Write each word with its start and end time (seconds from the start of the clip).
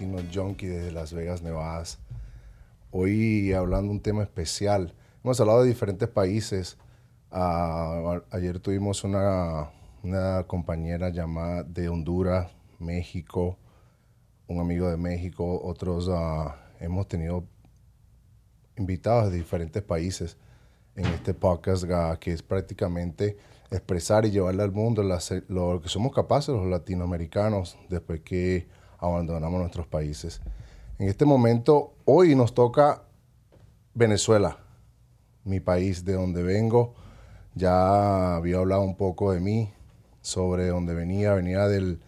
Latino 0.00 0.22
Junkie 0.32 0.66
desde 0.66 0.92
Las 0.92 1.12
Vegas, 1.12 1.42
Nevada. 1.42 1.84
Hoy 2.90 3.52
hablando 3.52 3.92
un 3.92 4.00
tema 4.00 4.22
especial. 4.22 4.94
Hemos 5.22 5.38
hablado 5.40 5.62
de 5.62 5.68
diferentes 5.68 6.08
países. 6.08 6.78
Ah, 7.30 8.22
ayer 8.30 8.60
tuvimos 8.60 9.04
una, 9.04 9.68
una 10.02 10.44
compañera 10.46 11.10
llamada 11.10 11.64
de 11.64 11.90
Honduras, 11.90 12.50
México, 12.78 13.58
un 14.46 14.60
amigo 14.60 14.88
de 14.88 14.96
México, 14.96 15.60
otros 15.62 16.08
ah, 16.10 16.56
hemos 16.80 17.06
tenido 17.06 17.44
invitados 18.78 19.30
de 19.30 19.36
diferentes 19.36 19.82
países 19.82 20.38
en 20.96 21.04
este 21.06 21.34
podcast 21.34 21.84
ah, 21.90 22.16
que 22.18 22.32
es 22.32 22.42
prácticamente 22.42 23.36
expresar 23.70 24.24
y 24.24 24.30
llevarle 24.30 24.62
al 24.62 24.72
mundo 24.72 25.02
lo 25.02 25.82
que 25.82 25.88
somos 25.90 26.14
capaces 26.14 26.54
los 26.54 26.66
latinoamericanos 26.66 27.76
después 27.90 28.20
que 28.20 28.79
abandonamos 29.00 29.60
nuestros 29.60 29.86
países. 29.86 30.40
En 30.98 31.08
este 31.08 31.24
momento, 31.24 31.94
hoy 32.04 32.34
nos 32.34 32.54
toca 32.54 33.02
Venezuela, 33.94 34.58
mi 35.44 35.60
país 35.60 36.04
de 36.04 36.12
donde 36.12 36.42
vengo. 36.42 36.94
Ya 37.54 38.36
había 38.36 38.58
hablado 38.58 38.82
un 38.82 38.96
poco 38.96 39.32
de 39.32 39.40
mí, 39.40 39.72
sobre 40.20 40.68
dónde 40.68 40.94
venía. 40.94 41.32
Venía 41.34 41.66
del, 41.66 42.00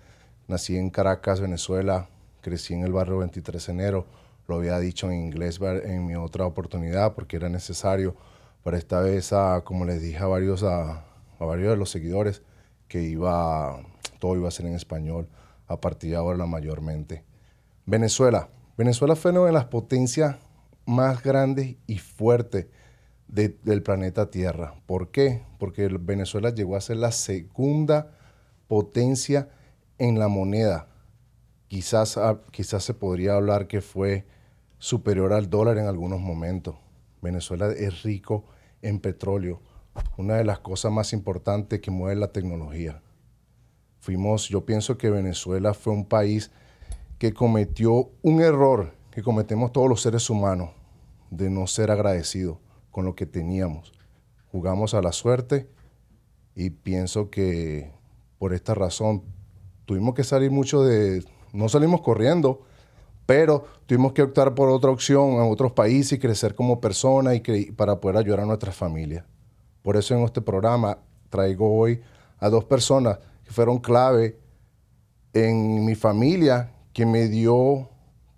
nací 0.47 0.77
en 0.77 0.91
Caracas, 0.91 1.41
Venezuela, 1.41 2.09
crecí 2.43 2.75
en 2.75 2.83
el 2.83 2.93
barrio 2.93 3.19
23 3.19 3.67
de 3.67 3.73
enero. 3.73 4.07
Lo 4.47 4.57
había 4.57 4.79
dicho 4.79 5.11
en 5.11 5.19
inglés 5.19 5.59
en 5.63 6.07
mi 6.07 6.15
otra 6.15 6.45
oportunidad 6.45 7.15
porque 7.15 7.37
era 7.37 7.49
necesario. 7.49 8.15
Pero 8.63 8.77
esta 8.77 9.01
vez, 9.01 9.33
como 9.65 9.85
les 9.87 10.03
dije 10.03 10.19
a 10.19 10.27
varios, 10.27 10.63
a, 10.63 11.05
a 11.39 11.45
varios 11.45 11.71
de 11.71 11.77
los 11.77 11.91
seguidores, 11.91 12.43
que 12.87 13.03
iba, 13.03 13.81
todo 14.19 14.37
iba 14.37 14.49
a 14.49 14.51
ser 14.53 14.67
en 14.67 14.75
español 14.75 15.29
a 15.67 15.81
partir 15.81 16.11
de 16.11 16.17
ahora 16.17 16.47
mayormente. 16.47 17.25
Venezuela. 17.87 18.49
Venezuela 18.77 19.17
fue 19.17 19.33
una 19.33 19.45
de 19.45 19.53
las 19.53 19.67
potencias 19.67 20.37
más 20.87 21.23
grandes 21.23 21.77
y 21.87 21.99
fuertes 21.99 22.67
del 23.29 23.83
planeta 23.83 24.31
Tierra. 24.31 24.75
¿Por 24.87 25.11
qué? 25.11 25.43
Porque 25.59 25.89
Venezuela 25.89 26.51
llegó 26.51 26.77
a 26.77 26.81
ser 26.81 26.99
la 26.99 27.13
segunda 27.13 28.13
potencia 28.69 29.49
en 29.99 30.19
la 30.19 30.29
moneda. 30.29 30.89
Quizás, 31.69 32.19
ah, 32.19 32.41
quizás 32.51 32.85
se 32.85 32.93
podría 32.93 33.35
hablar 33.35 33.67
que 33.69 33.81
fue 33.81 34.27
superior 34.79 35.33
al 35.33 35.49
dólar 35.49 35.79
en 35.79 35.87
algunos 35.87 36.21
momentos. 36.21 36.77
Venezuela 37.23 37.69
es 37.69 38.03
rico 38.03 38.45
en 38.83 38.99
petróleo, 38.99 39.61
una 40.19 40.35
de 40.35 40.45
las 40.45 40.59
cosas 40.59 40.93
más 40.93 41.13
importantes 41.13 41.81
que 41.81 41.91
mueve 41.91 42.21
la 42.21 42.33
tecnología. 42.33 43.01
Fuimos, 44.03 44.49
yo 44.49 44.67
pienso 44.67 44.99
que 44.99 45.11
Venezuela 45.11 45.75
fue 45.75 45.93
un 45.93 46.05
país 46.05 46.51
que 47.21 47.33
cometió 47.33 48.11
un 48.23 48.41
error 48.41 48.97
que 49.13 49.23
cometemos 49.23 49.71
todos 49.71 49.89
los 49.89 50.03
seres 50.03 50.29
humanos 50.29 50.71
de 51.31 51.51
no 51.51 51.69
ser 51.69 51.93
agradecidos 51.93 52.59
con 52.91 53.05
lo 53.05 53.15
que 53.15 53.27
teníamos. 53.27 53.93
Jugamos 54.51 54.95
a 54.95 55.03
la 55.03 55.13
suerte 55.13 55.71
y 56.57 56.71
pienso 56.71 57.31
que 57.31 57.93
por 58.41 58.55
esta 58.55 58.75
razón 58.75 59.23
tuvimos 59.85 60.17
que 60.17 60.25
salir 60.25 60.51
mucho 60.51 60.83
de, 60.83 61.25
no 61.53 61.69
salimos 61.69 62.01
corriendo, 62.01 62.63
pero 63.25 63.67
tuvimos 63.87 64.15
que 64.15 64.23
optar 64.23 64.57
por 64.57 64.69
otra 64.69 64.91
opción 64.91 65.35
en 65.35 65.53
otros 65.53 65.71
países 65.71 66.15
y 66.15 66.19
crecer 66.19 66.57
como 66.57 66.81
persona 66.81 67.37
y 67.37 67.41
para 67.71 68.01
poder 68.01 68.17
ayudar 68.17 68.41
a 68.41 68.47
nuestra 68.47 68.73
familia. 68.73 69.25
Por 69.81 69.97
eso 69.97 70.17
en 70.17 70.25
este 70.25 70.41
programa 70.41 70.99
traigo 71.31 71.73
hoy 71.73 72.01
a 72.41 72.49
dos 72.49 72.65
personas 72.65 73.21
fueron 73.53 73.79
clave 73.79 74.39
en 75.33 75.85
mi 75.85 75.95
familia, 75.95 76.73
que 76.93 77.07
me 77.07 77.29
dio 77.29 77.89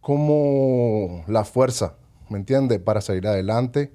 como 0.00 1.24
la 1.26 1.44
fuerza, 1.44 1.96
¿me 2.28 2.38
entiendes?, 2.38 2.78
para 2.80 3.00
salir 3.00 3.26
adelante 3.26 3.92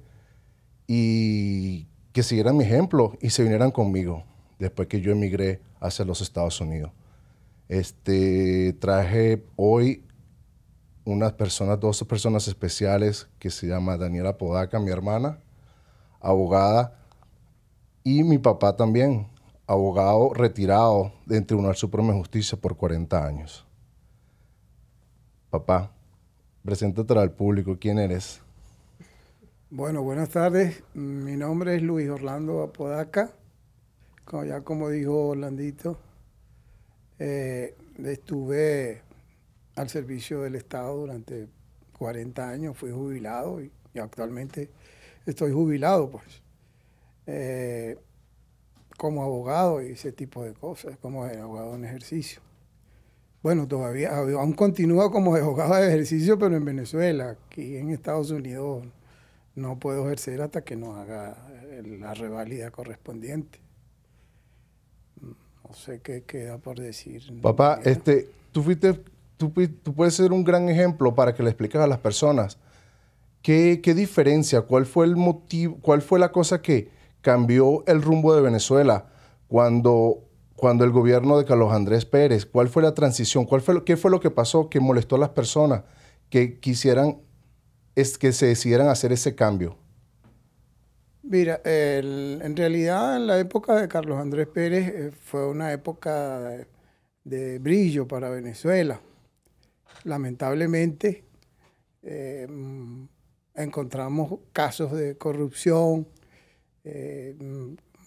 y 0.86 1.86
que 2.12 2.22
siguieran 2.22 2.56
mi 2.56 2.64
ejemplo 2.64 3.16
y 3.20 3.30
se 3.30 3.42
vinieran 3.42 3.70
conmigo 3.70 4.24
después 4.58 4.88
que 4.88 5.00
yo 5.00 5.12
emigré 5.12 5.62
hacia 5.80 6.04
los 6.04 6.20
Estados 6.20 6.60
Unidos. 6.60 6.90
Este, 7.68 8.72
traje 8.80 9.44
hoy 9.56 10.04
unas 11.04 11.32
personas, 11.32 11.78
dos 11.78 12.02
personas 12.04 12.48
especiales 12.48 13.28
que 13.38 13.50
se 13.50 13.66
llama 13.66 13.96
Daniela 13.96 14.36
Podaca, 14.36 14.78
mi 14.80 14.90
hermana, 14.90 15.38
abogada, 16.20 16.98
y 18.02 18.24
mi 18.24 18.38
papá 18.38 18.76
también, 18.76 19.28
abogado 19.70 20.34
retirado 20.34 21.12
del 21.26 21.46
Tribunal 21.46 21.76
Supremo 21.76 22.10
de 22.10 22.18
Justicia 22.18 22.58
por 22.58 22.76
40 22.76 23.24
años. 23.24 23.64
Papá, 25.48 25.92
preséntate 26.64 27.16
al 27.16 27.30
público, 27.30 27.78
¿quién 27.78 28.00
eres? 28.00 28.42
Bueno, 29.70 30.02
buenas 30.02 30.30
tardes. 30.30 30.82
Mi 30.94 31.36
nombre 31.36 31.76
es 31.76 31.82
Luis 31.82 32.10
Orlando 32.10 32.64
Apodaca. 32.64 33.30
Como 34.24 34.44
ya 34.44 34.62
como 34.62 34.90
dijo 34.90 35.28
Orlandito, 35.28 36.00
eh, 37.20 37.76
estuve 38.04 39.02
al 39.76 39.88
servicio 39.88 40.42
del 40.42 40.56
Estado 40.56 40.96
durante 40.96 41.46
40 41.96 42.48
años, 42.48 42.76
fui 42.76 42.90
jubilado 42.90 43.62
y, 43.62 43.70
actualmente 44.00 44.68
estoy 45.26 45.52
jubilado, 45.52 46.10
pues. 46.10 46.42
Eh, 47.26 47.96
como 49.00 49.22
abogado 49.22 49.80
y 49.80 49.92
ese 49.92 50.12
tipo 50.12 50.44
de 50.44 50.52
cosas, 50.52 50.98
como 50.98 51.24
abogado 51.24 51.74
en 51.74 51.86
ejercicio. 51.86 52.42
Bueno, 53.42 53.66
todavía 53.66 54.14
aún 54.14 54.52
continúa 54.52 55.10
como 55.10 55.34
abogado 55.36 55.74
de 55.76 55.88
ejercicio, 55.88 56.38
pero 56.38 56.54
en 56.54 56.66
Venezuela, 56.66 57.30
aquí 57.30 57.78
en 57.78 57.88
Estados 57.88 58.30
Unidos 58.30 58.84
no 59.54 59.78
puedo 59.78 60.04
ejercer 60.04 60.42
hasta 60.42 60.60
que 60.64 60.76
no 60.76 60.96
haga 60.96 61.34
la 61.98 62.12
revalida 62.12 62.70
correspondiente. 62.70 63.58
No 65.22 65.72
sé 65.72 66.02
qué 66.02 66.24
queda 66.24 66.58
por 66.58 66.78
decir. 66.78 67.22
Papá, 67.40 67.80
este, 67.82 68.28
tú 68.52 68.62
fuiste, 68.62 69.00
tú, 69.38 69.50
tú, 69.82 69.94
puedes 69.94 70.12
ser 70.12 70.30
un 70.30 70.44
gran 70.44 70.68
ejemplo 70.68 71.14
para 71.14 71.34
que 71.34 71.42
le 71.42 71.48
expliques 71.48 71.80
a 71.80 71.86
las 71.86 72.00
personas 72.00 72.58
qué, 73.40 73.80
qué 73.82 73.94
diferencia, 73.94 74.60
cuál 74.60 74.84
fue 74.84 75.06
el 75.06 75.16
motivo, 75.16 75.78
cuál 75.80 76.02
fue 76.02 76.18
la 76.18 76.32
cosa 76.32 76.60
que, 76.60 76.99
cambió 77.20 77.84
el 77.86 78.02
rumbo 78.02 78.34
de 78.34 78.42
Venezuela 78.42 79.06
cuando, 79.48 80.28
cuando 80.56 80.84
el 80.84 80.90
gobierno 80.90 81.38
de 81.38 81.44
Carlos 81.44 81.72
Andrés 81.72 82.04
Pérez, 82.04 82.46
¿cuál 82.46 82.68
fue 82.68 82.82
la 82.82 82.94
transición? 82.94 83.44
¿Cuál 83.44 83.60
fue 83.60 83.84
¿Qué 83.84 83.96
fue 83.96 84.10
lo 84.10 84.20
que 84.20 84.30
pasó 84.30 84.68
que 84.68 84.80
molestó 84.80 85.16
a 85.16 85.20
las 85.20 85.30
personas 85.30 85.82
que 86.28 86.60
quisieran 86.60 87.20
es 87.94 88.16
que 88.16 88.32
se 88.32 88.46
decidieran 88.46 88.88
hacer 88.88 89.12
ese 89.12 89.34
cambio? 89.34 89.76
Mira, 91.22 91.60
en 91.64 92.56
realidad 92.56 93.16
en 93.16 93.26
la 93.26 93.38
época 93.38 93.76
de 93.76 93.88
Carlos 93.88 94.18
Andrés 94.18 94.48
Pérez 94.48 94.88
eh, 94.88 95.10
fue 95.12 95.46
una 95.46 95.72
época 95.72 96.66
de, 97.24 97.58
brillo 97.58 98.08
para 98.08 98.30
Venezuela. 98.30 99.00
Lamentablemente 100.04 101.24
eh, 102.02 102.46
mm, 102.48 103.04
encontramos 103.54 104.40
casos 104.52 104.92
de 104.92 105.16
corrupción, 105.18 106.08
eh, 106.92 107.36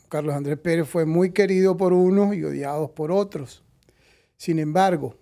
Carlos 0.09 0.35
Andrés 0.35 0.57
Pérez 0.57 0.87
fue 0.87 1.05
muy 1.05 1.31
querido 1.31 1.77
por 1.77 1.93
unos 1.93 2.35
y 2.35 2.43
odiado 2.43 2.93
por 2.93 3.11
otros. 3.11 3.63
Sin 4.35 4.59
embargo, 4.59 5.15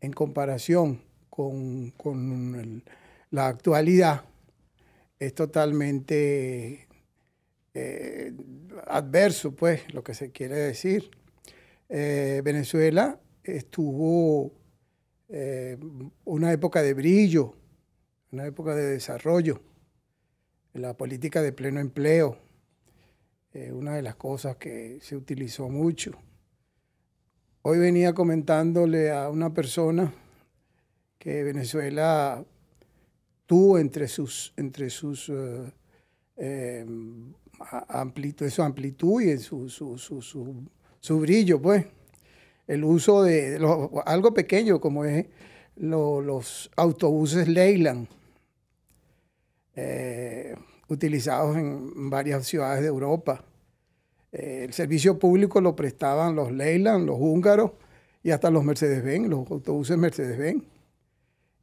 en 0.00 0.12
comparación 0.12 1.02
con, 1.28 1.92
la 3.30 3.48
actualidad, 3.48 4.24
es 5.18 5.34
totalmente 5.34 6.86
eh, 7.74 8.32
adverso, 8.86 9.54
pues, 9.54 9.92
lo 9.92 10.04
que 10.04 10.14
se 10.14 10.30
quiere 10.30 10.56
decir. 10.56 11.10
Eh, 11.88 12.40
Venezuela 12.44 13.20
estuvo 13.42 14.52
una 16.24 16.52
época 16.52 16.82
de 16.82 16.92
brillo, 16.92 17.54
una 18.32 18.44
época 18.44 18.74
de 18.74 18.86
desarrollo, 18.86 19.62
la 20.74 20.94
política 20.94 21.40
de 21.40 21.52
pleno 21.52 21.80
empleo, 21.80 22.36
eh, 23.54 23.70
una 23.72 23.94
de 23.96 24.02
las 24.02 24.16
cosas 24.16 24.56
que 24.56 24.98
se 25.00 25.16
utilizó 25.16 25.68
mucho. 25.68 26.12
Hoy 27.62 27.78
venía 27.78 28.14
comentándole 28.14 29.10
a 29.10 29.28
una 29.28 29.52
persona 29.52 30.12
que 31.18 31.44
Venezuela 31.44 32.44
tuvo 33.46 33.78
entre 33.78 34.08
sus, 34.08 34.52
entre 34.56 34.88
sus 34.90 35.28
uh, 35.28 35.70
eh, 36.36 36.86
amplitud, 37.88 38.48
su 38.48 38.62
amplitud 38.62 39.20
y 39.20 39.36
su, 39.38 39.68
su, 39.68 39.98
su, 39.98 40.20
su, 41.00 41.20
brillo, 41.20 41.60
pues. 41.60 41.86
El 42.66 42.84
uso 42.84 43.22
de, 43.22 43.60
algo 44.06 44.32
pequeño 44.32 44.80
como 44.80 45.04
es 45.04 45.26
los 45.76 46.70
autobuses 46.76 47.46
Leyland. 47.46 48.08
Eh, 49.76 50.56
utilizados 50.92 51.56
en 51.56 52.10
varias 52.10 52.46
ciudades 52.46 52.82
de 52.82 52.88
Europa. 52.88 53.44
Eh, 54.30 54.64
el 54.64 54.72
servicio 54.72 55.18
público 55.18 55.60
lo 55.60 55.74
prestaban 55.74 56.36
los 56.36 56.52
Leyland, 56.52 57.06
los 57.06 57.16
húngaros, 57.18 57.72
y 58.22 58.30
hasta 58.30 58.50
los 58.50 58.64
Mercedes-Benz, 58.64 59.28
los 59.28 59.50
autobuses 59.50 59.96
Mercedes-Benz, 59.96 60.62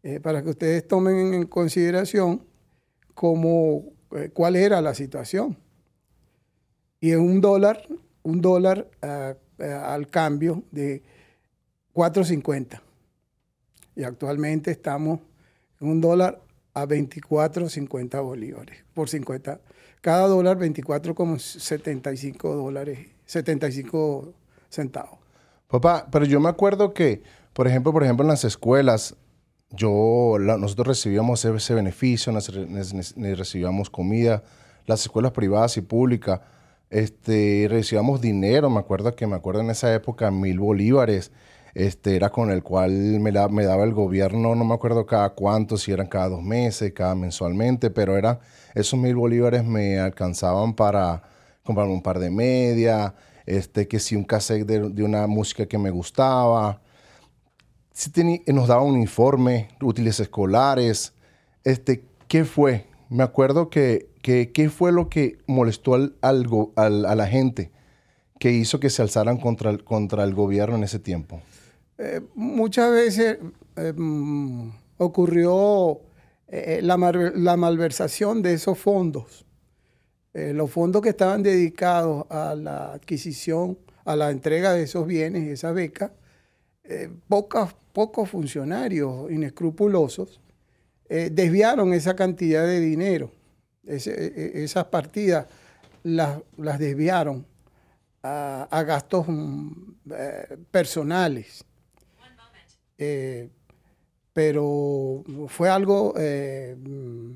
eh, 0.04 0.20
para 0.20 0.44
que 0.44 0.50
ustedes 0.50 0.88
tomen 0.88 1.34
en 1.34 1.46
consideración 1.46 2.44
cómo, 3.14 3.94
eh, 4.12 4.30
cuál 4.34 4.56
era 4.56 4.82
la 4.82 4.94
situación. 4.94 5.58
Y 7.00 7.12
en 7.12 7.22
un 7.22 7.40
dólar, 7.40 7.88
un 8.24 8.42
dólar 8.42 8.90
ah, 9.02 9.36
ah, 9.60 9.94
al 9.94 10.08
cambio 10.08 10.64
de 10.72 11.02
4.50. 11.94 12.82
Y 13.96 14.04
actualmente 14.04 14.72
estamos 14.72 15.20
en 15.80 15.88
un 15.88 16.02
dólar 16.02 16.42
a 16.82 16.88
24.50 16.88 18.24
bolívares 18.24 18.84
por 18.94 19.10
50. 19.10 19.60
Cada 20.02 20.28
dólar 20.28 20.58
24,75 20.58 22.56
dólares, 22.56 23.08
75 23.26 24.34
centavos. 24.70 25.20
Papá, 25.68 26.08
pero 26.12 26.26
yo 26.26 26.40
me 26.40 26.50
acuerdo 26.50 26.94
que, 26.94 27.22
por 27.54 27.68
ejemplo, 27.68 27.92
por 27.92 28.04
ejemplo 28.04 28.24
en 28.24 28.30
las 28.30 28.44
escuelas, 28.44 29.16
yo, 29.72 30.38
nosotros 30.40 30.88
recibíamos 30.88 31.46
ese 31.46 31.74
beneficio, 31.74 32.34
recibíamos 33.36 33.90
comida, 33.90 34.44
las 34.88 35.02
escuelas 35.02 35.32
privadas 35.32 35.78
y 35.78 35.82
públicas, 35.82 36.42
este, 36.90 37.68
recibíamos 37.70 38.20
dinero, 38.20 38.70
me 38.70 38.80
acuerdo 38.80 39.16
que 39.16 39.28
me 39.28 39.36
acuerdo 39.36 39.62
en 39.62 39.70
esa 39.70 39.94
época 39.94 40.32
mil 40.32 40.60
bolívares, 40.60 41.32
este, 41.80 42.18
era 42.18 42.30
con 42.30 42.52
el 42.52 42.62
cual 42.62 42.92
me, 42.92 43.32
daba 43.32 43.84
el 43.86 43.94
gobierno, 43.94 44.54
no 44.54 44.66
me 44.66 44.74
acuerdo 44.74 45.06
cada 45.06 45.30
cuánto, 45.30 45.78
si 45.78 45.94
eran 45.94 46.08
cada 46.08 46.28
dos 46.28 46.44
meses, 46.44 46.92
cada 46.92 47.16
mensualmente, 47.16 47.90
pero 47.90 48.18
eran, 48.18 48.40
esos 48.76 49.00
mil 49.00 49.16
bolívares 49.16 49.64
me 49.64 49.98
alcanzaban 49.98 50.74
para 50.74 51.24
comprarme 51.64 51.94
un 51.94 52.02
par 52.02 52.20
de 52.20 52.32
media, 52.32 53.16
este, 53.46 53.88
que 53.88 54.00
si 54.00 54.18
un 54.18 54.26
cassette 54.26 54.68
de, 54.68 55.04
una 55.04 55.26
música 55.28 55.68
que 55.68 55.78
me 55.78 55.90
gustaba, 55.90 56.82
si 57.94 58.12
nos 58.48 58.68
daba 58.68 58.84
un 58.84 59.00
informe, 59.00 59.70
útiles 59.82 60.20
escolares, 60.20 61.14
este, 61.64 62.04
¿qué 62.28 62.44
fue? 62.44 62.88
Me 63.08 63.24
acuerdo 63.24 63.70
que, 63.70 64.10
¿qué 64.22 64.70
fue 64.70 64.92
lo 64.92 65.08
que 65.08 65.38
molestó 65.48 65.94
al, 65.94 66.14
a 66.76 67.16
la 67.16 67.28
gente 67.28 67.72
que 68.38 68.52
hizo 68.52 68.82
que 68.82 68.90
se 68.90 69.02
alzaran 69.02 69.38
contra 69.38 69.70
el, 69.70 69.86
contra 69.86 70.26
el 70.26 70.34
gobierno 70.34 70.76
en 70.76 70.84
ese 70.84 71.00
tiempo? 71.00 71.42
Eh, 72.02 72.22
muchas 72.34 72.92
veces 72.92 73.40
eh, 73.76 73.94
mm, 73.94 74.70
ocurrió 75.00 76.00
eh, 76.48 76.80
la, 76.82 76.96
malversación 76.96 78.42
de 78.42 78.54
esos 78.54 78.78
fondos. 78.80 79.46
los 80.34 80.72
fondos 80.72 81.02
que 81.02 81.10
estaban 81.10 81.44
dedicados 81.44 82.26
a 82.30 82.56
la 82.56 82.94
adquisición, 82.94 83.78
a 84.06 84.16
la 84.16 84.32
entrega 84.32 84.72
de 84.72 84.84
esos 84.84 85.06
bienes 85.06 85.44
y 85.44 85.50
esas 85.50 85.76
becas, 85.76 86.12
pocos 87.28 88.30
funcionarios 88.30 89.30
inescrupulosos 89.30 90.40
desviaron 91.10 91.94
esa 91.94 92.16
cantidad 92.16 92.66
de 92.66 92.80
dinero. 92.80 93.32
E, 93.86 93.98
e, 93.98 94.64
esas 94.64 94.86
partidas 94.86 95.48
las, 96.04 96.40
las 96.58 96.80
desviaron 96.80 97.46
a, 98.24 98.84
gastos 98.86 99.26
mm, 99.28 99.94
personales. 100.72 101.66
Eh, 103.00 103.50
pero 104.34 105.24
fue 105.48 105.70
algo, 105.70 106.14
eh, 106.18 106.76
mm, 106.78 107.32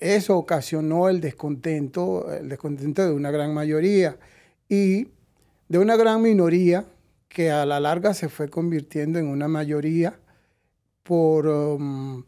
eso 0.00 0.38
ocasionó 0.38 1.10
el 1.10 1.20
descontento, 1.20 2.32
el 2.32 2.48
descontento 2.48 3.04
de 3.06 3.12
una 3.12 3.30
gran 3.30 3.52
mayoría 3.52 4.16
y 4.68 5.08
de 5.68 5.78
una 5.78 5.96
gran 5.96 6.22
minoría 6.22 6.86
que 7.28 7.50
a 7.50 7.66
la 7.66 7.78
larga 7.80 8.14
se 8.14 8.28
fue 8.28 8.48
convirtiendo 8.48 9.18
en 9.18 9.26
una 9.28 9.48
mayoría 9.48 10.18
por, 11.02 11.46
um, 11.46 12.24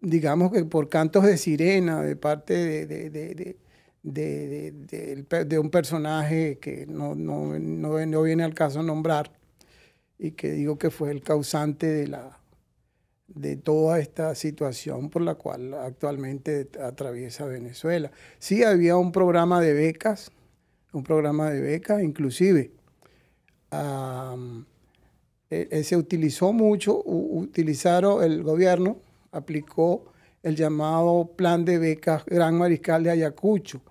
digamos 0.00 0.52
que 0.52 0.64
por 0.64 0.88
cantos 0.88 1.24
de 1.24 1.38
sirena 1.38 2.02
de 2.02 2.16
parte 2.16 2.86
de, 2.86 3.56
de, 4.02 5.58
un 5.58 5.70
personaje 5.70 6.58
que 6.58 6.86
no, 6.86 7.14
no, 7.14 7.58
no, 7.58 8.22
viene 8.22 8.44
al 8.44 8.54
caso 8.54 8.82
nombrar, 8.82 9.30
y 10.22 10.30
que 10.30 10.52
digo 10.52 10.78
que 10.78 10.90
fue 10.90 11.10
el 11.10 11.20
causante 11.20 11.88
de, 11.88 12.06
la, 12.06 12.38
de 13.26 13.56
toda 13.56 13.98
esta 13.98 14.36
situación 14.36 15.10
por 15.10 15.20
la 15.22 15.34
cual 15.34 15.74
actualmente 15.74 16.68
atraviesa 16.80 17.44
Venezuela. 17.44 18.12
Sí 18.38 18.62
había 18.62 18.96
un 18.96 19.10
programa 19.10 19.60
de 19.60 19.74
becas, 19.74 20.30
un 20.92 21.02
programa 21.02 21.50
de 21.50 21.60
becas, 21.60 22.04
inclusive 22.04 22.70
e, 25.50 25.82
se 25.82 25.96
utilizó 25.96 26.52
mucho, 26.52 27.02
utilizaron 27.04 28.22
el 28.22 28.44
gobierno, 28.44 28.98
aplicó 29.32 30.12
el 30.44 30.54
llamado 30.54 31.32
Plan 31.36 31.64
de 31.64 31.78
Becas 31.78 32.24
Gran 32.26 32.56
Mariscal 32.56 33.02
de 33.02 33.10
Ayacucho, 33.10 33.82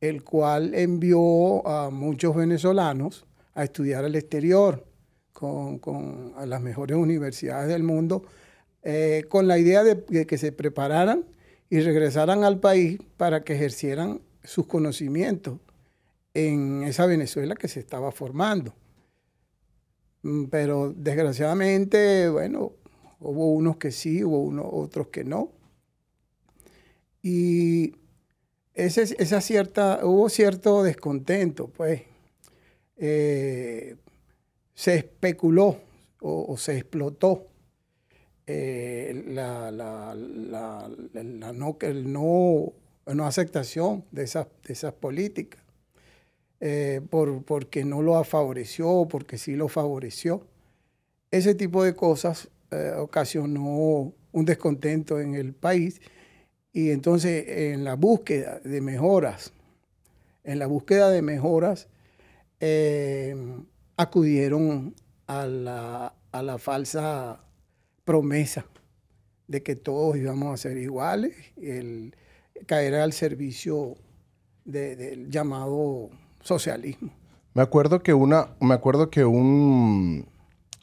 el 0.00 0.22
cual 0.22 0.74
envió 0.76 1.66
a 1.66 1.90
muchos 1.90 2.36
venezolanos 2.36 3.26
a 3.54 3.64
estudiar 3.64 4.04
al 4.04 4.14
exterior 4.14 4.91
con, 5.32 6.32
las 6.46 6.60
mejores 6.60 6.96
universidades 6.96 7.68
del 7.68 7.82
mundo, 7.82 8.24
eh, 8.82 9.24
con 9.28 9.48
la 9.48 9.58
idea 9.58 9.82
de, 9.82 10.26
que 10.26 10.38
se 10.38 10.52
prepararan 10.52 11.24
y 11.70 11.80
regresaran 11.80 12.44
al 12.44 12.60
país 12.60 13.00
para 13.16 13.42
que 13.44 13.54
ejercieran 13.54 14.20
sus 14.44 14.66
conocimientos 14.66 15.58
en 16.34 16.82
esa 16.84 17.06
Venezuela 17.06 17.54
que 17.54 17.68
se 17.68 17.80
estaba 17.80 18.12
formando. 18.12 18.74
Mm, 20.22 20.44
pero 20.44 20.92
desgraciadamente, 20.96 22.28
bueno, 22.28 22.72
hubo 23.20 23.52
unos 23.52 23.76
que 23.76 23.90
sí, 23.90 24.22
hubo 24.24 24.42
unos, 24.42 24.66
otros 24.70 25.08
que 25.08 25.24
no. 25.24 25.50
Y 27.22 27.94
ese, 28.74 29.02
esa 29.02 29.40
cierta, 29.40 30.00
hubo 30.04 30.28
cierto 30.28 30.82
descontento, 30.82 31.68
pues. 31.68 32.02
Eh, 32.96 33.96
se 34.82 34.96
especuló 34.96 35.78
o, 36.20 36.56
se 36.56 36.76
explotó 36.76 37.46
eh, 38.48 39.22
la, 39.28 39.70
no, 41.54 41.76
el 41.80 42.12
no, 42.12 42.72
no 43.06 43.24
aceptación 43.24 44.04
de 44.10 44.24
esas, 44.24 44.48
de 44.64 44.72
esas 44.72 44.92
políticas, 44.94 45.62
eh, 46.58 47.00
por, 47.10 47.44
porque 47.44 47.84
no 47.84 48.02
lo 48.02 48.24
favoreció 48.24 48.88
o 48.88 49.06
porque 49.06 49.38
sí 49.38 49.54
lo 49.54 49.68
favoreció. 49.68 50.48
Ese 51.30 51.54
tipo 51.54 51.84
de 51.84 51.94
cosas 51.94 52.48
eh, 52.72 52.92
ocasionó 52.98 54.12
un 54.32 54.44
descontento 54.44 55.20
en 55.20 55.36
el 55.36 55.54
país 55.54 56.00
y 56.72 56.90
entonces 56.90 57.44
en 57.46 57.84
la 57.84 57.94
búsqueda 57.94 58.58
de 58.64 58.80
mejoras, 58.80 59.52
en 60.42 60.58
la 60.58 60.66
búsqueda 60.66 61.08
de 61.10 61.22
mejoras, 61.22 61.86
acudieron 63.96 64.94
a 65.26 65.46
la, 65.46 66.58
falsa 66.58 67.40
promesa 68.04 68.64
de 69.48 69.62
que 69.62 69.76
todos 69.76 70.16
íbamos 70.16 70.52
a 70.52 70.56
ser 70.56 70.76
iguales, 70.76 71.34
el 71.56 72.16
caer 72.66 72.94
al 72.94 73.12
servicio 73.12 73.96
del 74.64 75.30
llamado 75.30 76.10
socialismo. 76.40 77.12
Me 77.54 77.62
acuerdo 77.62 78.02
que 78.02 78.14
una, 78.14 78.48
me 78.60 78.74
acuerdo 78.74 79.10
que 79.10 79.24
un, 79.24 80.26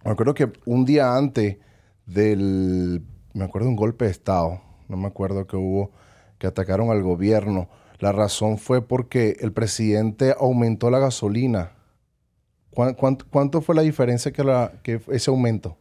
me 0.03 0.11
acuerdo 0.11 0.33
que 0.33 0.51
un 0.65 0.85
día 0.85 1.15
antes 1.15 1.57
del, 2.05 3.01
me 3.33 3.43
acuerdo 3.45 3.69
un 3.69 3.75
golpe 3.75 4.05
de 4.05 4.11
estado, 4.11 4.61
no 4.87 4.97
me 4.97 5.07
acuerdo 5.07 5.47
que 5.47 5.55
hubo, 5.55 5.91
que 6.37 6.47
atacaron 6.47 6.91
al 6.91 7.01
gobierno. 7.01 7.69
La 7.99 8.11
razón 8.11 8.57
fue 8.57 8.81
porque 8.81 9.37
el 9.39 9.51
presidente 9.51 10.33
aumentó 10.37 10.89
la 10.89 10.99
gasolina 10.99 11.78
¿Cuánto, 12.71 13.61
fue 13.61 13.75
la 13.75 13.81
diferencia 13.81 14.31
que, 14.31 14.43
la, 14.43 14.73
que 14.83 15.01
ese 15.09 15.29
aumento? 15.29 15.77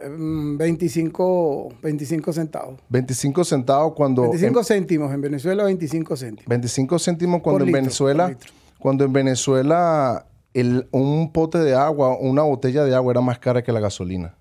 25, 0.00 1.68
em, 1.72 1.80
25 1.82 2.32
centavos. 2.32 2.80
25 2.88 3.44
centavos 3.44 3.94
cuando... 3.94 4.22
25 4.22 4.64
céntimos, 4.64 5.12
en 5.12 5.20
Venezuela 5.20 5.64
25 5.64 6.16
céntimos. 6.16 6.48
25 6.48 6.98
céntimos 6.98 7.42
cuando 7.42 7.64
en 7.64 7.72
Venezuela... 7.72 8.36
Cuando 8.78 9.04
en 9.04 9.12
Venezuela 9.12 10.26
el, 10.54 10.88
un 10.90 11.32
pote 11.32 11.58
de 11.58 11.74
agua, 11.74 12.16
una 12.18 12.42
botella 12.42 12.82
de 12.82 12.94
agua 12.94 13.12
era 13.12 13.20
más 13.20 13.38
cara 13.38 13.62
que 13.62 13.72
la 13.72 13.80
gasolina. 13.80 14.36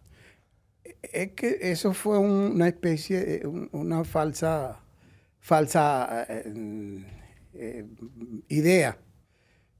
Es 1.02 1.32
que 1.34 1.58
eso 1.62 1.94
fue 1.94 2.18
una 2.18 2.70
especie, 2.70 3.42
una 3.74 4.06
falsa, 4.06 4.80
falsa 5.40 6.26
eh, 6.30 7.04
eh, 7.54 7.86
idea 8.48 8.98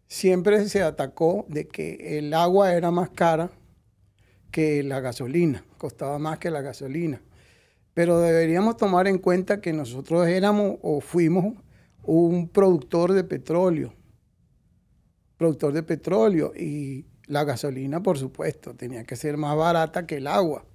siempre 0.10 0.68
se 0.68 0.82
atacó 0.82 1.46
de 1.48 1.68
que 1.68 2.18
el 2.18 2.34
agua 2.34 2.74
era 2.74 2.92
más 2.92 3.12
cara 3.12 3.52
que 4.52 4.84
la 4.84 5.00
gasolina, 5.00 5.64
costaba 5.78 6.20
más 6.20 6.40
que 6.40 6.50
la 6.50 6.62
gasolina. 6.62 7.22
Pero 7.94 8.20
deberíamos 8.20 8.78
tomar 8.78 9.08
en 9.08 9.20
cuenta 9.20 9.62
que 9.62 9.72
nosotros 9.72 10.28
éramos 10.28 10.78
o 10.82 11.00
fuimos 11.00 11.54
un 12.04 12.50
productor 12.50 13.14
de 13.14 13.24
petróleo, 13.24 13.94
productor 15.38 15.74
de 15.74 15.84
petróleo, 15.84 16.54
y 16.56 17.06
La 17.28 17.44
gasolina, 17.44 18.02
por 18.02 18.18
supuesto, 18.18 18.74
tenía 18.74 19.04
que 19.04 19.16
ser 19.16 19.38
más 19.38 19.56
barata 19.56 20.08
que 20.08 20.18
el 20.18 20.26
agua. 20.26 20.66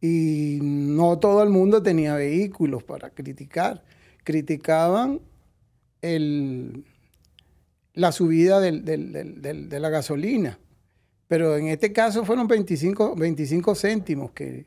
Y 0.00 0.60
no 0.62 1.18
todo 1.18 1.42
el 1.42 1.50
mundo 1.50 1.82
tenía 1.82 2.14
vehículos 2.14 2.82
para 2.84 3.10
criticar. 3.10 3.84
Criticaban 4.24 5.20
el, 6.00 6.86
la 7.96 8.12
subida 8.12 8.60
de 8.60 9.80
la 9.80 9.88
gasolina. 9.88 10.60
Pero 11.26 11.56
en 11.56 11.68
este 11.68 11.92
caso 11.92 12.24
fueron 12.24 12.46
25, 12.46 13.16
25 13.16 13.74
céntimos, 13.74 14.30
que 14.30 14.66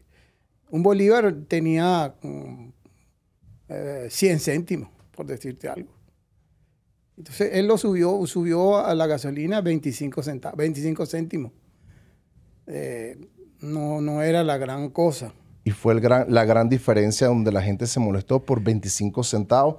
un 0.70 0.84
bolívar 0.84 1.34
tenía 1.48 2.16
100 2.22 2.74
eh, 3.70 4.40
céntimos, 4.40 4.90
por 5.16 5.26
decirte 5.26 5.70
algo. 5.70 5.94
Entonces 7.18 7.52
él 7.54 7.68
lo 7.68 7.78
subió, 7.78 8.26
subió 8.28 8.78
a 8.78 8.94
la 8.96 9.08
gasolina 9.08 9.62
25, 9.62 10.22
25 10.58 11.06
céntimos. 11.06 11.52
Eh, 12.68 13.18
no, 13.62 14.02
no 14.02 14.22
era 14.22 14.44
la 14.44 14.58
gran 14.58 14.90
cosa. 14.90 15.34
Y 15.64 15.72
fue 15.72 15.94
el 15.94 16.02
gran, 16.02 16.34
la 16.34 16.46
gran 16.46 16.68
diferencia 16.68 17.28
donde 17.28 17.52
la 17.52 17.62
gente 17.62 17.88
se 17.88 18.00
molestó 18.00 18.44
por 18.44 18.64
25 18.64 19.24
centavos 19.24 19.76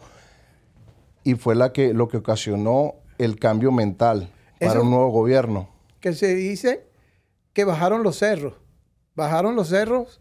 y 1.25 1.35
fue 1.35 1.55
la 1.55 1.73
que, 1.73 1.93
lo 1.95 2.09
que 2.09 2.19
ocasionó 2.19 2.95
el 3.21 3.39
cambio 3.39 3.71
mental 3.71 4.33
para 4.59 4.81
un 4.81 4.91
nuevo 4.91 5.11
gobierno. 5.11 5.69
Que 6.01 6.15
se 6.15 6.35
dice 6.35 6.87
que 7.53 7.65
bajaron 7.65 8.03
los 8.03 8.17
cerros. 8.19 8.55
Bajaron 9.15 9.57
los 9.57 9.69
cerros 9.69 10.21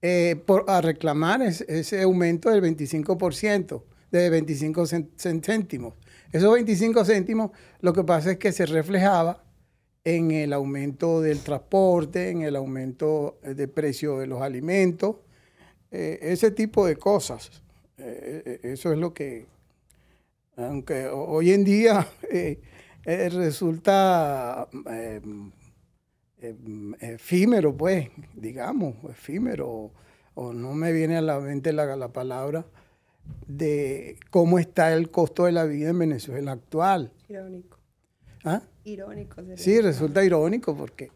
eh, 0.00 0.42
por, 0.44 0.64
a 0.68 0.80
reclamar 0.80 1.42
ese 1.42 2.02
aumento 2.02 2.50
del 2.50 2.62
25%, 2.62 3.82
de 4.10 4.30
25 4.30 4.86
céntimos. 5.16 5.94
Esos 6.32 6.52
25 6.52 7.04
céntimos 7.04 7.52
lo 7.80 7.92
que 7.92 8.02
pasa 8.02 8.32
es 8.32 8.38
que 8.38 8.50
se 8.50 8.66
reflejaba 8.66 9.44
en 10.02 10.32
el 10.32 10.52
aumento 10.52 11.20
del 11.20 11.38
transporte, 11.38 12.30
en 12.30 12.42
el 12.42 12.56
aumento 12.56 13.38
de 13.42 13.68
precio 13.68 14.18
de 14.18 14.26
los 14.26 14.42
alimentos, 14.42 15.16
eh, 15.92 16.18
ese 16.22 16.50
tipo 16.50 16.84
de 16.86 16.96
cosas. 16.96 17.62
Eh, 17.98 18.58
eso 18.64 18.92
es 18.92 18.98
lo 18.98 19.14
que, 19.14 19.46
aunque 20.62 21.06
hoy 21.08 21.52
en 21.52 21.64
día 21.64 22.06
resulta 23.04 24.68
efímero, 27.00 27.76
pues, 27.76 28.08
digamos, 28.34 28.96
efímero, 29.10 29.92
o 30.34 30.52
no 30.52 30.72
me 30.74 30.92
viene 30.92 31.16
a 31.16 31.22
la 31.22 31.38
mente 31.40 31.72
la, 31.72 31.96
la 31.96 32.12
palabra 32.12 32.64
de 33.46 34.18
cómo 34.30 34.58
está 34.58 34.92
el 34.94 35.10
costo 35.10 35.44
de 35.44 35.52
la 35.52 35.64
vida 35.64 35.90
en 35.90 35.98
Venezuela 35.98 36.52
actual. 36.52 37.12
Irónico. 37.28 37.78
¿Ah? 38.44 38.62
Irónico. 38.84 39.42
Sí, 39.56 39.80
resulta 39.80 40.24
irónico 40.24 40.76
porque 40.76 41.10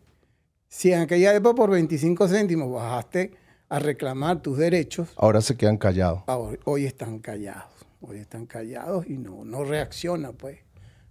si 0.69 0.93
en 0.93 1.01
aquella 1.01 1.35
época 1.35 1.57
por 1.57 1.71
25 1.71 2.29
céntimos 2.29 2.71
bajaste 2.71 3.33
a 3.69 3.79
reclamar 3.79 4.43
tus 4.43 4.59
derechos. 4.59 5.09
Ahora 5.17 5.41
se 5.41 5.57
quedan 5.57 5.77
callados. 5.77 6.23
hoy 6.65 6.87
están 6.87 7.19
callados. 7.19 7.76
Hoy 8.09 8.19
están 8.19 8.47
callados 8.47 9.07
y 9.09 9.19
no, 9.19 9.45
no 9.45 9.65
reaccionan, 9.65 10.35
pues. 10.35 10.59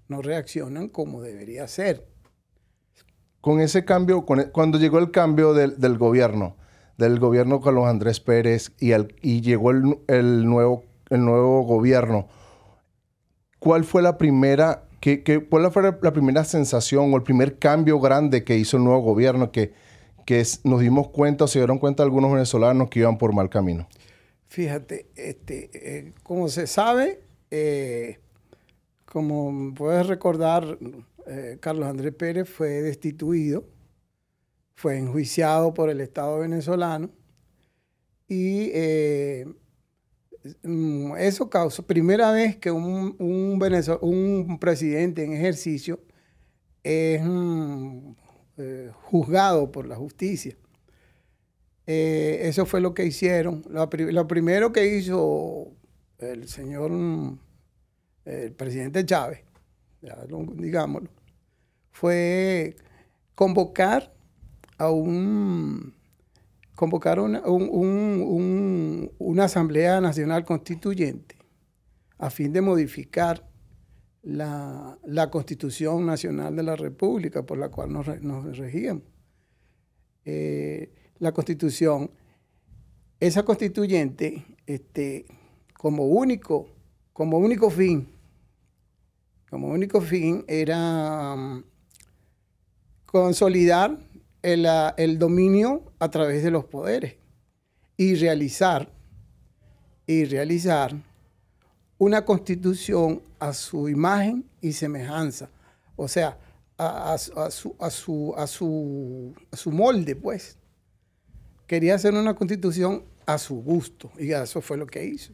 No 0.07 0.21
reaccionan 0.21 0.89
como 0.89 1.21
debería 1.21 1.67
ser 1.67 2.05
con 3.45 3.59
ese 3.59 3.85
cambio, 3.85 4.25
e, 4.39 4.49
cuando 4.49 4.79
llegó 4.79 4.97
el 4.97 5.11
cambio 5.11 5.53
del, 5.53 5.97
gobierno, 5.99 6.55
del 6.97 7.19
gobierno 7.19 7.61
Carlos 7.61 7.85
Andrés 7.85 8.19
Pérez 8.19 8.71
y, 8.79 8.91
y 9.21 9.41
llegó 9.41 9.69
el, 9.69 10.47
nuevo, 10.47 10.83
el 11.11 11.23
nuevo 11.23 11.61
gobierno, 11.61 12.27
¿cuál 13.59 13.83
fue 13.83 14.01
la 14.01 14.17
primera, 14.17 14.85
que, 14.99 15.21
cuál 15.47 15.71
fue 15.71 15.83
la 15.83 16.11
primera 16.11 16.43
sensación 16.43 17.13
o 17.13 17.17
el 17.17 17.21
primer 17.21 17.59
cambio 17.59 17.99
grande 17.99 18.43
que 18.43 18.57
hizo 18.57 18.77
el 18.77 18.83
nuevo 18.83 19.01
gobierno 19.01 19.51
que, 19.51 19.73
que 20.25 20.43
nos 20.63 20.81
dimos 20.81 21.09
cuenta 21.09 21.47
se 21.47 21.59
dieron 21.59 21.77
cuenta 21.77 22.01
algunos 22.01 22.31
venezolanos 22.33 22.89
que 22.89 23.01
iban 23.01 23.19
por 23.19 23.31
mal 23.31 23.51
camino? 23.51 23.87
Fíjate, 24.47 25.07
este, 25.15 25.69
eh, 25.73 26.13
como 26.23 26.47
se 26.49 26.67
sabe, 26.67 27.21
eh, 27.51 28.19
como 29.05 29.73
puedes 29.73 30.07
recordar, 30.07 30.77
eh, 31.27 31.57
Carlos 31.59 31.87
Andrés 31.87 32.13
Pérez 32.13 32.49
fue 32.49 32.81
destituido, 32.81 33.65
fue 34.75 34.97
enjuiciado 34.97 35.73
por 35.73 35.89
el 35.89 36.01
Estado 36.01 36.39
venezolano 36.39 37.09
y 38.27 38.71
mm, 40.63 41.15
eso 41.17 41.49
causó, 41.49 41.85
primera 41.85 42.31
vez 42.31 42.57
que 42.57 42.71
un, 42.71 43.15
un, 43.19 44.59
presidente 44.59 45.23
en 45.23 45.33
ejercicio 45.33 45.99
es 46.83 47.21
mm, 47.23 48.13
juzgado 48.93 49.71
por 49.71 49.87
la 49.87 49.95
justicia. 49.95 50.55
Eso 51.85 52.65
fue 52.65 52.81
lo 52.81 52.93
que 52.93 53.05
hicieron. 53.05 53.63
Lo, 53.69 54.27
primero 54.27 54.71
que 54.71 54.97
hizo 54.97 55.67
el 56.19 56.47
señor, 56.47 56.91
el 58.25 58.51
presidente 58.53 59.05
Chávez, 59.05 59.43
digámoslo, 60.55 61.09
fue 61.91 62.75
convocar 63.35 64.13
a 64.77 64.89
un 64.89 65.93
convocar 66.75 67.19
una, 67.21 67.41
una 67.45 69.43
Asamblea 69.45 70.01
Nacional 70.01 70.43
Constituyente 70.43 71.37
a 72.17 72.29
fin 72.29 72.51
de 72.51 72.61
modificar 72.61 73.47
la, 74.23 75.29
Constitución 75.31 76.05
Nacional 76.05 76.55
de 76.55 76.63
la 76.63 76.75
República 76.75 77.45
por 77.45 77.57
la 77.57 77.69
cual 77.69 77.93
nos, 77.93 78.57
regíamos. 78.57 79.03
Eh, 80.25 80.91
la 81.25 81.31
Constitución, 81.31 82.11
esa 83.19 83.43
constituyente, 83.43 84.45
este, 84.67 85.25
como 85.73 86.05
único, 86.05 86.69
como 87.13 87.39
único 87.39 87.71
fin, 87.71 88.07
como 89.49 89.69
único 89.69 90.01
fin 90.01 90.45
era 90.47 91.35
consolidar 93.07 93.97
el, 94.43 95.17
dominio 95.17 95.91
a 95.97 96.11
través 96.11 96.43
de 96.43 96.51
los 96.51 96.65
poderes 96.65 97.15
y 97.97 98.13
realizar, 98.15 98.91
y 100.05 100.25
realizar 100.25 100.95
una 101.97 102.23
constitución 102.23 103.21
a 103.39 103.51
su 103.53 103.89
imagen 103.89 104.45
y 104.61 104.73
semejanza, 104.73 105.49
o 105.95 106.07
sea, 106.07 106.37
a, 106.77 107.17
su, 107.17 107.75
a, 107.79 107.89
su, 107.89 108.35
a, 108.37 108.45
su, 108.45 109.71
molde, 109.71 110.15
pues. 110.15 110.57
Quería 111.67 111.95
hacer 111.95 112.13
una 112.13 112.35
constitución 112.35 113.03
a 113.25 113.37
su 113.37 113.55
gusto 113.61 114.11
y 114.17 114.31
eso 114.31 114.61
fue 114.61 114.77
lo 114.77 114.85
que 114.85 115.05
hizo. 115.05 115.33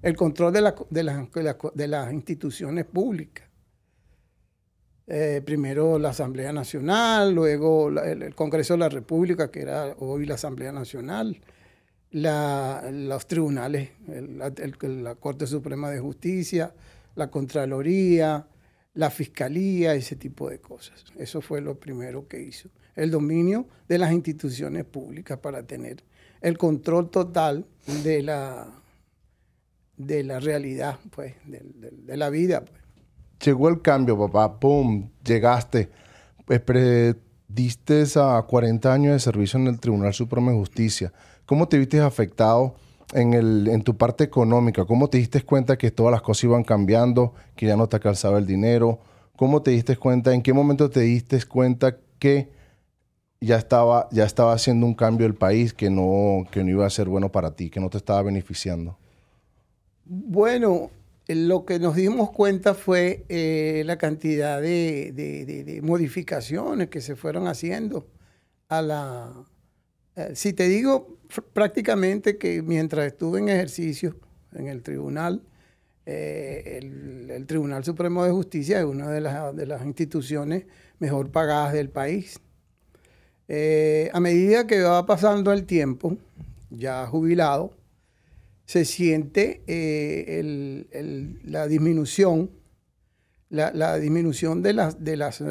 El 0.00 0.16
control 0.16 0.52
de, 0.52 1.88
las 1.88 2.12
instituciones 2.12 2.84
públicas 2.84 3.48
eh, 5.10 5.40
primero 5.42 5.98
la 5.98 6.10
Asamblea 6.10 6.52
Nacional, 6.52 7.34
luego 7.34 7.88
el, 7.88 8.34
Congreso 8.34 8.74
de 8.74 8.80
la 8.80 8.90
República, 8.90 9.50
que 9.50 9.62
era 9.62 9.94
hoy 10.00 10.26
la 10.26 10.34
Asamblea 10.34 10.70
Nacional, 10.70 11.40
los 12.10 13.26
tribunales, 13.26 13.90
la 14.06 15.14
Corte 15.14 15.46
Suprema 15.46 15.90
de 15.90 15.98
Justicia, 16.00 16.74
la 17.14 17.30
Contraloría, 17.30 18.46
la 18.92 19.10
Fiscalía, 19.10 19.94
ese 19.94 20.14
tipo 20.16 20.50
de 20.50 20.60
cosas. 20.60 21.06
Eso 21.16 21.40
fue 21.40 21.62
lo 21.62 21.80
primero 21.80 22.28
que 22.28 22.42
hizo. 22.42 22.68
El 22.98 23.12
dominio 23.12 23.66
de 23.88 23.96
las 23.96 24.12
instituciones 24.12 24.84
públicas 24.84 25.38
para 25.38 25.62
tener 25.62 26.02
el 26.40 26.58
control 26.58 27.10
total 27.10 27.64
de 28.02 28.22
la, 28.22 28.66
de 29.96 30.24
la 30.24 30.40
realidad, 30.40 30.98
pues, 31.14 31.34
de, 31.46 32.16
la 32.16 32.28
vida. 32.28 32.64
Pues 32.64 32.80
llegó 33.44 33.68
el 33.68 33.82
cambio, 33.82 34.18
papá, 34.18 34.58
¡pum! 34.58 35.10
Llegaste. 35.24 35.90
Pues, 36.44 37.14
diste 37.46 38.04
a 38.16 38.42
40 38.42 38.92
años 38.92 39.12
de 39.12 39.20
servicio 39.20 39.60
en 39.60 39.68
el 39.68 39.78
Tribunal 39.78 40.12
Supremo 40.12 40.50
de 40.50 40.56
Justicia. 40.56 41.12
¿Cómo 41.46 41.68
te 41.68 41.78
viste 41.78 42.00
afectado 42.00 42.74
en, 43.12 43.32
el, 43.32 43.68
en 43.68 43.82
tu 43.82 43.96
parte 43.96 44.24
económica? 44.24 44.84
¿Cómo 44.84 45.08
te 45.08 45.18
diste 45.18 45.42
cuenta 45.42 45.78
que 45.78 45.92
todas 45.92 46.12
las 46.12 46.22
cosas 46.22 46.44
iban 46.44 46.64
cambiando, 46.64 47.34
que 47.54 47.66
ya 47.66 47.76
no 47.76 47.88
te 47.88 47.94
alcanzaba 47.94 48.38
el 48.38 48.46
dinero? 48.46 48.98
¿Cómo 49.36 49.62
te 49.62 49.70
diste 49.70 49.96
cuenta, 49.96 50.34
en 50.34 50.42
qué 50.42 50.52
momento 50.52 50.90
te 50.90 51.00
diste 51.00 51.40
cuenta 51.44 51.96
que 52.18 52.57
ya 53.40 53.56
estaba, 53.56 54.08
ya 54.10 54.24
estaba 54.24 54.52
haciendo 54.52 54.86
un 54.86 54.94
cambio 54.94 55.26
el 55.26 55.34
país 55.34 55.72
que 55.72 55.90
no, 55.90 56.44
que 56.50 56.64
no 56.64 56.70
iba 56.70 56.86
a 56.86 56.90
ser 56.90 57.08
bueno 57.08 57.30
para 57.30 57.54
ti, 57.54 57.70
que 57.70 57.80
no 57.80 57.90
te 57.90 57.98
estaba 57.98 58.22
beneficiando? 58.22 58.98
Bueno, 60.04 60.90
lo 61.28 61.64
que 61.64 61.78
nos 61.78 61.94
dimos 61.94 62.30
cuenta 62.30 62.74
fue 62.74 63.24
eh, 63.28 63.82
la 63.84 63.98
cantidad 63.98 64.60
de, 64.60 65.80
modificaciones 65.82 66.88
que 66.88 67.00
se 67.00 67.16
fueron 67.16 67.46
haciendo 67.46 68.08
a 68.68 68.82
la... 68.82 69.32
Eh, 70.16 70.32
si 70.34 70.52
te 70.52 70.68
digo 70.68 71.18
prácticamente 71.52 72.38
que 72.38 72.62
mientras 72.62 73.06
estuve 73.06 73.38
en 73.40 73.50
ejercicio 73.50 74.16
en 74.54 74.68
el 74.68 74.82
tribunal, 74.82 75.42
eh, 76.06 76.80
el, 76.82 77.46
Tribunal 77.46 77.84
Supremo 77.84 78.24
de 78.24 78.30
Justicia 78.30 78.78
es 78.78 78.86
una 78.86 79.10
de 79.10 79.20
las, 79.20 79.54
de 79.54 79.66
las 79.66 79.84
instituciones 79.84 80.64
mejor 80.98 81.30
pagadas 81.30 81.74
del 81.74 81.90
país. 81.90 82.40
Eh, 83.48 84.10
a 84.12 84.20
medida 84.20 84.66
que 84.66 84.82
va 84.82 85.06
pasando 85.06 85.52
el 85.52 85.64
tiempo, 85.64 86.16
ya 86.70 87.06
jubilado, 87.06 87.72
se 88.66 88.84
siente 88.84 89.62
la 91.44 91.66
disminución, 91.66 92.50
la, 93.48 93.98
disminución 93.98 94.62
de 94.62 94.74
las, 94.74 94.98
las 95.00 95.42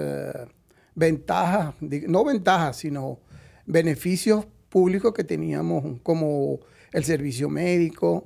ventajas, 0.94 1.74
no 1.82 2.24
ventajas, 2.24 2.78
sino 2.78 3.20
beneficios 3.66 4.46
públicos 4.70 5.14
que 5.14 5.24
teníamos 5.24 6.00
como 6.04 6.60
el 6.92 7.04
servicio 7.04 7.50
médico, 7.50 8.26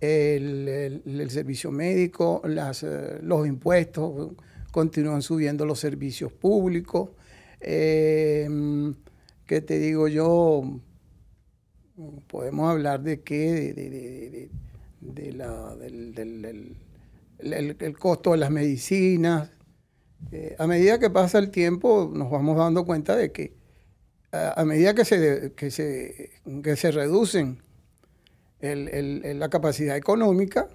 el, 0.00 1.26
servicio 1.30 1.72
médico, 1.72 2.42
eh, 2.44 3.18
los 3.22 3.46
impuestos, 3.46 4.32
continúan 4.70 5.22
subiendo 5.22 5.66
los 5.66 5.80
servicios 5.80 6.32
públicos. 6.32 7.10
¿Qué 9.48 9.62
te 9.62 9.78
digo 9.78 10.08
yo? 10.08 10.62
Podemos 12.26 12.70
hablar 12.70 13.00
de 13.02 13.22
qué, 13.22 14.50
de, 15.00 15.32
la, 15.32 15.74
del, 15.76 16.76
el, 17.40 17.98
costo 17.98 18.32
de 18.32 18.36
las 18.36 18.50
medicinas. 18.50 19.50
Eh, 20.32 20.54
a 20.58 20.66
medida 20.66 20.98
que 20.98 21.08
pasa 21.08 21.38
el 21.38 21.50
tiempo 21.50 22.12
nos 22.12 22.30
vamos 22.30 22.58
dando 22.58 22.84
cuenta 22.84 23.16
de 23.16 23.32
que 23.32 23.54
a, 24.32 24.62
medida 24.66 24.92
que 24.92 25.06
se, 25.06 25.54
que 25.56 25.70
se, 25.70 26.30
que 26.62 26.76
se 26.76 26.90
reducen 26.90 27.62
el, 28.60 29.38
la 29.40 29.48
capacidad 29.48 29.96
económica, 29.96 30.68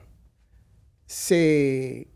se, 1.06 2.08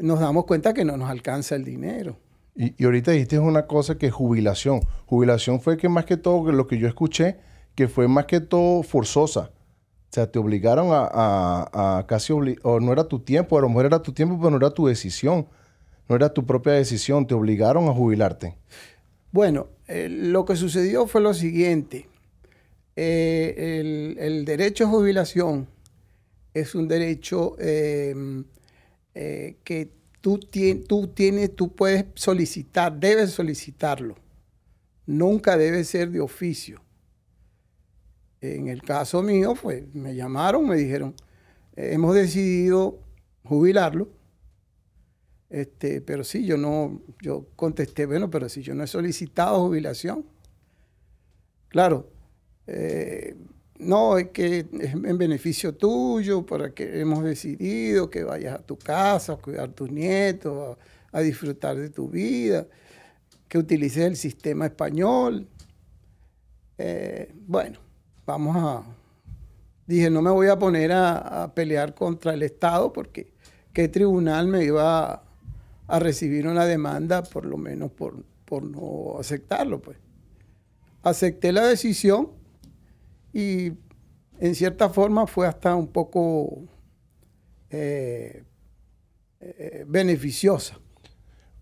nos 0.00 0.20
damos 0.20 0.44
cuenta 0.44 0.74
que 0.74 0.84
no 0.84 0.96
nos 0.96 1.10
alcanza 1.10 1.56
el 1.56 1.64
dinero. 1.64 2.16
Y, 2.54 2.84
ahorita 2.84 3.12
dijiste 3.12 3.38
una 3.38 3.66
cosa 3.66 3.96
que 3.96 4.10
jubilación. 4.10 4.80
Jubilación 5.06 5.60
fue 5.60 5.76
que 5.76 5.88
más 5.88 6.04
que 6.04 6.16
todo, 6.16 6.52
lo 6.52 6.66
que 6.66 6.78
yo 6.78 6.88
escuché, 6.88 7.38
que 7.74 7.88
fue 7.88 8.08
más 8.08 8.26
que 8.26 8.40
todo 8.40 8.82
forzosa. 8.82 9.50
O 10.10 10.14
sea, 10.14 10.30
te 10.30 10.38
obligaron 10.38 10.88
a, 10.90 11.08
a, 11.72 12.06
casi, 12.06 12.32
o 12.34 12.80
no 12.80 12.92
era 12.92 13.04
tu 13.04 13.20
tiempo, 13.20 13.56
a 13.56 13.62
lo 13.62 13.68
mejor 13.68 13.86
era 13.86 14.02
tu 14.02 14.12
tiempo, 14.12 14.36
pero 14.38 14.50
no 14.50 14.56
era 14.58 14.70
tu 14.70 14.86
decisión. 14.86 15.46
No 16.08 16.16
era 16.16 16.34
tu 16.34 16.44
propia 16.44 16.74
decisión, 16.74 17.26
te 17.26 17.34
obligaron 17.34 17.88
a 17.88 17.92
jubilarte. 17.92 18.56
Bueno, 19.30 19.68
eh, 19.88 20.08
lo 20.10 20.44
que 20.44 20.56
sucedió 20.56 21.06
fue 21.06 21.22
lo 21.22 21.32
siguiente. 21.32 22.08
Eh, 22.96 24.16
el, 24.18 24.44
derecho 24.44 24.84
a 24.84 24.88
jubilación 24.88 25.66
es 26.52 26.74
un 26.74 26.86
derecho 26.88 27.56
em, 27.58 28.44
eh, 29.14 29.56
que 29.64 29.90
tú, 30.22 30.38
tú, 30.88 31.08
tienes, 31.08 31.54
tú 31.54 31.74
puedes 31.74 32.06
solicitar, 32.14 32.98
debes 32.98 33.32
solicitarlo. 33.32 34.16
Nunca 35.04 35.58
debe 35.58 35.84
ser 35.84 36.10
de 36.10 36.20
oficio. 36.20 36.80
En 38.40 38.68
el 38.68 38.82
caso 38.82 39.22
mío, 39.22 39.54
pues 39.60 39.94
me 39.94 40.14
llamaron, 40.14 40.66
me 40.66 40.76
dijeron, 40.76 41.14
hemos 41.76 42.14
decidido 42.14 42.98
jubilarlo. 43.44 44.08
Este, 45.50 46.00
pero 46.00 46.24
sí, 46.24 46.46
yo 46.46 46.56
no, 46.56 47.02
yo 47.20 47.46
contesté, 47.56 48.06
bueno, 48.06 48.30
pero 48.30 48.48
si 48.48 48.62
yo 48.62 48.74
no 48.74 48.84
he 48.84 48.86
solicitado 48.86 49.66
jubilación. 49.66 50.24
Claro, 51.68 52.08
eh, 52.66 53.36
no, 53.82 54.18
es 54.18 54.28
que 54.28 54.66
es 54.80 54.94
en 54.94 55.18
beneficio 55.18 55.74
tuyo, 55.74 56.44
para 56.46 56.70
que 56.72 57.00
hemos 57.00 57.24
decidido 57.24 58.08
que 58.08 58.24
vayas 58.24 58.54
a 58.54 58.62
tu 58.62 58.78
casa 58.78 59.34
a 59.34 59.36
cuidar 59.36 59.68
a 59.68 59.72
tus 59.72 59.90
nietos, 59.90 60.76
a, 61.12 61.20
disfrutar 61.20 61.76
de 61.76 61.90
tu 61.90 62.08
vida, 62.08 62.66
que 63.48 63.58
utilices 63.58 64.04
el 64.04 64.16
sistema 64.16 64.66
español. 64.66 65.46
Eh, 66.78 67.32
bueno, 67.46 67.78
vamos 68.24 68.56
a... 68.56 68.82
Dije, 69.86 70.08
no 70.10 70.22
me 70.22 70.30
voy 70.30 70.48
a 70.48 70.58
poner 70.58 70.92
a, 70.92 71.52
pelear 71.54 71.94
contra 71.94 72.34
el 72.34 72.42
Estado 72.42 72.92
porque 72.92 73.32
qué 73.72 73.88
tribunal 73.88 74.46
me 74.46 74.64
iba 74.64 75.12
a, 75.12 75.22
a 75.88 75.98
recibir 75.98 76.46
una 76.46 76.64
demanda 76.64 77.22
por 77.22 77.44
lo 77.44 77.58
menos 77.58 77.90
por, 77.90 78.24
por 78.44 78.62
no 78.62 79.18
aceptarlo. 79.18 79.82
Pues. 79.82 79.98
Acepté 81.02 81.52
la 81.52 81.66
decisión 81.66 82.41
y 83.32 83.72
en 84.38 84.54
cierta 84.54 84.88
forma 84.88 85.26
fue 85.26 85.46
hasta 85.46 85.74
un 85.74 85.88
poco 85.88 86.64
eh, 87.70 88.44
eh, 89.40 89.84
beneficiosa. 89.86 90.78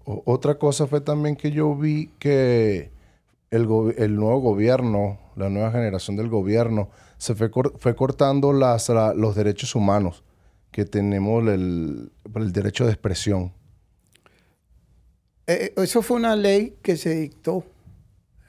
otra 0.05 0.59
cosa 0.59 0.87
fue 0.87 1.01
también 1.01 1.37
que 1.37 1.51
yo 1.51 1.75
vi 1.77 2.09
que 2.19 2.91
el, 3.51 3.67
nuevo 3.67 4.41
gobierno, 4.41 5.19
la 5.37 5.49
nueva 5.49 5.71
generación 5.71 6.17
del 6.17 6.29
gobierno, 6.29 6.91
se 7.19 7.35
fue, 7.35 7.51
fue 7.79 7.95
cortando 7.95 8.53
las, 8.53 8.89
los 8.89 9.35
derechos 9.35 9.75
humanos, 9.75 10.25
que 10.71 10.85
tenemos 10.85 11.47
el, 11.49 12.13
el 12.35 12.53
derecho 12.53 12.87
de 12.87 12.93
expresión. 12.93 13.53
Eh, 15.47 15.75
eso 15.77 16.01
fue 16.03 16.17
una 16.17 16.37
ley 16.37 16.77
que 16.81 16.97
se 16.97 17.15
dictó, 17.15 17.65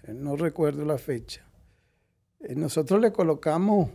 no 0.08 0.36
recuerdo 0.36 0.86
la 0.86 1.00
fecha, 1.00 1.44
eh, 1.44 1.51
nosotros 2.50 3.00
le 3.02 3.12
colocamos, 3.12 3.90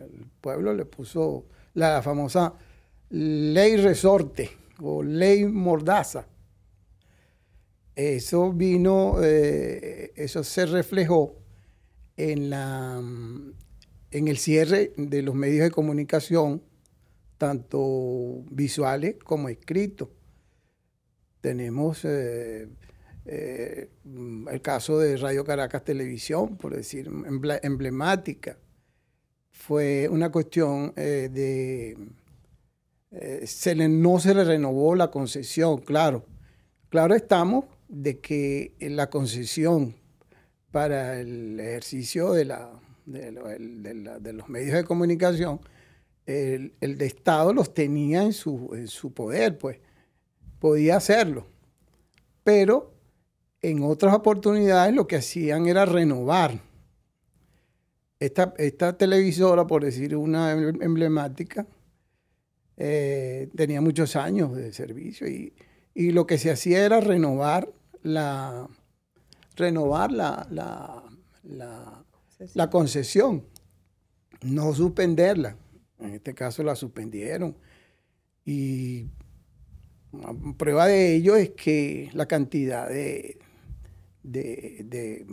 el 0.00 0.26
pueblo 0.40 0.74
le 0.74 0.84
puso 0.84 1.44
la 1.74 2.02
famosa 2.02 2.54
ley 3.10 3.76
resorte 3.76 4.50
o 4.80 5.02
ley 5.02 5.44
mordaza. 5.44 6.26
Eso 7.94 8.52
vino, 8.52 9.16
eh, 9.22 10.12
eso 10.14 10.44
se 10.44 10.66
reflejó 10.66 11.34
en, 12.16 12.50
la, 12.50 13.02
en 14.10 14.28
el 14.28 14.38
cierre 14.38 14.92
de 14.96 15.22
los 15.22 15.34
medios 15.34 15.64
de 15.64 15.70
comunicación, 15.70 16.62
tanto 17.38 18.44
visuales 18.50 19.16
como 19.24 19.48
escritos. 19.48 20.08
Tenemos 21.40 22.04
eh, 22.04 22.68
eh, 23.26 23.90
el 24.04 24.60
caso 24.62 24.98
de 24.98 25.16
Radio 25.16 25.44
Caracas 25.44 25.84
Televisión, 25.84 26.56
por 26.56 26.74
decir, 26.74 27.10
emblemática. 27.62 28.58
Fue 29.50 30.08
una 30.08 30.30
cuestión 30.30 30.92
eh, 30.96 31.28
de... 31.30 31.96
Eh, 33.10 33.46
se 33.46 33.74
no 33.74 34.18
se 34.18 34.34
le 34.34 34.44
renovó 34.44 34.94
la 34.94 35.10
concesión, 35.10 35.78
claro. 35.78 36.24
Claro 36.88 37.14
estamos 37.14 37.64
de 37.88 38.18
que 38.20 38.74
la 38.80 39.10
concesión 39.10 39.94
para 40.70 41.20
el 41.20 41.58
ejercicio 41.58 42.32
de, 42.32 42.44
la, 42.44 42.70
de, 43.06 44.32
los 44.32 44.48
medios 44.48 44.74
de 44.74 44.84
comunicación, 44.84 45.60
el, 46.26 46.72
de 46.80 47.06
Estado 47.06 47.54
los 47.54 47.72
tenía 47.72 48.22
en 48.22 48.34
su, 48.34 48.70
en 48.74 48.88
su 48.88 49.12
poder, 49.12 49.58
pues 49.58 49.78
podía 50.58 50.96
hacerlo. 50.96 51.46
Pero 52.44 52.97
en 53.62 53.82
otras 53.82 54.14
oportunidades 54.14 54.94
lo 54.94 55.06
que 55.06 55.16
hacían 55.16 55.66
era 55.66 55.84
renovar. 55.84 56.60
Esta, 58.20 58.52
esta 58.58 58.96
televisora, 58.96 59.66
por 59.66 59.84
decir 59.84 60.16
una 60.16 60.52
em, 60.52 60.82
emblemática, 60.82 61.66
eh, 62.76 63.48
tenía 63.56 63.80
muchos 63.80 64.16
años 64.16 64.54
de 64.56 64.72
servicio 64.72 65.28
y, 65.28 65.52
lo 65.94 66.28
que 66.28 66.38
se 66.38 66.52
hacía 66.52 66.84
era 66.84 67.00
renovar 67.00 67.68
la, 68.04 68.68
renovar 69.56 70.12
la, 70.12 70.46
la, 72.54 72.70
concesión, 72.70 73.44
no 74.42 74.72
suspenderla. 74.74 75.56
En 75.98 76.14
este 76.14 76.34
caso 76.34 76.62
la 76.62 76.76
suspendieron. 76.76 77.56
Y 78.44 79.06
prueba 80.56 80.86
de 80.86 81.16
ello 81.16 81.34
es 81.34 81.50
que 81.50 82.10
la 82.12 82.26
cantidad 82.26 82.88
de, 82.88 83.38
de, 84.22 84.84
de, 84.84 85.26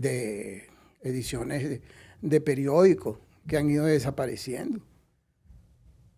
de 0.00 0.68
ediciones 1.02 1.80
de, 2.20 2.40
periódicos 2.40 3.18
que 3.46 3.56
han 3.56 3.70
ido 3.70 3.86
desapareciendo. 3.86 4.80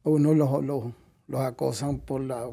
Unos 0.02 0.37
los, 0.37 0.92
los, 1.28 1.40
acosan 1.40 2.00
por 2.00 2.20
la, 2.22 2.48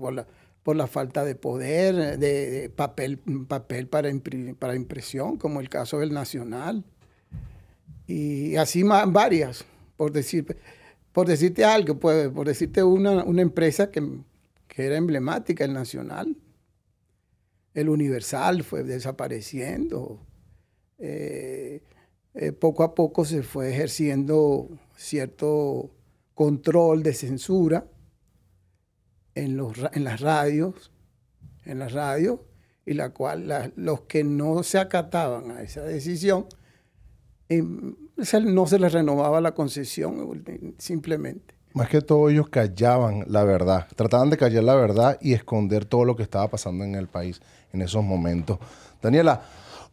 por 0.64 0.76
la, 0.76 0.88
falta 0.88 1.26
de 1.26 1.36
poder, 1.36 2.20
de, 2.20 2.72
papel, 2.76 3.18
papel 3.48 3.88
para, 3.88 4.10
para 4.60 4.76
impresión, 4.76 5.38
como 5.38 5.60
el 5.60 5.70
caso 5.70 6.00
del 6.00 6.14
Nacional. 6.14 6.86
Y 8.06 8.56
así 8.56 8.84
más, 8.84 9.12
varias, 9.12 9.66
por, 9.98 10.12
decir, 10.12 10.58
por 11.12 11.28
decirte 11.28 11.66
algo, 11.66 12.00
pues, 12.00 12.30
por 12.30 12.48
decirte 12.48 12.84
una, 12.84 13.24
una 13.24 13.42
empresa 13.42 13.90
que, 13.90 14.08
que 14.68 14.86
era 14.86 14.98
emblemática, 14.98 15.66
el 15.66 15.74
Nacional 15.74 16.36
el 17.74 17.90
universal 17.90 18.64
fue 18.64 18.84
desapareciendo. 18.84 20.26
Eh, 20.98 21.82
eh, 22.34 22.52
poco 22.52 22.84
a 22.84 22.94
poco 22.94 23.26
se 23.26 23.44
fue 23.44 23.70
ejerciendo 23.70 24.70
cierto 24.96 25.92
control 26.34 27.04
de 27.04 27.14
censura 27.14 27.86
en, 29.36 29.58
los, 29.58 29.78
en 29.94 30.04
las 30.04 30.22
radios, 30.22 30.92
en 31.66 31.80
las 31.80 31.94
radios, 31.94 32.40
y 32.86 32.94
la 32.94 33.12
cual 33.12 33.74
los 33.76 34.02
que 34.02 34.24
no 34.24 34.64
se 34.64 34.80
acataban 34.80 35.52
a 35.52 35.62
esa 35.62 35.84
decisión, 35.84 36.48
em, 37.48 37.96
no 38.44 38.68
se 38.68 38.80
les 38.80 38.94
renovaba 38.94 39.42
la 39.42 39.54
concesión 39.54 40.44
simplemente. 40.78 41.56
Más 41.74 41.88
que 41.88 42.02
todo 42.02 42.30
ellos 42.30 42.50
callaban 42.50 43.26
la 43.28 43.44
verdad, 43.44 43.88
trataban 43.96 44.32
de 44.32 44.38
callar 44.38 44.64
la 44.64 44.76
verdad 44.76 45.20
y 45.22 45.34
esconder 45.34 45.86
todo 45.86 46.04
lo 46.04 46.16
que 46.16 46.24
estaba 46.24 46.48
pasando 46.48 46.84
en 46.84 46.96
el 46.96 47.08
país 47.08 47.42
en 47.74 47.82
esos 47.82 48.04
momentos. 48.04 48.60
Daniela, 49.02 49.42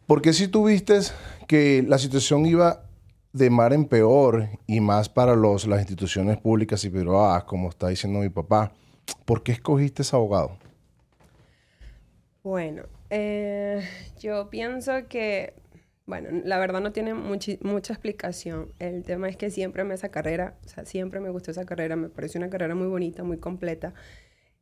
¿por 0.05 0.21
qué 0.21 0.33
si 0.33 0.47
tuviste 0.47 0.99
que 1.47 1.83
la 1.87 1.97
situación 1.97 2.45
iba 2.45 2.83
de 3.33 3.49
mar 3.49 3.73
en 3.73 3.85
peor 3.85 4.49
y 4.65 4.79
más 4.79 5.09
para 5.09 5.35
los, 5.35 5.67
las 5.67 5.79
instituciones 5.79 6.37
públicas 6.37 6.83
y 6.85 6.89
privadas, 6.89 7.43
como 7.43 7.69
está 7.69 7.87
diciendo 7.87 8.19
mi 8.19 8.29
papá, 8.29 8.71
¿por 9.25 9.43
qué 9.43 9.51
escogiste 9.51 10.01
ese 10.01 10.15
abogado? 10.15 10.57
Bueno, 12.43 12.83
eh, 13.09 13.83
yo 14.19 14.49
pienso 14.49 15.07
que, 15.07 15.53
bueno, 16.05 16.29
la 16.43 16.57
verdad 16.57 16.81
no 16.81 16.91
tiene 16.91 17.13
mucha 17.13 17.93
explicación. 17.93 18.71
El 18.79 19.03
tema 19.03 19.29
es 19.29 19.37
que 19.37 19.49
siempre 19.49 19.83
me 19.83 19.93
esa 19.93 20.09
carrera, 20.09 20.55
o 20.65 20.69
sea, 20.69 20.85
siempre 20.85 21.19
me 21.19 21.29
gustó 21.29 21.51
esa 21.51 21.65
carrera, 21.65 21.95
me 21.95 22.09
pareció 22.09 22.39
una 22.39 22.49
carrera 22.49 22.73
muy 22.73 22.87
bonita, 22.87 23.23
muy 23.23 23.37
completa. 23.37 23.93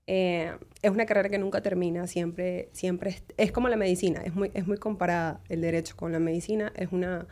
Eh, 0.07 0.51
es 0.83 0.91
una 0.91 1.05
carrera 1.05 1.29
que 1.29 1.39
nunca 1.39 1.61
termina, 1.61 2.05
siempre, 2.07 2.69
siempre 2.73 3.23
es, 3.37 3.51
como 3.51 3.69
la 3.69 3.75
medicina, 3.75 4.21
es 4.23 4.35
muy, 4.35 4.51
es 4.53 4.67
muy 4.67 4.77
comparada 4.77 5.41
el 5.49 5.61
derecho 5.61 5.95
con 5.95 6.11
la 6.11 6.19
medicina, 6.19 6.71
es 6.75 6.91
una, 6.91 7.27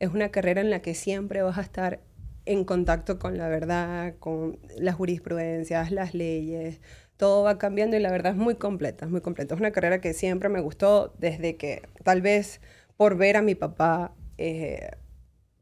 es 0.00 0.10
una 0.10 0.30
carrera 0.30 0.60
en 0.60 0.70
la 0.70 0.82
que 0.82 0.94
siempre 0.94 1.42
vas 1.42 1.56
a 1.56 1.62
estar 1.62 2.00
en 2.44 2.64
contacto 2.64 3.18
con 3.18 3.38
la 3.38 3.48
verdad, 3.48 4.14
con 4.18 4.58
las 4.76 4.96
jurisprudencias, 4.96 5.92
las 5.92 6.14
leyes, 6.14 6.80
todo 7.16 7.44
va 7.44 7.58
cambiando 7.58 7.96
y 7.96 8.00
la 8.00 8.10
verdad 8.10 8.32
es 8.32 8.38
muy 8.38 8.54
completa, 8.54 9.04
es 9.04 9.10
muy 9.10 9.20
completa. 9.20 9.54
Es 9.54 9.60
una 9.60 9.72
carrera 9.72 10.00
que 10.00 10.14
siempre 10.14 10.48
me 10.48 10.60
gustó 10.60 11.14
desde 11.18 11.56
que 11.56 11.82
tal 12.02 12.22
vez 12.22 12.60
por 12.96 13.16
ver 13.16 13.36
a 13.36 13.42
mi 13.42 13.54
papá, 13.54 14.14
eh, 14.38 14.90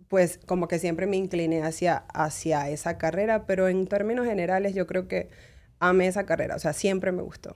pues 0.09 0.39
como 0.39 0.69
que 0.69 0.79
siempre 0.79 1.07
me 1.07 1.17
incliné 1.17 1.63
hacia, 1.63 1.97
hacia 2.15 2.71
esa 2.71 2.97
carrera, 2.97 3.47
pero 3.47 3.69
en 3.69 3.87
términos 3.87 4.27
generales 4.27 4.75
yo 4.75 4.87
creo 4.87 5.09
que 5.09 5.29
amé 5.81 6.07
esa 6.07 6.25
carrera, 6.25 6.57
o 6.57 6.59
sea, 6.59 6.73
siempre 6.73 7.13
me 7.13 7.23
gustó. 7.23 7.55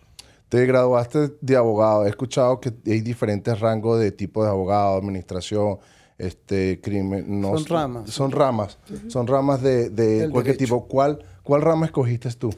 Te 0.49 0.67
graduaste 0.67 1.31
de 1.41 1.57
abogado, 1.57 2.05
he 2.07 2.11
escuchado 2.11 2.61
que 2.61 2.73
hay 2.87 3.01
diferentes 3.01 3.59
rangos 3.59 3.99
de 4.01 4.13
tipo 4.13 4.45
de 4.45 4.51
abogado, 4.51 4.97
administración, 4.97 5.79
este 6.19 6.81
crimen. 6.81 7.41
No, 7.41 7.57
son 7.57 7.67
ramas. 7.67 8.11
Son 8.11 8.31
ramas, 8.31 8.79
son 9.09 9.27
ramas 9.27 9.63
de, 9.63 9.89
de 9.89 10.29
cualquier 10.31 10.57
tipo. 10.57 10.87
¿Cuál, 10.87 11.25
¿Cuál 11.43 11.63
rama 11.63 11.87
escogiste 11.87 12.31
tú? 12.33 12.51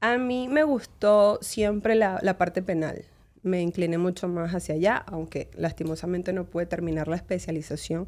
A 0.00 0.18
mí 0.18 0.48
me 0.48 0.62
gustó 0.62 1.38
siempre 1.40 1.94
la, 1.94 2.20
parte 2.38 2.62
penal. 2.62 3.04
Me 3.42 3.62
incliné 3.62 3.96
mucho 3.96 4.28
más 4.28 4.54
hacia 4.54 4.74
allá, 4.74 4.96
aunque 5.06 5.48
lastimosamente 5.56 6.32
no 6.32 6.44
pude 6.44 6.66
terminar 6.66 7.08
la 7.08 7.16
especialización 7.16 8.06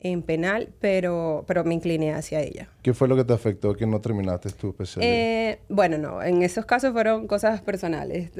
en 0.00 0.22
penal, 0.22 0.68
pero, 0.80 1.44
pero 1.46 1.64
me 1.64 1.74
incliné 1.74 2.12
hacia 2.12 2.40
ella. 2.40 2.68
¿Qué 2.82 2.94
fue 2.94 3.08
lo 3.08 3.16
que 3.16 3.24
te 3.24 3.32
afectó 3.32 3.74
que 3.74 3.86
no 3.86 4.00
terminaste 4.00 4.50
tu 4.50 4.68
especialidad? 4.68 5.12
Eh, 5.12 5.58
bueno, 5.68 5.98
no, 5.98 6.22
en 6.22 6.42
esos 6.42 6.66
casos 6.66 6.92
fueron 6.92 7.26
cosas 7.26 7.62
personales, 7.62 8.30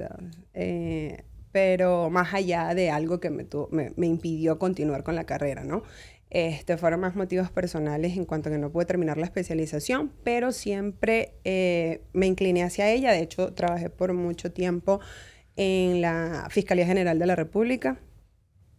eh, 0.55 1.23
pero 1.53 2.11
más 2.11 2.35
allá 2.35 2.75
de 2.75 2.91
algo 2.91 3.21
que 3.21 3.31
me, 3.31 3.47
me, 3.71 3.93
me, 3.97 4.07
impidió 4.07 4.59
continuar 4.59 5.03
con 5.03 5.15
la 5.15 5.25
carrera, 5.25 5.65
¿no? 5.65 5.83
Este, 6.29 6.77
fueron 6.77 7.01
más 7.01 7.15
motivos 7.15 7.51
personales 7.51 8.17
en 8.17 8.25
cuanto 8.25 8.49
a 8.49 8.53
que 8.53 8.59
no 8.59 8.71
pude 8.71 8.85
terminar 8.85 9.17
la 9.17 9.27
especialización, 9.27 10.13
pero 10.25 10.53
siempre 10.53 11.35
eh, 11.45 12.03
me 12.13 12.27
incliné 12.27 12.65
hacia 12.65 12.91
ella. 12.91 13.13
De 13.13 13.21
hecho, 13.21 13.55
trabajé 13.55 13.91
por 13.91 14.13
mucho 14.13 14.53
tiempo 14.53 15.01
en 15.57 16.03
la 16.03 16.49
Fiscalía 16.51 16.85
General 16.85 17.19
de 17.19 17.27
la 17.27 17.37
República, 17.37 18.01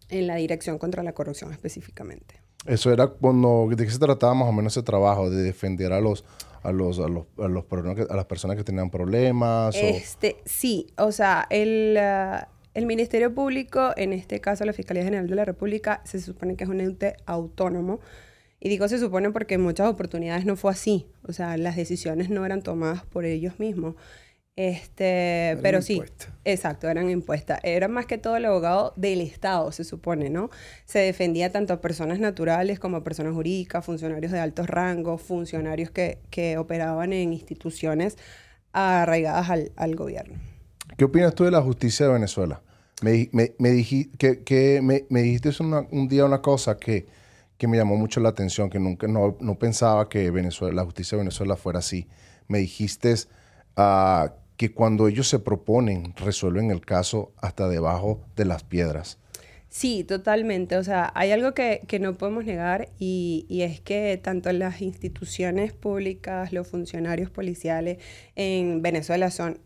en 0.10 0.28
la 0.28 0.36
Dirección 0.36 0.78
contra 0.78 1.04
la 1.04 1.14
Corrupción 1.14 1.52
específicamente. 1.52 2.47
Eso 2.68 2.92
era 2.92 3.08
cuando, 3.08 3.68
¿de 3.70 3.86
qué 3.86 3.92
se 3.92 3.98
trataba 3.98 4.34
más 4.34 4.50
o 4.50 4.52
menos 4.52 4.74
ese 4.74 4.84
trabajo? 4.84 5.30
De 5.30 5.42
defender 5.42 5.94
a 5.94 6.02
los, 6.02 6.26
a 6.64 6.72
los, 6.72 7.00
a 7.00 7.08
los, 7.08 7.26
a 7.40 7.48
los 7.48 7.66
las 8.10 8.26
personas 8.26 8.58
que 8.58 8.64
tenían 8.64 8.90
problemas. 8.90 9.76
Este, 9.76 10.38
sí, 10.46 10.88
o 10.98 11.12
sea, 11.14 11.48
el, 11.50 11.98
ah, 11.98 12.50
el 12.74 12.86
Ministerio 12.86 13.34
Público, 13.34 13.92
en 13.96 14.12
este 14.12 14.42
caso 14.42 14.66
la 14.66 14.74
Fiscalía 14.74 15.04
General 15.04 15.28
de 15.28 15.36
la 15.36 15.46
República, 15.46 16.02
se 16.04 16.20
supone 16.20 16.56
que 16.56 16.66
es 16.66 16.70
un 16.70 16.82
ente 16.82 17.16
autónomo. 17.26 18.00
Y 18.60 18.70
digo 18.70 18.88
se 18.88 19.00
supone 19.00 19.32
porque 19.32 19.56
en 19.56 19.62
muchas 19.62 19.88
oportunidades 19.88 20.46
no 20.46 20.56
fue 20.56 20.72
así. 20.72 21.08
O 21.24 21.32
sea, 21.32 21.58
las 21.58 21.76
decisiones 21.76 22.30
no 22.30 22.46
eran 22.46 22.64
tomadas 22.64 23.06
por 23.06 23.24
ellos 23.26 23.60
mismos. 23.60 23.96
Este, 24.58 25.56
pero 25.62 25.84
sí, 25.84 26.02
exacto, 26.44 26.90
eran 26.90 27.12
impuestas. 27.12 27.60
Era 27.62 27.88
más 27.88 28.08
que 28.08 28.18
todo 28.18 28.38
el 28.38 28.46
abogado 28.46 28.92
del 28.96 29.22
Estado, 29.22 29.72
se 29.72 29.84
supone, 29.84 30.32
¿no? 30.32 30.50
Se 30.86 30.98
defendía 30.98 31.52
tanto 31.52 31.74
a 31.74 31.80
personas 31.80 32.20
naturales 32.20 32.80
como 32.80 32.98
a 32.98 33.04
personas 33.04 33.36
jurídicas, 33.36 33.86
funcionarios 33.86 34.32
de 34.32 34.40
altos 34.40 34.66
rangos, 34.66 35.22
funcionarios 35.22 35.92
que, 35.92 36.18
que 36.32 36.58
operaban 36.58 37.14
en 37.14 37.34
instituciones 37.34 38.18
arraigadas 38.74 39.48
al, 39.52 39.72
al 39.76 39.96
gobierno. 39.96 40.40
¿Qué 40.98 41.06
opinas 41.06 41.36
tú 41.36 41.44
de 41.44 41.52
la 41.52 41.62
justicia 41.62 42.08
de 42.08 42.14
Venezuela? 42.14 42.60
Me, 43.04 43.30
me, 43.34 43.54
me, 43.60 43.86
que, 44.18 44.80
me, 44.82 45.06
me 45.10 45.22
dijiste 45.22 45.52
un 45.62 46.08
día 46.08 46.26
una 46.26 46.42
cosa 46.42 46.78
que, 46.78 47.06
que, 47.60 47.68
me 47.68 47.78
llamó 47.78 47.96
mucho 47.96 48.22
la 48.22 48.30
atención, 48.30 48.72
que 48.72 48.80
nunca 48.80 49.08
no, 49.08 49.38
no, 49.40 49.60
pensaba 49.60 50.10
que 50.10 50.32
Venezuela, 50.32 50.78
la 50.78 50.84
justicia 50.84 51.16
de 51.16 51.26
Venezuela 51.26 51.56
fuera 51.56 51.78
así. 51.78 52.08
Me 52.48 52.58
dijiste 52.58 53.14
uh, 53.78 54.30
que 54.58 54.72
cuando 54.74 55.08
ellos 55.08 55.30
se 55.30 55.40
proponen, 55.40 56.14
resuelven 56.18 56.72
el 56.72 56.82
caso 56.82 57.32
hasta 57.38 57.70
debajo 57.70 58.26
de 58.36 58.46
las 58.46 58.64
piedras. 58.64 59.20
Sí, 59.70 60.04
totalmente. 60.04 60.78
O 60.78 60.84
sea, 60.84 61.12
hay 61.14 61.32
algo 61.32 61.54
que, 61.54 61.82
que 61.88 62.00
no 62.00 62.16
podemos 62.16 62.46
negar 62.46 62.90
y, 62.98 63.46
y, 63.50 63.62
es 63.62 63.82
que 63.82 64.20
tanto 64.22 64.52
las 64.52 64.82
instituciones 64.82 65.74
públicas, 65.74 66.54
los 66.54 66.68
funcionarios 66.68 67.30
policiales 67.30 68.00
en 68.36 68.82
Venezuela 68.82 69.30
son 69.30 69.60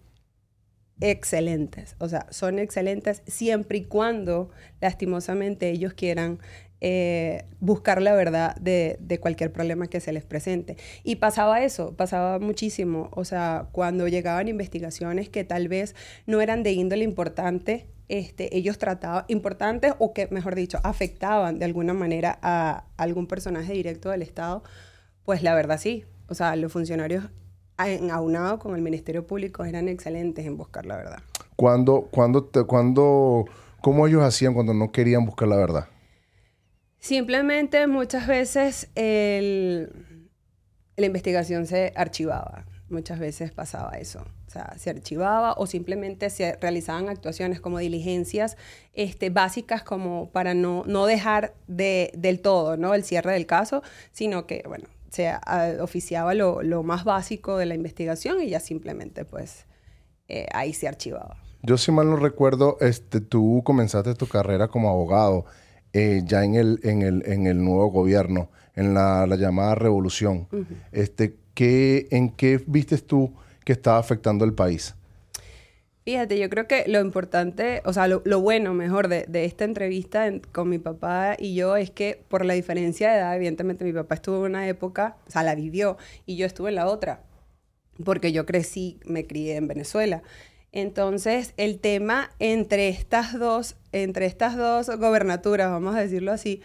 excelentes. 1.01 1.95
O 1.99 2.09
sea, 2.09 2.27
son 2.29 2.59
excelentes 2.59 3.21
siempre 3.27 3.79
y 3.79 3.85
cuando, 3.85 4.49
lastimosamente, 4.81 5.69
ellos 5.69 5.93
quieran 5.93 6.39
eh, 6.81 7.45
buscar 7.59 8.01
la 8.01 8.13
verdad 8.13 8.55
de, 8.55 8.97
cualquier 9.21 9.51
problema 9.53 9.87
que 9.87 9.99
se 9.99 10.11
les 10.11 10.23
presente. 10.23 10.77
Y 11.03 11.17
pasaba 11.17 11.61
eso, 11.61 11.95
pasaba 11.95 12.39
muchísimo. 12.39 13.09
O 13.11 13.23
sea, 13.23 13.67
cuando 13.71 14.07
llegaban 14.07 14.47
investigaciones 14.47 15.29
que 15.29 15.43
tal 15.43 15.67
vez 15.67 15.95
no 16.25 16.41
eran 16.41 16.63
de 16.63 16.71
índole 16.73 17.03
importante, 17.03 17.87
este, 18.09 18.57
ellos 18.57 18.77
trataban, 18.77 19.25
importantes 19.27 19.93
o 19.99 20.13
que, 20.13 20.27
mejor 20.31 20.55
dicho, 20.55 20.79
afectaban 20.83 21.59
de 21.59 21.65
alguna 21.65 21.93
manera 21.93 22.39
a 22.41 22.85
algún 22.97 23.27
personaje 23.27 23.73
directo 23.73 24.09
del 24.09 24.23
Estado, 24.23 24.63
pues 25.23 25.43
la 25.43 25.55
verdad 25.55 25.79
sí. 25.79 26.03
O 26.27 26.33
sea, 26.33 26.55
los 26.55 26.71
funcionarios 26.71 27.29
aunado 28.11 28.59
con 28.59 28.75
el 28.75 28.81
Ministerio 28.81 29.25
Público, 29.25 29.65
eran 29.65 29.87
excelentes 29.87 30.45
en 30.45 30.57
buscar 30.57 30.85
la 30.85 30.97
verdad. 30.97 31.19
¿Cuándo, 31.55 32.09
te, 32.51 32.63
cuándo, 32.63 33.45
¿Cómo 33.81 34.07
ellos 34.07 34.23
hacían 34.23 34.53
cuando 34.53 34.73
no 34.73 34.91
querían 34.91 35.25
buscar 35.25 35.47
la 35.47 35.57
verdad? 35.57 35.87
Simplemente 37.01 37.87
muchas 37.87 38.27
veces 38.27 38.89
el, 38.93 39.91
la 40.95 41.05
investigación 41.07 41.65
se 41.65 41.93
archivaba. 41.95 42.65
Muchas 42.89 43.17
veces 43.17 43.51
pasaba 43.51 43.93
eso. 43.93 44.23
O 44.47 44.51
sea, 44.51 44.75
se 44.77 44.91
archivaba 44.91 45.53
o 45.53 45.65
simplemente 45.65 46.29
se 46.29 46.57
realizaban 46.61 47.09
actuaciones 47.09 47.59
como 47.59 47.79
diligencias 47.79 48.55
este, 48.93 49.31
básicas 49.31 49.81
como 49.81 50.29
para 50.29 50.53
no, 50.53 50.83
no 50.85 51.07
dejar 51.07 51.55
de, 51.67 52.11
del 52.15 52.39
todo 52.39 52.77
¿no? 52.77 52.93
el 52.93 53.03
cierre 53.03 53.33
del 53.33 53.47
caso, 53.47 53.81
sino 54.11 54.45
que, 54.45 54.63
bueno, 54.67 54.85
se 55.09 55.33
oficiaba 55.81 56.35
lo, 56.35 56.83
más 56.83 57.03
básico 57.03 57.57
de 57.57 57.65
la 57.65 57.73
investigación 57.73 58.41
y 58.41 58.49
ya 58.49 58.59
simplemente 58.59 59.25
pues 59.25 59.65
eh, 60.27 60.45
ahí 60.53 60.73
se 60.73 60.87
archivaba. 60.87 61.37
Yo 61.63 61.77
si 61.77 61.91
mal 61.91 62.09
no 62.09 62.15
recuerdo, 62.15 62.77
este, 62.79 63.21
tú 63.21 63.61
comenzaste 63.63 64.13
tu 64.13 64.27
carrera 64.27 64.67
como 64.67 64.89
abogado 64.89 65.45
eh, 65.93 66.21
ya 66.25 66.43
en 66.43 66.55
el, 66.55 66.79
en, 66.83 67.01
el, 67.01 67.23
en 67.25 67.47
el 67.47 67.63
nuevo 67.63 67.87
gobierno, 67.87 68.49
en 68.75 68.93
la, 68.93 69.25
la 69.27 69.35
llamada 69.35 69.75
revolución. 69.75 70.47
este, 70.91 71.37
¿qué, 71.53 72.07
¿En 72.11 72.29
qué 72.29 72.61
vistes 72.65 73.05
tú 73.05 73.33
que 73.65 73.73
estaba 73.73 73.97
afectando 73.97 74.45
el 74.45 74.53
país? 74.53 74.95
Fíjate, 76.03 76.39
yo 76.39 76.49
creo 76.49 76.67
que 76.67 76.85
lo 76.87 76.99
importante, 76.99 77.83
o 77.85 77.93
sea, 77.93 78.07
lo, 78.07 78.21
bueno, 78.41 78.73
mejor, 78.73 79.07
de, 79.07 79.45
esta 79.45 79.65
entrevista 79.65 80.31
con 80.51 80.67
mi 80.67 80.79
papá 80.79 81.35
y 81.37 81.53
yo 81.53 81.75
es 81.75 81.91
que 81.91 82.23
por 82.27 82.43
la 82.43 82.55
diferencia 82.55 83.11
de 83.11 83.17
edad, 83.17 83.35
evidentemente 83.35 83.85
mi 83.85 83.93
papá 83.93 84.15
estuvo 84.15 84.37
en 84.37 84.51
una 84.51 84.67
época, 84.67 85.17
o 85.27 85.31
sea, 85.31 85.43
la 85.43 85.53
vivió, 85.53 85.97
y 86.25 86.37
yo 86.37 86.47
estuve 86.47 86.69
en 86.69 86.75
la 86.75 86.87
otra, 86.87 87.21
porque 88.03 88.31
yo 88.31 88.47
crecí, 88.47 88.99
me 89.05 89.27
crié 89.27 89.57
en 89.57 89.67
Venezuela. 89.67 90.23
Entonces, 90.71 91.53
el 91.57 91.79
tema 91.79 92.31
entre 92.39 92.89
estas 92.89 93.37
dos, 93.37 93.75
entre 93.91 94.25
estas 94.25 94.55
dos 94.55 94.87
gobernaturas, 94.97 95.69
vamos 95.69 95.95
a 95.95 95.99
decirlo 95.99 96.31
así, 96.31 96.61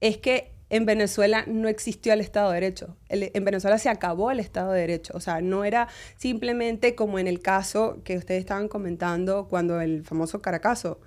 es 0.00 0.16
que 0.16 0.52
en 0.70 0.86
Venezuela 0.86 1.44
no 1.46 1.68
existió 1.68 2.14
el 2.14 2.22
Estado 2.22 2.50
de 2.50 2.54
Derecho. 2.54 2.96
en 3.10 3.44
Venezuela 3.44 3.76
se 3.76 3.90
acabó 3.90 4.30
el 4.30 4.40
Estado 4.40 4.72
de 4.72 4.80
Derecho. 4.80 5.12
O 5.14 5.20
sea, 5.20 5.42
no 5.42 5.64
era 5.64 5.88
simplemente 6.16 6.94
como 6.94 7.18
en 7.18 7.26
el 7.26 7.40
caso 7.42 7.98
que 8.04 8.16
ustedes 8.16 8.40
estaban 8.40 8.68
comentando 8.68 9.48
cuando 9.48 9.82
el 9.82 10.02
famoso 10.02 10.40
Caracazo, 10.40 10.98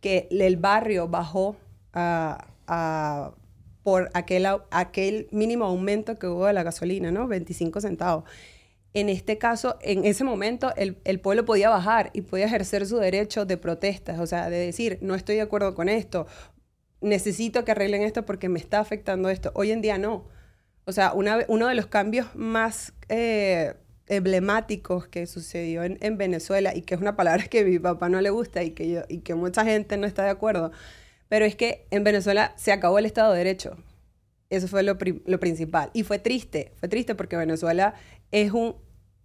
que 0.00 0.26
el 0.30 0.56
barrio 0.56 1.06
bajó 1.08 1.56
por 3.82 4.10
aquel, 4.14 4.46
aquel 4.70 5.28
mínimo 5.32 5.66
aumento 5.66 6.18
que 6.18 6.26
hubo 6.26 6.46
de 6.46 6.54
la 6.54 6.62
gasolina, 6.62 7.10
¿no? 7.10 7.28
25 7.28 7.82
centavos. 7.82 8.24
En 8.92 9.08
este 9.08 9.38
caso, 9.38 9.78
en 9.82 10.04
ese 10.04 10.24
momento, 10.24 10.72
el, 10.76 11.20
pueblo 11.20 11.44
podía 11.44 11.68
bajar 11.70 12.10
y 12.12 12.22
podía 12.22 12.46
ejercer 12.46 12.86
su 12.86 12.96
derecho 12.96 13.44
de 13.44 13.56
protestas, 13.56 14.18
o 14.18 14.26
sea, 14.26 14.50
de 14.50 14.58
decir, 14.58 14.98
no 15.00 15.14
estoy 15.14 15.36
de 15.36 15.42
acuerdo 15.42 15.74
con 15.76 15.88
esto, 15.88 16.26
necesito 17.00 17.64
que 17.64 17.70
arreglen 17.70 18.02
esto 18.02 18.26
porque 18.26 18.48
me 18.48 18.58
está 18.58 18.80
afectando 18.80 19.30
esto. 19.30 19.52
Hoy 19.54 19.70
en 19.70 19.80
día 19.80 19.96
no. 19.98 20.26
O 20.86 20.92
sea, 20.92 21.12
uno 21.12 21.68
de 21.68 21.74
los 21.74 21.86
cambios 21.86 22.34
más 22.34 22.92
eh, 23.08 23.74
emblemáticos 24.08 25.06
que 25.06 25.26
sucedió 25.26 25.84
en, 25.84 25.98
en, 26.00 26.18
Venezuela, 26.18 26.74
y 26.74 26.82
que 26.82 26.94
es 26.96 27.00
una 27.00 27.16
palabra 27.16 27.44
que 27.46 27.60
a 27.60 27.64
mi 27.64 27.78
papá 27.78 28.08
no 28.08 28.20
le 28.20 28.30
gusta 28.30 28.62
y 28.64 28.72
que, 28.72 28.90
yo, 28.90 29.02
y 29.08 29.18
que 29.18 29.34
mucha 29.34 29.64
gente 29.64 29.96
no 29.96 30.06
está 30.06 30.24
de 30.24 30.30
acuerdo, 30.30 30.72
pero 31.28 31.44
es 31.44 31.54
que 31.54 31.86
en 31.90 32.02
Venezuela 32.02 32.52
se 32.56 32.72
acabó 32.72 32.98
el 32.98 33.06
Estado 33.06 33.32
de 33.32 33.38
Derecho. 33.38 33.76
Eso 34.50 34.66
fue 34.66 34.82
lo, 34.82 34.98
lo 35.26 35.40
principal. 35.40 35.90
Y 35.94 36.02
fue 36.02 36.18
triste, 36.18 36.72
fue 36.76 36.88
triste 36.88 37.14
porque 37.14 37.36
Venezuela 37.36 37.94
es 38.32 38.52
un, 38.52 38.74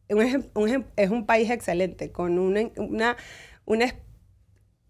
un, 0.10 0.86
es 0.96 1.10
un 1.10 1.26
país 1.26 1.50
excelente, 1.50 2.12
con 2.12 2.38
una, 2.38 2.70
una, 2.78 3.18
una, 3.66 3.96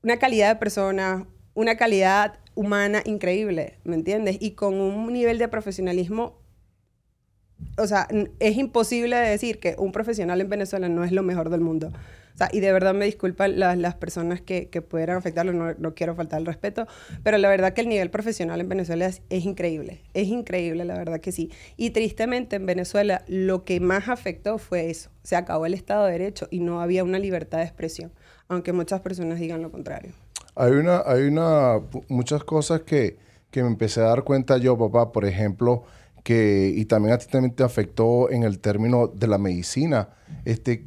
una 0.03 0.17
calidad 0.17 0.49
de 0.49 0.59
personas, 0.59 1.25
una 1.53 1.77
calidad 1.77 2.39
humana 2.53 3.01
increíble, 3.05 3.79
¿me 3.83 3.95
entiendes? 3.95 4.37
Y 4.39 4.51
con 4.51 4.75
un 4.75 5.11
nivel 5.11 5.37
de 5.37 5.47
profesionalismo, 5.47 6.37
o 7.77 7.87
sea, 7.87 8.07
es 8.39 8.57
imposible 8.57 9.15
decir 9.15 9.59
que 9.59 9.75
un 9.77 9.93
profesional 9.93 10.41
en 10.41 10.49
Venezuela 10.49 10.89
no 10.89 11.03
es 11.05 11.13
lo 11.13 11.23
mejor 11.23 11.49
del 11.49 11.61
mundo. 11.61 11.93
Sea, 12.35 12.49
y 12.51 12.59
de 12.59 12.71
verdad 12.73 12.93
me 12.93 13.05
disculpan 13.05 13.59
las, 13.59 13.77
las 13.77 13.95
personas 13.95 14.41
que, 14.41 14.67
que 14.69 14.81
pudieran 14.81 15.17
afectarlo, 15.17 15.53
no, 15.53 15.73
no, 15.77 15.93
quiero 15.93 16.15
faltar 16.15 16.39
el 16.39 16.45
respeto, 16.45 16.85
pero 17.23 17.37
la 17.37 17.49
verdad 17.49 17.73
que 17.73 17.81
el 17.81 17.89
nivel 17.89 18.09
profesional 18.09 18.59
en 18.59 18.69
Venezuela 18.69 19.05
es, 19.05 19.21
es, 19.29 19.45
increíble, 19.45 20.01
es 20.13 20.27
increíble, 20.27 20.83
la 20.85 20.97
verdad 20.97 21.19
que 21.21 21.31
sí. 21.31 21.49
Y 21.77 21.91
tristemente 21.91 22.57
en 22.57 22.65
Venezuela 22.65 23.23
lo 23.27 23.63
que 23.63 23.79
más 23.79 24.09
afectó 24.09 24.57
fue 24.57 24.89
eso, 24.89 25.09
se 25.23 25.35
acabó 25.35 25.65
el 25.65 25.73
Estado 25.73 26.05
de 26.05 26.11
Derecho 26.11 26.47
y 26.51 26.59
no 26.59 26.81
había 26.81 27.03
una 27.03 27.19
libertad 27.19 27.59
de 27.59 27.65
expresión, 27.65 28.11
aunque 28.47 28.73
muchas 28.73 29.01
personas 29.01 29.39
digan 29.39 29.61
lo 29.61 29.71
contrario. 29.71 30.11
Hay 30.55 30.71
una, 30.71 31.03
hay 31.05 31.23
una, 31.23 31.79
muchas 32.07 32.43
cosas 32.43 32.81
que, 32.81 33.17
que 33.51 33.61
me 33.63 33.69
empecé 33.69 34.01
a 34.01 34.05
dar 34.05 34.23
cuenta 34.23 34.57
yo, 34.57 34.77
papá, 34.77 35.11
por 35.11 35.25
ejemplo, 35.25 35.83
que, 36.23 36.73
y 36.75 36.85
también 36.85 37.13
a 37.13 37.17
ti 37.17 37.27
también 37.29 37.53
te 37.53 37.63
afectó 37.63 38.31
en 38.31 38.43
el 38.43 38.59
término 38.59 39.07
de 39.07 39.27
la 39.27 39.37
medicina. 39.37 40.09
Este, 40.43 40.85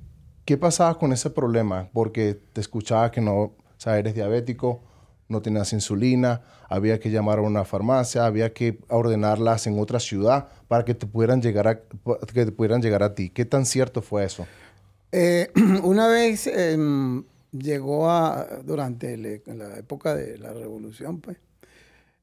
¿Qué 0.48 0.56
pasaba 0.56 0.98
con 0.98 1.12
ese 1.12 1.28
problema? 1.28 1.90
Porque 1.92 2.40
te 2.54 2.62
escuchaba 2.62 3.10
que 3.10 3.20
no, 3.20 3.34
o 3.36 3.56
sea, 3.76 3.98
eres 3.98 4.14
diabético, 4.14 4.80
no 5.28 5.42
tenías 5.42 5.74
insulina, 5.74 6.40
había 6.70 6.98
que 6.98 7.10
llamar 7.10 7.40
a 7.40 7.42
una 7.42 7.66
farmacia, 7.66 8.24
había 8.24 8.54
que 8.54 8.78
ordenarlas 8.88 9.66
en 9.66 9.78
otra 9.78 10.00
ciudad 10.00 10.48
para 10.66 10.86
que 10.86 10.94
te 10.94 11.04
pudieran 11.04 11.42
llegar 11.42 11.68
a, 11.68 11.80
que 11.80 12.46
te 12.46 12.50
pudieran 12.50 12.80
llegar 12.80 13.02
a 13.02 13.14
ti. 13.14 13.28
¿Qué 13.28 13.44
tan 13.44 13.66
cierto 13.66 14.00
fue 14.00 14.24
eso? 14.24 14.46
Eh, 15.12 15.50
una 15.82 16.08
vez 16.08 16.46
em, 16.46 17.24
llegó 17.52 18.08
a, 18.08 18.46
durante 18.64 19.18
la 19.18 19.76
época 19.76 20.14
de 20.14 20.38
la 20.38 20.54
revolución, 20.54 21.20
pues, 21.20 21.36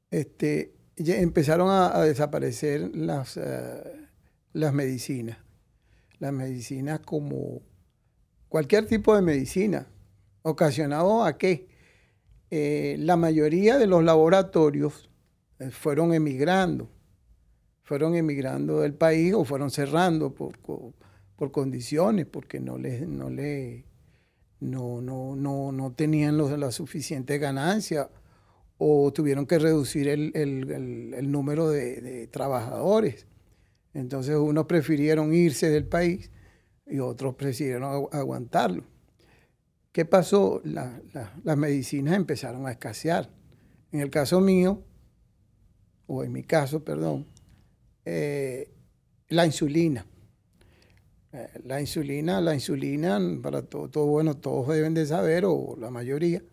este, 0.09 0.73
empezaron 0.97 1.69
a, 1.69 2.01
desaparecer 2.01 2.89
las, 2.95 3.37
eh, 3.37 4.07
las 4.51 4.73
medicinas. 4.73 5.37
Las 6.17 6.33
medicinas 6.33 7.01
como 7.01 7.61
cualquier 8.55 8.85
tipo 8.85 9.13
de 9.13 9.21
medicina. 9.21 9.85
¿Ocasionado 10.41 11.25
a 11.25 11.37
qué? 11.37 11.67
Eh, 12.49 12.95
la 12.99 13.17
mayoría 13.17 13.77
de 13.77 13.85
los 13.85 14.01
laboratorios 14.01 15.09
eh, 15.59 15.71
fueron 15.71 16.13
emigrando. 16.13 16.87
Fueron 17.83 18.15
emigrando 18.15 18.79
del 18.79 18.93
país 18.93 19.33
o 19.33 19.43
fueron 19.43 19.71
cerrando 19.71 20.33
por, 20.33 20.57
por 21.35 21.51
condiciones, 21.51 22.27
porque 22.27 22.61
no 22.61 22.77
les, 22.77 23.05
no 23.05 23.29
les 23.29 23.83
no, 24.61 25.01
no, 25.01 25.35
no, 25.35 25.73
no 25.73 25.91
tenían 25.91 26.37
la 26.37 26.71
suficiente 26.71 27.37
ganancia 27.39 28.09
o 28.77 29.11
tuvieron 29.11 29.45
que 29.47 29.59
reducir 29.59 30.07
el, 30.07 30.31
el, 30.33 31.13
el, 31.13 31.29
número 31.29 31.67
de, 31.67 31.99
de, 31.99 32.27
trabajadores. 32.27 33.27
Entonces 33.93 34.37
unos 34.37 34.65
prefirieron 34.65 35.33
irse 35.33 35.69
del 35.69 35.87
país 35.87 36.31
y 36.85 36.99
otros 36.99 37.35
prefirieron 37.35 38.07
aguantarlo. 38.11 38.83
¿Qué 39.91 40.05
pasó? 40.05 40.61
La, 40.63 41.01
la, 41.13 41.33
las 41.43 41.57
medicinas 41.57 42.15
empezaron 42.15 42.67
a 42.67 42.71
escasear. 42.71 43.29
En 43.91 44.01
el 44.01 44.09
caso 44.09 44.41
mío, 44.41 44.83
o 46.07 46.23
en 46.23 46.31
mi 46.31 46.43
caso, 46.43 46.83
perdón, 46.83 47.25
eh, 48.03 48.71
la 49.29 49.45
insulina. 49.45 50.05
Eh, 51.31 51.49
la 51.63 51.81
insulina, 51.81 52.41
la 52.41 52.53
insulina, 52.53 53.19
para 53.41 53.63
todo, 53.63 53.89
todo, 53.89 54.05
bueno, 54.05 54.37
todos 54.37 54.67
deben 54.67 54.93
de 54.93 55.05
saber, 55.05 55.45
o 55.45 55.75
la 55.79 55.89
mayoría, 55.89 56.43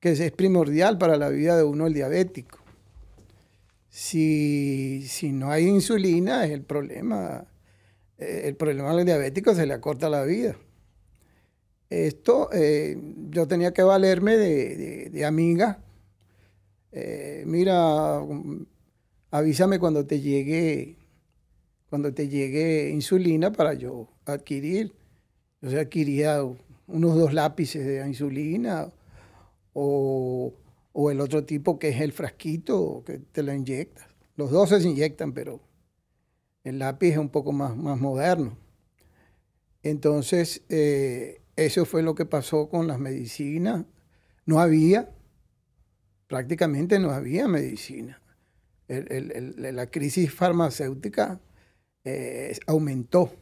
que 0.00 0.12
es 0.12 0.32
primordial 0.32 0.98
para 0.98 1.16
la 1.16 1.28
vida 1.28 1.56
de 1.56 1.64
uno 1.64 1.86
el 1.86 1.94
diabético. 1.94 2.58
Si, 3.88 5.06
si 5.08 5.32
no 5.32 5.50
hay 5.50 5.68
insulina, 5.68 6.44
es 6.44 6.50
el 6.50 6.62
problema. 6.62 7.46
Eh, 8.18 8.42
el 8.44 8.56
problema 8.56 8.94
del 8.94 9.06
diabético 9.06 9.54
se 9.54 9.66
le 9.66 9.74
acorta 9.74 10.08
la 10.08 10.24
vida. 10.24 10.56
Esto, 11.90 12.48
eh, 12.52 12.98
yo 13.30 13.46
tenía 13.46 13.72
que 13.72 13.82
valerme 13.82 14.36
de, 14.36 15.24
amiga. 15.24 15.80
mira, 17.46 18.20
avísame 19.30 19.78
cuando 19.78 20.06
te 20.06 20.20
llegue 20.20 20.96
cuando 21.94 22.12
te 22.12 22.28
llegue 22.28 22.90
insulina 22.90 23.52
para 23.52 23.74
yo 23.74 24.08
adquirir. 24.24 24.92
Yo 25.62 25.80
adquiría 25.80 26.42
unos 26.88 27.14
dos 27.14 27.32
lápices 27.32 27.86
de 27.86 28.04
insulina 28.04 28.88
o, 29.74 30.52
o, 30.92 31.10
el 31.12 31.20
otro 31.20 31.44
tipo 31.44 31.78
que 31.78 31.90
es 31.90 32.00
el 32.00 32.12
frasquito 32.12 33.04
que 33.06 33.18
te 33.18 33.44
lo 33.44 33.54
inyectas. 33.54 34.08
Los 34.34 34.50
dos 34.50 34.70
se 34.70 34.80
inyectan, 34.80 35.32
pero 35.34 35.60
el 36.64 36.78
lápiz 36.80 37.12
es 37.12 37.18
un 37.18 37.28
poco 37.28 37.52
más, 37.52 37.76
más 37.76 38.00
moderno. 38.00 38.56
Entonces, 39.82 40.62
eh, 40.70 41.42
eso 41.56 41.84
fue 41.84 42.02
lo 42.02 42.14
que 42.14 42.24
pasó 42.24 42.68
con 42.68 42.88
las 42.88 42.98
medicinas. 42.98 43.84
No 44.46 44.58
había, 44.58 45.10
prácticamente 46.26 46.98
no 46.98 47.10
había 47.10 47.46
medicina. 47.46 48.20
El, 48.88 49.06
el, 49.10 49.76
la 49.76 49.86
crisis 49.86 50.32
farmacéutica 50.32 51.40
eh, 52.04 52.56
aumentó. 52.66 53.32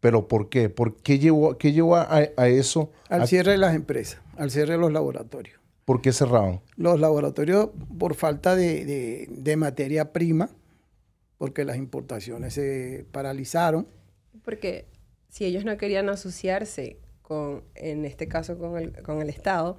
¿Pero 0.00 0.26
por 0.28 0.48
qué? 0.48 0.68
¿Por 0.68 0.96
qué 0.96 1.18
llevó, 1.18 1.56
qué 1.56 1.72
llevó 1.72 1.96
a, 1.96 2.08
a 2.36 2.48
eso? 2.48 2.90
Al 3.08 3.28
cierre 3.28 3.52
de 3.52 3.58
las 3.58 3.74
empresas, 3.74 4.20
al 4.36 4.50
cierre 4.50 4.72
de 4.72 4.78
los 4.78 4.92
laboratorios. 4.92 5.60
¿Por 5.84 6.00
qué 6.00 6.12
cerraron? 6.12 6.60
Los 6.76 7.00
laboratorios 7.00 7.70
por 7.98 8.14
falta 8.14 8.56
de, 8.56 8.84
de, 8.84 9.28
de 9.30 9.56
materia 9.56 10.12
prima, 10.12 10.50
porque 11.42 11.64
las 11.64 11.76
importaciones 11.76 12.54
se 12.54 13.04
paralizaron. 13.10 13.88
Porque 14.44 14.86
si 15.28 15.44
ellos 15.44 15.64
no 15.64 15.76
querían 15.76 16.08
asociarse 16.08 17.00
con, 17.20 17.64
en 17.74 18.04
este 18.04 18.28
caso, 18.28 18.58
con 18.58 18.78
el, 18.78 19.02
con 19.02 19.20
el 19.20 19.28
Estado, 19.28 19.76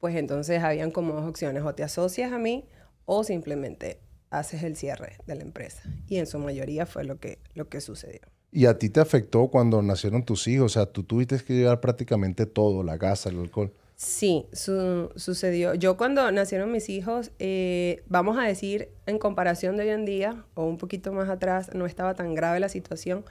pues 0.00 0.16
entonces 0.16 0.60
habían 0.64 0.90
como 0.90 1.14
dos 1.14 1.24
opciones, 1.24 1.62
o 1.62 1.72
te 1.72 1.84
asocias 1.84 2.32
a 2.32 2.38
mí 2.38 2.64
o 3.04 3.22
simplemente 3.22 4.00
haces 4.30 4.64
el 4.64 4.74
cierre 4.74 5.18
de 5.24 5.36
la 5.36 5.42
empresa. 5.42 5.84
Y 6.08 6.16
en 6.16 6.26
su 6.26 6.40
mayoría 6.40 6.84
fue 6.84 7.04
lo 7.04 7.20
que, 7.20 7.38
lo 7.54 7.68
que 7.68 7.80
sucedió. 7.80 8.22
¿Y 8.50 8.66
a 8.66 8.76
ti 8.76 8.90
te 8.90 8.98
afectó 8.98 9.46
cuando 9.46 9.80
nacieron 9.82 10.24
tus 10.24 10.48
hijos? 10.48 10.72
O 10.72 10.74
sea, 10.74 10.86
tú 10.86 11.04
tuviste 11.04 11.38
que 11.38 11.54
llevar 11.54 11.80
prácticamente 11.80 12.44
todo, 12.44 12.82
la 12.82 12.96
gas, 12.96 13.26
el 13.26 13.38
alcohol. 13.38 13.72
Sí, 13.96 14.46
sucedió. 14.52 15.74
Yo 15.74 15.96
cuando 15.96 16.30
nacieron 16.32 16.72
mis 16.72 16.88
hijos, 16.88 17.30
eh, 17.38 18.02
vamos 18.08 18.38
a 18.38 18.42
decir, 18.42 18.88
en 19.06 19.18
comparación 19.18 19.76
de 19.76 19.84
hoy 19.84 19.90
en 19.90 20.04
día, 20.04 20.44
o 20.54 20.64
un 20.64 20.78
poquito 20.78 21.12
más 21.12 21.28
atrás, 21.28 21.72
no 21.74 21.86
estaba 21.86 22.14
tan 22.14 22.34
grave 22.34 22.60
la 22.60 22.68
situación. 22.68 23.24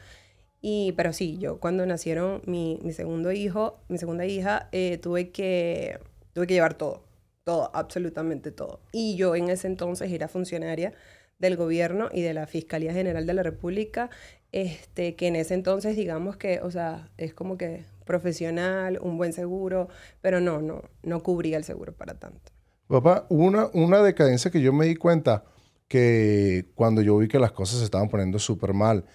Y, 0.61 0.93
pero 0.93 1.13
sí, 1.13 1.37
yo 1.39 1.59
cuando 1.59 1.85
nacieron 1.85 2.41
mi, 2.45 2.79
mi 2.83 2.93
segundo 2.93 3.31
hijo, 3.33 3.79
mi 3.89 3.97
segunda 3.97 4.25
hija, 4.25 4.69
eh, 4.71 4.97
tuve, 4.97 5.31
que, 5.31 5.99
tuve 6.33 6.47
que 6.47 6.53
llevar 6.53 6.75
todo 6.75 7.03
todo, 7.43 7.71
absolutamente 7.73 8.51
todo. 8.51 8.81
Y 8.91 9.15
yo 9.15 9.35
en 9.35 9.49
ese 9.49 9.67
entonces 9.67 10.11
era 10.11 10.27
funcionaria 10.27 10.93
del 11.39 11.57
gobierno 11.57 12.09
y 12.11 12.21
de 12.21 12.33
la 12.33 12.47
Fiscalía 12.47 12.93
General 12.93 13.25
de 13.25 13.33
la 13.33 13.43
República, 13.43 14.09
este, 14.51 15.15
que 15.15 15.27
en 15.27 15.35
ese 15.35 15.53
entonces 15.55 15.95
digamos 15.95 16.37
que, 16.37 16.61
o 16.61 16.71
sea, 16.71 17.09
es 17.17 17.33
como 17.33 17.57
que 17.57 17.85
profesional, 18.05 18.99
un 19.01 19.17
buen 19.17 19.33
seguro, 19.33 19.87
pero 20.21 20.41
no, 20.41 20.61
no, 20.61 20.83
no 21.03 21.23
cubría 21.23 21.57
el 21.57 21.63
seguro 21.63 21.93
para 21.93 22.13
tanto. 22.15 22.51
Papá, 22.87 23.25
una, 23.29 23.69
una 23.73 24.01
decadencia 24.01 24.51
que 24.51 24.61
yo 24.61 24.73
me 24.73 24.85
di 24.85 24.95
cuenta 24.95 25.43
que 25.87 26.71
cuando 26.75 27.01
yo 27.01 27.17
vi 27.17 27.27
que 27.27 27.39
las 27.39 27.51
cosas 27.51 27.79
se 27.79 27.85
estaban 27.85 28.09
poniendo 28.09 28.39
súper 28.39 28.73
mal, 28.73 29.05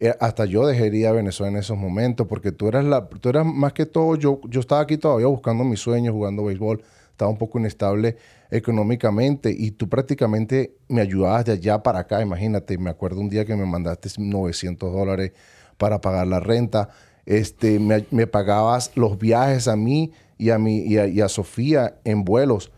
eh, 0.00 0.14
hasta 0.20 0.44
yo 0.44 0.66
dejaría 0.66 1.10
Venezuela 1.10 1.50
en 1.50 1.58
esos 1.58 1.76
momentos, 1.76 2.26
porque 2.28 2.52
tú 2.52 2.68
eras, 2.68 2.84
la, 2.84 3.08
tú 3.08 3.28
eras 3.28 3.44
más 3.44 3.72
que 3.72 3.86
todo, 3.86 4.14
yo, 4.14 4.40
yo 4.48 4.60
estaba 4.60 4.80
aquí 4.80 4.96
todavía 4.96 5.26
buscando 5.26 5.64
mis 5.64 5.80
sueños, 5.80 6.14
jugando 6.14 6.44
béisbol, 6.44 6.82
estaba 7.10 7.30
un 7.30 7.38
poco 7.38 7.58
inestable 7.58 8.16
económicamente 8.50 9.50
y 9.50 9.72
tú 9.72 9.88
prácticamente 9.88 10.76
me 10.88 11.00
ayudabas 11.00 11.44
de 11.46 11.52
allá 11.52 11.82
para 11.82 12.00
acá, 12.00 12.22
imagínate, 12.22 12.78
me 12.78 12.90
acuerdo 12.90 13.20
un 13.20 13.28
día 13.28 13.44
que 13.44 13.56
me 13.56 13.66
mandaste 13.66 14.08
900 14.16 14.92
dólares 14.92 15.32
para 15.76 16.00
pagar 16.00 16.28
la 16.28 16.38
renta, 16.38 16.90
este, 17.28 17.78
me, 17.78 18.06
me 18.10 18.26
pagabas 18.26 18.90
los 18.94 19.18
viajes 19.18 19.68
a 19.68 19.76
mí 19.76 20.12
y 20.38 20.48
a, 20.48 20.58
mí, 20.58 20.78
y 20.86 21.20
a, 21.20 21.28
Sofía 21.28 22.00
en 22.04 22.24
vuelos. 22.24 22.72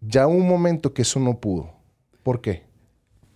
Ya 0.00 0.26
un 0.26 0.48
momento 0.48 0.94
que 0.94 1.02
eso 1.02 1.20
no 1.20 1.38
pudo. 1.38 1.70
¿Por 2.22 2.40
qué? 2.40 2.62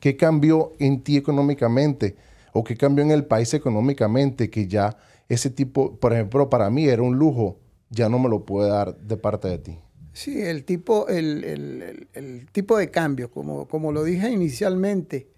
¿Qué 0.01 0.17
cambió 0.17 0.73
en 0.79 1.03
ti 1.03 1.19
económicamente? 1.19 2.17
¿O 2.55 2.65
qué 2.65 2.79
cambió 2.79 3.05
en 3.05 3.11
el 3.11 3.27
país 3.27 3.53
económicamente 3.53 4.49
que 4.49 4.67
ya 4.67 4.97
ese 5.29 5.51
tipo, 5.51 5.97
por 5.97 6.15
ejemplo, 6.15 6.49
para 6.49 6.71
mí 6.71 6.87
era 6.87 7.03
un 7.03 7.19
lujo, 7.19 7.59
ya 7.91 8.09
no 8.09 8.19
me 8.19 8.31
lo 8.31 8.47
puede 8.47 8.71
dar 8.71 8.97
de 8.97 9.19
parte 9.19 9.49
de 9.49 9.59
ti? 9.59 9.79
Sí, 10.15 10.41
el 10.41 10.65
tipo, 10.65 11.09
el, 11.09 12.49
tipo 12.53 12.79
de 12.79 12.91
cambio, 12.91 13.31
como, 13.31 13.69
como 13.69 13.93
lo 13.93 14.03
dije 14.03 14.31
inicialmente, 14.31 15.29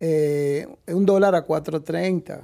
eh, 0.00 0.66
un 0.88 1.06
dólar 1.06 1.36
a 1.36 1.46
4.30, 1.46 2.40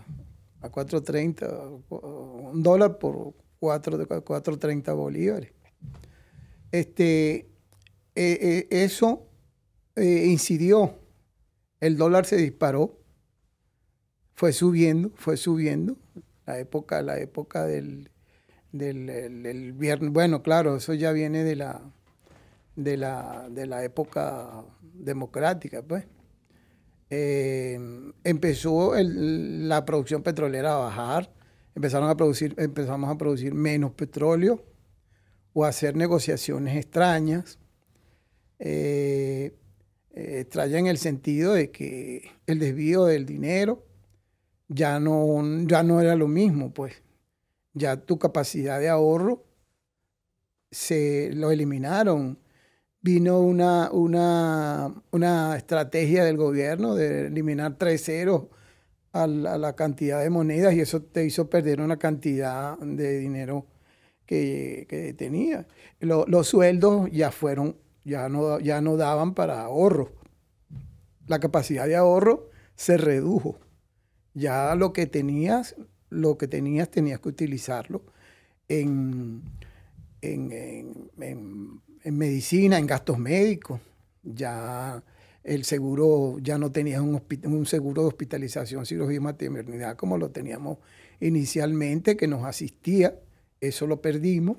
a 0.64 0.70
4.30, 0.70 1.82
un 1.90 2.62
dólar 2.62 2.98
por 2.98 3.34
4.30 3.60 4.96
bolívares. 4.96 5.52
Este, 6.72 7.50
eh, 8.14 8.38
eh, 8.40 8.68
eso 8.70 9.28
incidió, 9.96 10.98
el 11.80 11.96
dólar 11.96 12.26
se 12.26 12.36
disparó, 12.36 12.98
fue 14.34 14.52
subiendo, 14.52 15.12
fue 15.14 15.36
subiendo, 15.36 15.96
la 16.46 16.58
época, 16.58 17.02
la 17.02 17.18
época 17.18 17.64
del, 17.64 18.10
del 18.72 19.72
viernes. 19.74 20.10
Bueno, 20.10 20.42
claro, 20.42 20.76
eso 20.76 20.94
ya 20.94 21.12
viene 21.12 21.44
de 21.44 21.56
la, 21.56 21.80
de 22.74 22.96
la, 22.96 23.48
de 23.50 23.66
la 23.66 23.84
época 23.84 24.64
democrática, 24.82 25.82
pues. 25.82 26.06
Eh, 27.10 27.78
empezó 28.24 28.94
la 28.96 29.84
producción 29.84 30.22
petrolera 30.22 30.74
a 30.74 30.78
bajar, 30.78 31.30
empezaron 31.74 32.08
a 32.08 32.16
producir, 32.16 32.54
empezamos 32.58 33.10
a 33.10 33.18
producir 33.18 33.54
menos 33.54 33.92
petróleo 33.92 34.64
o 35.52 35.64
a 35.64 35.68
hacer 35.68 35.96
negociaciones 35.96 36.76
extrañas. 36.76 37.58
Eh, 38.58 39.54
eh, 40.12 40.40
extraña 40.40 40.78
en 40.78 40.86
el 40.86 40.98
sentido 40.98 41.54
de 41.54 41.70
que 41.70 42.30
el 42.46 42.58
desvío 42.58 43.04
del 43.04 43.26
dinero 43.26 43.84
ya 44.68 45.00
no, 45.00 45.42
ya 45.66 45.82
no 45.82 46.00
era 46.00 46.14
lo 46.14 46.28
mismo, 46.28 46.72
pues 46.72 47.02
ya 47.72 47.96
tu 47.96 48.18
capacidad 48.18 48.78
de 48.78 48.88
ahorro 48.88 49.44
se 50.70 51.30
lo 51.34 51.50
eliminaron. 51.50 52.38
Vino 53.04 53.38
una, 53.40 53.90
una, 53.92 54.94
una 55.10 55.56
estrategia 55.58 56.24
del 56.24 56.38
gobierno 56.38 56.94
de 56.94 57.26
eliminar 57.26 57.76
tres 57.76 58.04
ceros 58.04 58.46
a 59.12 59.26
la, 59.26 59.76
cantidad 59.76 60.22
de 60.22 60.30
monedas 60.30 60.72
y 60.72 60.80
eso 60.80 61.02
te 61.02 61.24
hizo 61.24 61.50
perder 61.50 61.82
una 61.82 61.98
cantidad 61.98 62.78
de 62.78 63.18
dinero 63.18 63.66
que, 64.24 64.86
que 64.88 65.12
tenía. 65.12 65.66
los 66.00 66.48
sueldos 66.48 67.10
ya 67.12 67.30
fueron, 67.30 67.76
ya 68.04 68.30
no, 68.30 68.58
ya 68.58 68.80
no 68.80 68.96
daban 68.96 69.34
para 69.34 69.60
ahorro. 69.60 70.12
La 71.26 71.40
capacidad 71.40 71.86
de 71.86 71.96
ahorro 71.96 72.48
se 72.74 72.96
redujo. 72.96 73.60
Ya 74.32 74.74
lo 74.74 74.94
que 74.94 75.06
tenías 75.06 75.76
lo 76.14 76.38
que 76.38 76.48
tenías 76.48 76.90
tenías 76.90 77.20
que 77.20 77.28
utilizarlo 77.28 78.02
en, 78.68 79.42
en, 80.22 81.10
medicina, 82.12 82.78
en 82.78 82.86
gastos 82.86 83.18
médicos. 83.18 83.80
Ya 84.22 85.02
el 85.42 85.64
seguro, 85.64 86.38
ya 86.40 86.58
no 86.58 86.72
tenías 86.72 87.00
un, 87.00 87.66
seguro 87.66 88.02
de 88.02 88.08
hospitalización, 88.08 88.86
cirugía 88.86 89.16
y 89.16 89.20
maternidad 89.20 89.96
como 89.96 90.16
lo 90.16 90.30
teníamos 90.30 90.78
inicialmente, 91.20 92.16
que 92.16 92.26
nos 92.26 92.44
asistía. 92.44 93.18
Eso 93.60 93.86
lo 93.86 94.00
perdimos. 94.00 94.58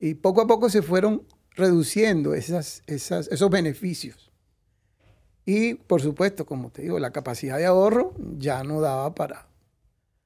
Y 0.00 0.14
poco 0.14 0.42
a 0.42 0.46
poco 0.46 0.68
se 0.68 0.82
fueron 0.82 1.22
reduciendo 1.56 2.34
esas, 2.34 2.82
esos 2.86 3.50
beneficios. 3.50 4.32
Y 5.46 5.74
por 5.74 6.00
supuesto, 6.00 6.46
como 6.46 6.70
te 6.70 6.82
digo, 6.82 6.98
la 6.98 7.12
capacidad 7.12 7.58
de 7.58 7.66
ahorro 7.66 8.14
ya 8.38 8.64
no 8.64 8.80
daba 8.80 9.14
para, 9.14 9.46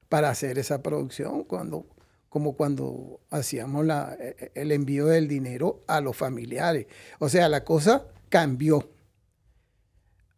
para 0.07 0.29
hacer 0.29 0.57
esa 0.57 0.81
producción, 0.81 1.43
cuando, 1.43 1.85
como 2.29 2.53
cuando 2.53 3.19
hacíamos 3.29 3.85
la, 3.85 4.15
e, 4.19 4.35
e, 4.39 4.61
el 4.61 4.71
envío 4.71 5.07
del 5.07 5.27
dinero 5.27 5.83
a 5.87 5.99
los 5.99 6.15
familiares. 6.15 6.87
O 7.19 7.27
sea, 7.29 7.49
la 7.49 7.63
cosa 7.63 8.05
cambió. 8.29 8.89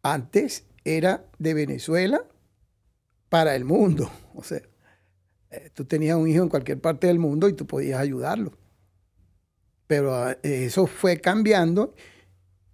Antes 0.02 0.64
era 0.84 1.24
de 1.38 1.54
Venezuela 1.54 2.24
para 3.28 3.54
el 3.54 3.64
mundo. 3.64 4.10
O 4.34 4.42
sea, 4.42 4.62
eh, 5.50 5.68
tú 5.74 5.84
tenías 5.84 6.16
un 6.16 6.26
hijo 6.26 6.42
en 6.42 6.48
cualquier 6.48 6.80
parte 6.80 7.06
del 7.06 7.18
mundo 7.18 7.50
y 7.50 7.52
tú 7.52 7.66
podías 7.66 8.00
ayudarlo. 8.00 8.52
Pero 9.86 10.14
ah, 10.14 10.38
eso 10.42 10.86
fue 10.86 11.18
cambiando 11.18 11.94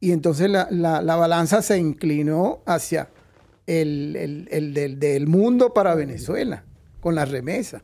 y 0.01 0.13
entonces 0.13 0.49
la, 0.49 1.17
balanza 1.17 1.63
se 1.63 1.79
inclinó 1.79 2.63
hacia 2.65 3.11
el, 3.67 4.47
del, 4.73 5.01
del, 5.01 5.27
mundo 5.27 5.75
para 5.75 5.95
Venezuela 5.97 6.65
con 7.01 7.17
la 7.17 7.25
remesa, 7.25 7.83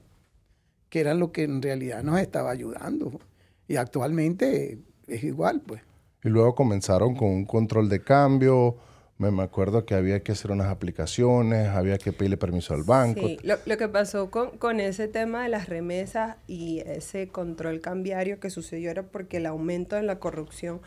que 0.95 1.01
era 1.01 1.13
lo 1.13 1.33
que 1.33 1.43
en 1.43 1.61
realidad 1.61 2.05
nos 2.05 2.21
estaba 2.21 2.53
ayudando. 2.53 3.21
Y 3.67 3.75
actualmente 3.75 4.79
es 5.09 5.25
igual, 5.25 5.61
pues. 5.61 5.83
Y 6.23 6.29
luego 6.29 6.55
comenzaron 6.55 7.17
con 7.17 7.31
un 7.31 7.47
control 7.47 7.89
de 7.89 8.01
cambio. 8.01 8.77
Me, 9.19 9.43
acuerdo 9.43 9.85
que 9.85 9.97
había 9.97 10.23
que 10.23 10.31
hacer 10.31 10.53
unas 10.53 10.69
aplicaciones, 10.69 11.67
había 11.71 11.99
que 11.99 12.13
pedirle 12.13 12.37
permiso 12.37 12.75
al 12.75 12.85
banco. 12.85 13.27
Sí, 13.27 13.39
lo, 13.43 13.57
lo 13.67 13.77
que 13.77 13.89
pasó 13.89 14.31
con, 14.31 14.57
con, 14.57 14.79
ese 14.79 15.09
tema 15.09 15.43
de 15.43 15.49
las 15.49 15.69
remesas 15.69 16.37
y 16.47 16.79
ese 16.87 17.27
control 17.27 17.81
cambiario 17.81 18.39
que 18.39 18.49
sucedió 18.49 18.93
era 18.93 19.03
porque 19.03 19.39
el 19.39 19.47
aumento 19.47 19.97
en 19.97 20.07
la 20.07 20.21
corrupción 20.21 20.81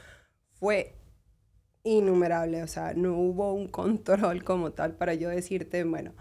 fue 0.54 0.96
innumerable. 1.84 2.64
O 2.64 2.68
sea, 2.68 2.94
no 2.94 3.12
hubo 3.14 3.52
un 3.52 3.68
control 3.68 4.46
como 4.46 4.72
tal 4.72 4.94
para 4.94 5.16
yo 5.16 5.28
decirte, 5.28 5.84
bueno, 5.84 6.14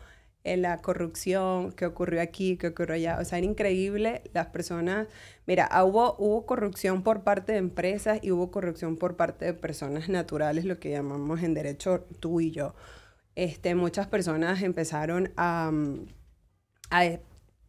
en 0.47 0.63
la 0.63 0.81
corrupción 0.81 1.73
que 1.73 1.87
ocurrió 1.87 2.23
aquí, 2.23 2.57
que 2.57 2.69
ocurrió 2.69 2.95
allá. 2.95 3.19
O 3.21 3.25
sea, 3.25 3.39
era 3.39 3.47
increíble 3.47 4.23
las 4.33 4.47
personas. 4.47 5.09
Mira, 5.47 5.67
ah, 5.71 5.85
hubo, 5.85 6.17
hubo 6.19 6.47
corrupción 6.47 7.03
por 7.03 7.25
parte 7.25 7.53
de 7.53 7.59
empresas 7.59 8.21
y 8.23 8.31
hubo 8.31 8.51
corrupción 8.51 8.97
por 8.97 9.17
parte 9.17 9.45
de 9.45 9.55
personas 9.55 10.09
naturales, 10.09 10.65
lo 10.65 10.79
que 10.79 10.91
llamamos 10.91 11.43
en 11.43 11.55
derecho 11.55 12.07
tú 12.21 12.41
y 12.41 12.53
yo. 12.53 12.75
Este, 13.35 13.75
muchas 13.75 14.07
personas 14.07 14.63
empezaron 14.63 15.33
a, 15.37 15.71
mm, 15.73 16.07
a 16.91 17.05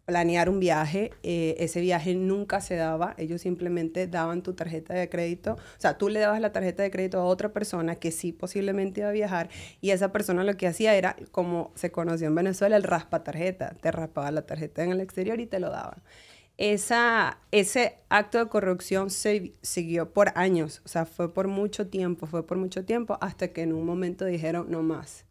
planear 0.08 0.48
un 0.50 0.62
viaje, 0.62 1.12
eh, 1.22 1.58
ese 1.60 1.82
viaje 1.82 2.16
nunca 2.16 2.62
se 2.62 2.78
daba, 2.78 3.14
ellos 3.18 3.42
simplemente 3.42 4.08
daban 4.08 4.42
tu 4.42 4.54
tarjeta 4.54 4.94
de 4.94 5.10
crédito, 5.10 5.56
o 5.56 5.80
sea, 5.82 5.98
tú 5.98 6.08
le 6.08 6.22
dabas 6.22 6.40
la 6.40 6.54
tarjeta 6.54 6.82
de 6.82 6.90
crédito 6.90 7.20
a 7.20 7.26
otra 7.26 7.52
persona 7.52 7.96
que 7.96 8.12
sí 8.12 8.32
posiblemente 8.32 9.02
iba 9.02 9.10
a 9.10 9.12
viajar 9.12 9.50
y 9.82 9.90
esa 9.90 10.14
persona 10.14 10.46
lo 10.46 10.56
que 10.56 10.66
hacía 10.66 10.96
era, 10.96 11.18
como 11.32 11.74
se 11.76 11.92
conoció 11.92 12.28
en 12.28 12.36
Venezuela, 12.36 12.78
el 12.78 12.84
raspa 12.84 13.26
tarjeta, 13.26 13.76
te 13.82 13.92
raspaba 13.92 14.32
la 14.32 14.44
tarjeta 14.44 14.82
en 14.82 14.92
el 14.92 15.02
exterior 15.02 15.42
y 15.42 15.46
te 15.46 15.60
lo 15.60 15.72
daban. 15.72 16.02
Esa, 16.56 17.40
ese 17.52 17.98
acto 18.08 18.38
de 18.38 18.48
corrupción 18.48 19.10
se 19.10 19.56
siguió 19.62 20.14
por 20.14 20.32
años, 20.36 20.82
o 20.86 20.88
sea, 20.88 21.06
fue 21.06 21.34
por 21.34 21.50
mucho 21.50 21.88
tiempo, 21.88 22.28
fue 22.28 22.48
por 22.48 22.58
mucho 22.58 22.86
tiempo, 22.86 23.18
hasta 23.20 23.50
que 23.50 23.62
en 23.62 23.74
un 23.74 23.86
momento 23.86 24.24
dijeron 24.24 24.68
no 24.70 24.84
más. 24.84 25.26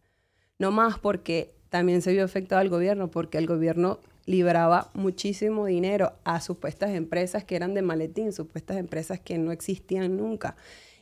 No 0.59 0.71
más 0.71 0.99
porque 0.99 1.55
también 1.71 2.03
se 2.03 2.13
vio 2.13 2.25
afectado 2.25 2.61
al 2.61 2.69
gobierno, 2.69 3.11
porque 3.11 3.39
el 3.39 3.47
gobierno 3.47 4.01
liberaba 4.27 4.91
muchísimo 4.93 5.67
dinero 5.67 6.13
a 6.25 6.41
supuestas 6.41 6.91
empresas 6.91 7.45
que 7.45 7.57
eran 7.57 7.75
de 7.75 7.83
maletín, 7.83 8.33
supuestas 8.33 8.77
empresas 8.77 9.21
que 9.21 9.39
no 9.39 9.53
existían 9.53 10.17
nunca 10.17 10.57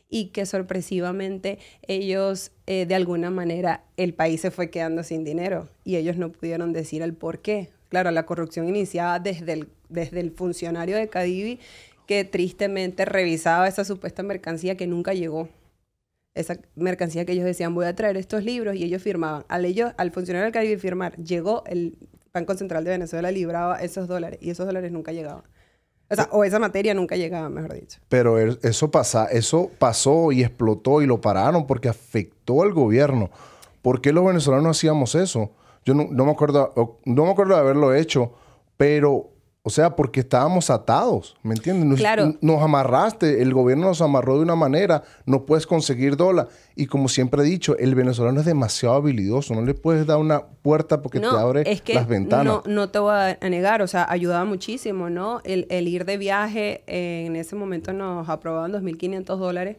y 0.07 0.27
que 0.27 0.45
sorpresivamente 0.45 1.57
ellos, 1.87 2.51
eh, 2.67 2.85
de 2.85 2.95
alguna 2.95 3.31
manera, 3.31 3.83
el 3.97 4.13
país 4.13 4.41
se 4.41 4.51
fue 4.51 4.69
quedando 4.69 5.03
sin 5.03 5.23
dinero 5.23 5.67
y 5.83 5.95
ellos 5.95 6.17
no 6.17 6.31
pudieron 6.31 6.71
decir 6.71 7.01
el 7.01 7.13
por 7.13 7.39
qué. 7.39 7.69
Claro, 7.89 8.11
la 8.11 8.25
corrupción 8.25 8.69
iniciaba 8.69 9.19
desde 9.19 9.53
el, 9.53 9.69
desde 9.89 10.19
el 10.19 10.31
funcionario 10.31 10.95
de 10.95 11.09
Cadivi 11.09 11.59
que 12.07 12.23
tristemente 12.23 13.05
revisaba 13.05 13.67
esa 13.67 13.83
supuesta 13.83 14.21
mercancía 14.21 14.77
que 14.77 14.85
nunca 14.85 15.13
llegó. 15.13 15.49
Esa 16.35 16.59
mercancía 16.75 17.25
que 17.25 17.31
ellos 17.31 17.45
decían, 17.45 17.73
voy 17.73 17.85
a 17.85 17.95
traer 17.95 18.17
estos 18.17 18.43
libros 18.43 18.75
y 18.75 18.83
ellos 18.83 19.01
firmaban. 19.01 19.45
Al, 19.47 19.65
ellos, 19.65 19.93
al 19.97 20.11
funcionario 20.11 20.43
del 20.43 20.53
Cadivi 20.53 20.75
firmar, 20.75 21.15
llegó 21.15 21.63
el 21.65 21.97
Banco 22.35 22.53
Central 22.53 22.83
de 22.83 22.91
Venezuela 22.91 23.31
libraba 23.31 23.77
esos 23.77 24.09
dólares 24.09 24.39
y 24.41 24.49
esos 24.49 24.65
dólares 24.65 24.91
nunca 24.91 25.13
llegaban. 25.13 25.43
O 26.09 26.15
sea, 26.15 26.27
o 26.31 26.43
esa 26.43 26.59
materia 26.59 26.93
nunca 26.93 27.15
llegaba, 27.15 27.49
mejor 27.49 27.73
dicho. 27.73 27.99
Pero 28.09 28.37
er, 28.37 28.59
eso, 28.61 28.91
pasa, 28.91 29.25
eso 29.25 29.71
pasó 29.79 30.31
y 30.33 30.43
explotó 30.43 31.01
y 31.01 31.07
lo 31.07 31.21
pararon 31.21 31.65
porque 31.65 31.87
afectó 31.87 32.61
al 32.61 32.73
gobierno. 32.73 33.31
¿Por 33.81 34.01
qué 34.01 34.11
los 34.11 34.25
venezolanos 34.25 34.77
hacíamos 34.77 35.15
eso? 35.15 35.51
Yo 35.85 35.93
no, 35.93 36.07
no 36.11 36.25
me 36.25 36.31
acuerdo, 36.31 36.99
no 37.05 37.25
me 37.25 37.31
acuerdo 37.31 37.55
de 37.55 37.61
haberlo 37.61 37.95
hecho, 37.95 38.33
pero 38.75 39.29
o 39.67 39.71
sea, 39.71 39.95
porque 39.95 40.19
estábamos 40.19 40.69
atados, 40.69 41.35
¿me 41.41 41.55
entiendes? 41.55 41.85
Nos, 41.87 41.97
Claro. 41.99 42.35
nos 42.39 42.61
amarraste, 42.61 43.41
el 43.41 43.51
gobierno 43.51 43.87
nos 43.87 43.99
amarró 43.99 44.35
de 44.37 44.43
una 44.43 44.55
manera, 44.55 45.01
no 45.25 45.43
puedes 45.47 45.65
conseguir 45.65 46.15
dólar. 46.17 46.49
Y 46.75 46.85
como 46.85 47.07
siempre 47.07 47.41
he 47.41 47.45
dicho, 47.45 47.75
el 47.79 47.95
venezolano 47.95 48.41
es 48.41 48.45
demasiado 48.45 48.93
habilidoso, 48.93 49.55
no 49.55 49.63
le 49.63 49.73
puedes 49.73 50.05
dar 50.05 50.17
una 50.17 50.45
puerta 50.45 51.01
porque 51.01 51.19
te 51.19 51.25
abre 51.25 51.63
es 51.65 51.81
que 51.81 51.95
las 51.95 52.07
ventanas. 52.07 52.45
No, 52.45 52.63
no 52.67 52.89
te 52.89 52.99
voy 52.99 53.15
a 53.15 53.49
negar, 53.49 53.81
o 53.81 53.87
sea, 53.87 54.05
ayudaba 54.07 54.45
muchísimo, 54.45 55.09
¿no? 55.09 55.41
El, 55.43 55.65
el 55.71 55.87
ir 55.87 56.05
de 56.05 56.17
viaje, 56.17 56.83
eh, 56.85 57.23
en 57.25 57.35
ese 57.35 57.55
momento 57.55 57.91
nos 57.91 58.29
aprobaban 58.29 58.71
2.500 58.71 59.39
dólares, 59.39 59.77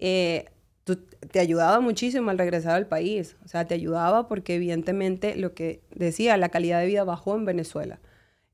eh, 0.00 0.46
tú- 0.82 0.98
te 1.30 1.38
ayudaba 1.38 1.78
muchísimo 1.78 2.30
al 2.32 2.38
regresar 2.38 2.74
al 2.74 2.86
país. 2.88 3.36
O 3.44 3.48
sea, 3.48 3.68
te 3.68 3.74
ayudaba 3.74 4.26
porque 4.26 4.56
evidentemente 4.56 5.36
lo 5.36 5.54
que 5.54 5.80
decía, 5.94 6.36
la 6.38 6.48
calidad 6.48 6.80
de 6.80 6.86
vida 6.86 7.04
bajó 7.04 7.36
en 7.36 7.44
Venezuela. 7.44 8.00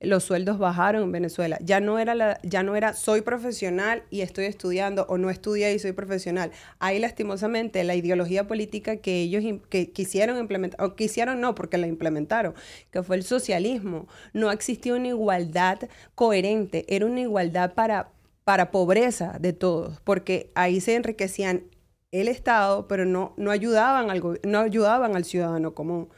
Los 0.01 0.23
sueldos 0.23 0.59
bajaron 0.59 1.03
en 1.03 1.13
Venezuela. 1.13 1.59
Ya 1.61 1.81
no 1.81 1.99
era 1.99 2.15
la, 2.15 2.39
ya 2.45 2.63
no 2.63 2.77
era 2.77 2.93
soy 2.95 3.23
profesional 3.23 4.05
y 4.11 4.21
estoy 4.21 4.45
estudiando 4.45 5.07
o 5.09 5.19
no 5.19 5.29
estudié 5.29 5.75
y 5.75 5.79
soy 5.81 5.91
profesional. 5.93 6.53
Ahí 6.79 7.01
lastimosamente 7.01 7.83
la 7.83 7.97
ideología 7.97 8.47
política 8.47 8.99
que 8.99 9.23
ellos 9.23 9.43
que 9.69 9.91
quisieron 9.91 10.39
implementar, 10.39 10.85
o 10.85 10.95
quisieron 10.95 11.41
no, 11.41 11.57
porque 11.57 11.79
la 11.79 11.89
implementaron, 11.89 12.55
que 12.93 13.03
fue 13.03 13.17
el 13.17 13.25
socialismo. 13.25 14.07
No 14.33 14.53
existía 14.53 14.95
una 14.95 15.09
igualdad 15.09 15.81
coherente, 16.15 16.85
era 16.89 17.05
una 17.05 17.21
igualdad 17.21 17.75
para, 17.75 18.13
para 18.45 18.71
pobreza 18.71 19.37
de 19.41 19.53
todos, 19.53 20.01
porque 20.03 20.53
ahí 20.55 20.81
se 20.81 20.95
enriquecían 20.95 21.65
el 22.13 22.29
Estado, 22.29 22.89
pero 22.89 23.05
no, 23.05 23.35
no, 23.37 23.51
ayudaban 23.51 24.11
al, 24.11 24.23
no 24.45 24.61
ayudaban 24.61 25.17
al 25.17 25.25
ciudadano 25.25 25.75
común. 25.75 26.09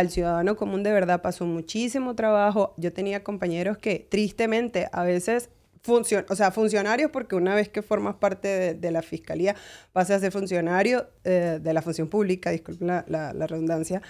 El 0.00 0.10
ciudadano 0.10 0.56
común 0.56 0.82
de 0.82 0.92
verdad 0.92 1.22
pasó 1.22 1.44
muchísimo 1.46 2.14
trabajo. 2.14 2.74
Yo 2.76 2.92
tenía 2.92 3.22
compañeros 3.24 3.78
que 3.78 4.06
tristemente 4.10 4.88
a 4.92 5.02
veces, 5.04 5.50
funcion 5.82 6.24
o 6.28 6.34
sea, 6.36 6.50
funcionarios, 6.50 7.10
porque 7.10 7.36
una 7.36 7.54
vez 7.54 7.68
que 7.68 7.82
formas 7.82 8.16
parte 8.16 8.74
de, 8.74 8.90
la 8.90 9.02
fiscalía, 9.02 9.54
pasas 9.92 10.16
a 10.16 10.20
ser 10.20 10.32
funcionario 10.32 11.08
eh, 11.24 11.58
de 11.62 11.72
la 11.72 11.82
función 11.82 12.08
pública, 12.08 12.50
disculpen 12.50 12.88
la, 12.88 13.04
la- 13.08 13.32
la 13.32 13.46
redundancia, 13.46 14.02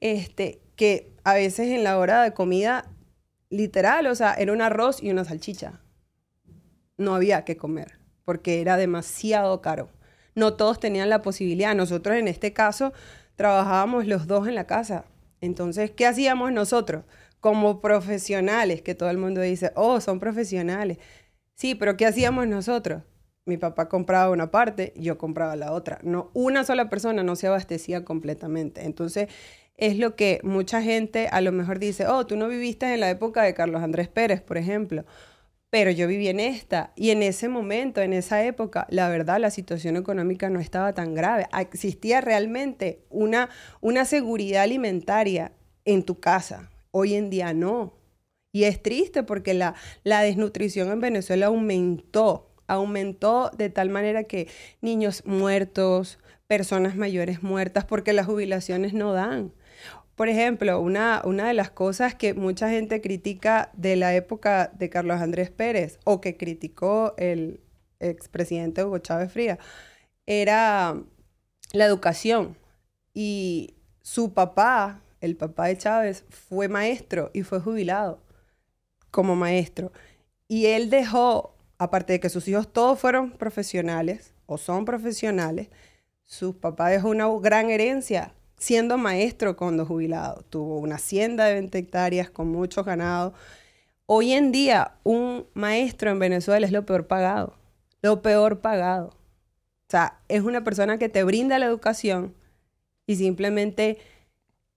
este, 0.00 0.60
que 0.76 1.12
a 1.24 1.34
veces 1.34 1.68
en 1.68 1.84
la 1.84 1.98
hora 1.98 2.22
de 2.22 2.32
comida, 2.34 2.84
literal, 3.50 4.06
o 4.08 4.14
sea, 4.14 4.34
era 4.34 4.52
un 4.52 4.60
arroz 4.62 5.02
y 5.02 5.10
una 5.10 5.24
salchicha. 5.24 5.80
No 6.98 7.14
había 7.14 7.44
que 7.44 7.56
comer, 7.56 7.98
porque 8.24 8.60
era 8.60 8.76
demasiado 8.76 9.60
caro. 9.62 9.88
No 10.34 10.54
todos 10.54 10.80
tenían 10.80 11.08
la 11.10 11.22
posibilidad. 11.22 11.74
Nosotros 11.74 12.16
en 12.16 12.28
este 12.28 12.52
caso 12.52 12.92
trabajábamos 13.36 14.06
los 14.06 14.26
dos 14.26 14.48
en 14.48 14.54
la 14.54 14.66
casa. 14.66 15.04
Entonces, 15.42 15.90
¿qué 15.90 16.06
hacíamos 16.06 16.52
nosotros? 16.52 17.04
Como 17.40 17.80
profesionales, 17.80 18.80
que 18.80 18.94
todo 18.94 19.10
el 19.10 19.18
mundo 19.18 19.42
dice, 19.42 19.72
oh, 19.74 20.00
son 20.00 20.20
profesionales. 20.20 20.98
Sí, 21.54 21.74
pero 21.74 21.96
¿qué 21.96 22.06
hacíamos 22.06 22.46
nosotros? 22.46 23.02
Mi 23.44 23.56
papá 23.56 23.88
compraba 23.88 24.30
una 24.30 24.52
parte, 24.52 24.94
yo 24.96 25.18
compraba 25.18 25.56
la 25.56 25.72
otra. 25.72 25.98
No, 26.02 26.30
una 26.32 26.64
sola 26.64 26.88
persona 26.88 27.24
no 27.24 27.34
se 27.34 27.48
abastecía 27.48 28.04
completamente. 28.04 28.84
Entonces, 28.84 29.28
es 29.76 29.98
lo 29.98 30.14
que 30.14 30.40
mucha 30.44 30.80
gente 30.80 31.26
a 31.26 31.40
lo 31.40 31.50
mejor 31.50 31.80
dice, 31.80 32.06
oh, 32.06 32.24
tú 32.24 32.36
no 32.36 32.46
viviste 32.46 32.94
en 32.94 33.00
la 33.00 33.10
época 33.10 33.42
de 33.42 33.52
Carlos 33.52 33.82
Andrés 33.82 34.08
Pérez, 34.08 34.40
por 34.40 34.56
ejemplo 34.58 35.04
pero 35.72 35.90
yo 35.90 36.06
viví 36.06 36.28
en 36.28 36.38
esta. 36.38 36.92
Y 36.96 37.12
en 37.12 37.22
ese 37.22 37.48
momento, 37.48 38.02
en 38.02 38.12
esa 38.12 38.44
época, 38.44 38.86
la 38.90 39.08
verdad, 39.08 39.40
la 39.40 39.50
situación 39.50 39.96
económica 39.96 40.50
no 40.50 40.60
estaba 40.60 40.92
tan 40.92 41.14
grave. 41.14 41.46
Existía 41.58 42.20
realmente 42.20 43.06
una, 43.08 43.48
una 43.80 44.04
seguridad 44.04 44.64
alimentaria 44.64 45.52
en 45.86 46.02
tu 46.02 46.20
casa. 46.20 46.70
Hoy 46.90 47.14
en 47.14 47.30
día 47.30 47.54
no. 47.54 47.94
Y 48.52 48.64
es 48.64 48.82
triste 48.82 49.22
porque 49.22 49.54
la, 49.54 49.74
la 50.04 50.20
desnutrición 50.20 50.90
en 50.90 51.00
Venezuela 51.00 51.46
aumentó, 51.46 52.50
aumentó 52.66 53.50
de 53.56 53.70
tal 53.70 53.88
manera 53.88 54.24
que 54.24 54.48
niños 54.82 55.22
muertos, 55.24 56.18
personas 56.46 56.96
mayores 56.96 57.42
muertas, 57.42 57.86
porque 57.86 58.12
las 58.12 58.26
jubilaciones 58.26 58.92
no 58.92 59.14
dan. 59.14 59.54
Por 60.14 60.28
ejemplo, 60.28 60.80
una, 60.80 61.22
una 61.24 61.48
de 61.48 61.54
las 61.54 61.70
cosas 61.70 62.14
que 62.14 62.34
mucha 62.34 62.68
gente 62.68 63.00
critica 63.00 63.70
de 63.72 63.96
la 63.96 64.14
época 64.14 64.70
de 64.74 64.90
Carlos 64.90 65.20
Andrés 65.20 65.50
Pérez 65.50 65.98
o 66.04 66.20
que 66.20 66.36
criticó 66.36 67.14
el 67.16 67.60
expresidente 67.98 68.84
Hugo 68.84 68.98
Chávez 68.98 69.32
Fría 69.32 69.58
era 70.26 71.02
la 71.72 71.84
educación. 71.84 72.56
Y 73.14 73.74
su 74.02 74.32
papá, 74.34 75.02
el 75.20 75.36
papá 75.36 75.66
de 75.66 75.78
Chávez, 75.78 76.24
fue 76.28 76.68
maestro 76.68 77.30
y 77.32 77.42
fue 77.42 77.60
jubilado 77.60 78.22
como 79.10 79.36
maestro. 79.36 79.92
Y 80.48 80.66
él 80.66 80.90
dejó, 80.90 81.56
aparte 81.78 82.14
de 82.14 82.20
que 82.20 82.28
sus 82.28 82.48
hijos 82.48 82.72
todos 82.72 82.98
fueron 82.98 83.32
profesionales 83.32 84.34
o 84.46 84.58
son 84.58 84.84
profesionales, 84.84 85.68
su 86.22 86.58
papá 86.58 86.88
dejó 86.88 87.08
una 87.08 87.28
gran 87.40 87.70
herencia 87.70 88.34
siendo 88.62 88.96
maestro 88.96 89.56
cuando 89.56 89.84
jubilado. 89.84 90.44
Tuvo 90.48 90.78
una 90.78 90.94
hacienda 90.94 91.46
de 91.46 91.54
20 91.54 91.78
hectáreas 91.78 92.30
con 92.30 92.48
muchos 92.48 92.86
ganados. 92.86 93.32
Hoy 94.06 94.32
en 94.32 94.52
día, 94.52 94.92
un 95.02 95.46
maestro 95.52 96.10
en 96.10 96.20
Venezuela 96.20 96.64
es 96.64 96.72
lo 96.72 96.86
peor 96.86 97.08
pagado. 97.08 97.56
Lo 98.02 98.22
peor 98.22 98.60
pagado. 98.60 99.08
O 99.08 99.90
sea, 99.90 100.20
es 100.28 100.42
una 100.42 100.62
persona 100.62 100.96
que 100.96 101.08
te 101.08 101.24
brinda 101.24 101.58
la 101.58 101.66
educación 101.66 102.36
y 103.04 103.16
simplemente 103.16 103.98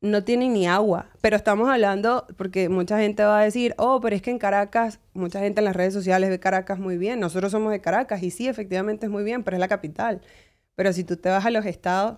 no 0.01 0.23
tiene 0.23 0.49
ni 0.49 0.65
agua. 0.65 1.11
Pero 1.21 1.35
estamos 1.35 1.69
hablando, 1.69 2.25
porque 2.37 2.69
mucha 2.69 2.97
gente 2.97 3.23
va 3.23 3.39
a 3.39 3.43
decir, 3.43 3.75
oh, 3.77 4.01
pero 4.01 4.15
es 4.15 4.23
que 4.23 4.31
en 4.31 4.39
Caracas, 4.39 4.99
mucha 5.13 5.41
gente 5.41 5.61
en 5.61 5.65
las 5.65 5.75
redes 5.75 5.93
sociales 5.93 6.31
ve 6.31 6.39
Caracas 6.39 6.79
muy 6.79 6.97
bien. 6.97 7.19
Nosotros 7.19 7.51
somos 7.51 7.71
de 7.71 7.81
Caracas 7.81 8.23
y 8.23 8.31
sí, 8.31 8.47
efectivamente 8.47 9.05
es 9.05 9.11
muy 9.11 9.23
bien, 9.23 9.43
pero 9.43 9.57
es 9.57 9.61
la 9.61 9.67
capital. 9.67 10.21
Pero 10.73 10.91
si 10.91 11.03
tú 11.03 11.17
te 11.17 11.29
vas 11.29 11.45
a 11.45 11.51
los 11.51 11.67
estados, 11.67 12.17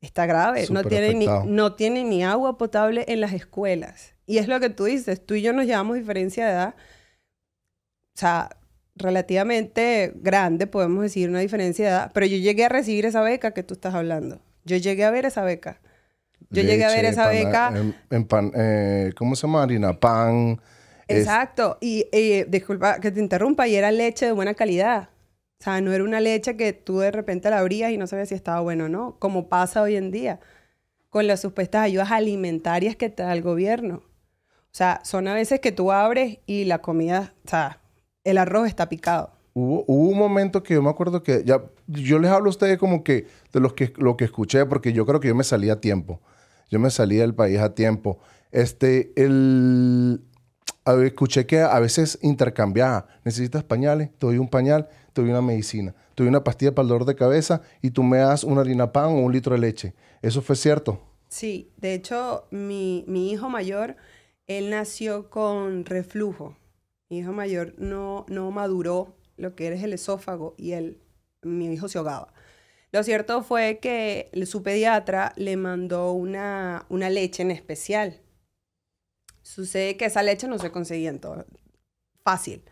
está 0.00 0.26
grave. 0.26 0.66
No 0.70 0.82
tiene, 0.84 1.14
ni, 1.14 1.26
no 1.46 1.74
tiene 1.74 2.04
ni 2.04 2.24
agua 2.24 2.56
potable 2.58 3.04
en 3.08 3.20
las 3.20 3.32
escuelas. 3.32 4.14
Y 4.26 4.38
es 4.38 4.46
lo 4.48 4.60
que 4.60 4.70
tú 4.70 4.84
dices, 4.84 5.24
tú 5.24 5.34
y 5.34 5.42
yo 5.42 5.52
nos 5.52 5.66
llevamos 5.66 5.96
diferencia 5.96 6.46
de 6.46 6.52
edad. 6.52 6.74
O 8.16 8.20
sea, 8.20 8.50
relativamente 8.94 10.12
grande, 10.16 10.66
podemos 10.66 11.02
decir, 11.02 11.28
una 11.28 11.40
diferencia 11.40 11.84
de 11.86 11.90
edad. 11.92 12.10
Pero 12.12 12.26
yo 12.26 12.36
llegué 12.36 12.64
a 12.64 12.68
recibir 12.68 13.06
esa 13.06 13.22
beca 13.22 13.52
que 13.52 13.62
tú 13.62 13.74
estás 13.74 13.94
hablando. 13.94 14.40
Yo 14.64 14.76
llegué 14.76 15.04
a 15.04 15.10
ver 15.10 15.24
esa 15.24 15.42
beca. 15.44 15.80
Yo 16.50 16.62
llegué 16.62 16.84
a 16.84 16.88
ver 16.88 17.04
esa 17.04 17.24
pana- 17.24 17.32
beca. 17.38 17.72
en- 17.76 17.94
en 18.10 18.24
pan- 18.24 18.52
eh, 18.54 19.12
¿Cómo 19.16 19.34
se 19.36 19.46
llama? 19.46 19.62
Harina 19.62 19.98
pan. 19.98 20.60
es- 21.06 21.18
Exacto. 21.20 21.78
Y, 21.80 22.06
y, 22.12 22.44
disculpa 22.44 23.00
que 23.00 23.10
te 23.10 23.20
interrumpa, 23.20 23.66
y 23.68 23.76
era 23.76 23.90
leche 23.90 24.26
de 24.26 24.32
buena 24.32 24.54
calidad. 24.54 25.08
O 25.60 25.64
sea, 25.64 25.80
no 25.80 25.92
era 25.92 26.04
una 26.04 26.20
leche 26.20 26.56
que 26.56 26.72
tú 26.72 26.98
de 27.00 27.10
repente 27.10 27.50
la 27.50 27.58
abrías 27.58 27.90
y 27.90 27.98
no 27.98 28.06
sabías 28.06 28.28
si 28.28 28.34
estaba 28.34 28.60
bueno 28.60 28.84
o 28.84 28.88
no, 28.88 29.16
como 29.18 29.48
pasa 29.48 29.82
hoy 29.82 29.96
en 29.96 30.10
día 30.10 30.40
con 31.10 31.26
las 31.26 31.40
supuestas 31.40 31.82
ayudas 31.82 32.10
alimentarias 32.10 32.96
que 32.96 33.08
te 33.08 33.22
da 33.22 33.32
el 33.32 33.42
gobierno. 33.42 34.02
O 34.46 34.78
sea, 34.78 35.00
son 35.04 35.28
a 35.28 35.34
veces 35.34 35.60
que 35.60 35.72
tú 35.72 35.90
abres 35.90 36.38
y 36.46 36.64
la 36.64 36.78
comida, 36.78 37.34
o 37.44 37.48
sea, 37.48 37.80
el 38.24 38.38
arroz 38.38 38.68
está 38.68 38.88
picado. 38.88 39.32
Hubo, 39.54 39.84
hubo 39.86 40.10
un 40.10 40.18
momento 40.18 40.62
que 40.62 40.74
yo 40.74 40.82
me 40.82 40.90
acuerdo 40.90 41.22
que 41.22 41.42
ya 41.44 41.62
yo 41.86 42.18
les 42.18 42.30
hablo 42.30 42.48
a 42.48 42.50
ustedes 42.50 42.78
como 42.78 43.02
que 43.02 43.26
de 43.52 43.60
los 43.60 43.72
que 43.72 43.92
lo 43.96 44.16
que 44.16 44.26
escuché 44.26 44.66
porque 44.66 44.92
yo 44.92 45.06
creo 45.06 45.20
que 45.20 45.28
yo 45.28 45.34
me 45.34 45.44
salí 45.44 45.70
a 45.70 45.80
tiempo. 45.80 46.20
Yo 46.70 46.78
me 46.78 46.90
salí 46.90 47.16
del 47.16 47.34
país 47.34 47.58
a 47.58 47.74
tiempo. 47.74 48.18
Este 48.52 49.12
el 49.16 50.20
escuché 51.04 51.46
que 51.46 51.60
a 51.60 51.78
veces 51.80 52.18
intercambiaba. 52.22 53.06
Necesitas 53.24 53.64
pañales, 53.64 54.10
te 54.18 54.26
doy 54.26 54.38
un 54.38 54.48
pañal, 54.48 54.88
te 55.12 55.22
doy 55.22 55.30
una 55.30 55.42
medicina, 55.42 55.94
te 56.14 56.22
doy 56.22 56.28
una 56.28 56.44
pastilla 56.44 56.74
para 56.74 56.84
el 56.84 56.88
dolor 56.88 57.04
de 57.04 57.16
cabeza 57.16 57.62
y 57.82 57.90
tú 57.90 58.02
me 58.02 58.18
das 58.18 58.44
una 58.44 58.60
harina 58.60 58.92
pan 58.92 59.06
o 59.06 59.20
un 59.20 59.32
litro 59.32 59.54
de 59.54 59.60
leche. 59.60 59.94
Eso 60.22 60.42
fue 60.42 60.56
cierto. 60.56 61.00
Sí, 61.28 61.72
de 61.76 61.94
hecho, 61.94 62.46
mi, 62.50 63.04
mi 63.06 63.30
hijo 63.30 63.48
mayor, 63.48 63.96
él 64.46 64.70
nació 64.70 65.30
con 65.30 65.84
reflujo. 65.84 66.56
Mi 67.10 67.18
hijo 67.18 67.32
mayor 67.32 67.74
no, 67.78 68.24
no 68.28 68.50
maduró 68.50 69.16
lo 69.36 69.54
que 69.54 69.72
es 69.72 69.82
el 69.82 69.92
esófago 69.92 70.54
y 70.56 70.72
él, 70.72 71.00
mi 71.42 71.72
hijo 71.72 71.88
se 71.88 71.98
ahogaba. 71.98 72.32
Lo 72.90 73.02
cierto 73.02 73.42
fue 73.42 73.78
que 73.80 74.30
su 74.46 74.62
pediatra 74.62 75.32
le 75.36 75.56
mandó 75.56 76.12
una, 76.12 76.86
una 76.88 77.10
leche 77.10 77.42
en 77.42 77.50
especial. 77.50 78.20
Sucede 79.48 79.96
que 79.96 80.04
esa 80.04 80.22
leche 80.22 80.46
no 80.46 80.58
se 80.58 80.70
conseguía 80.70 81.08
en 81.08 81.20
todo, 81.20 81.46
fácil, 82.22 82.62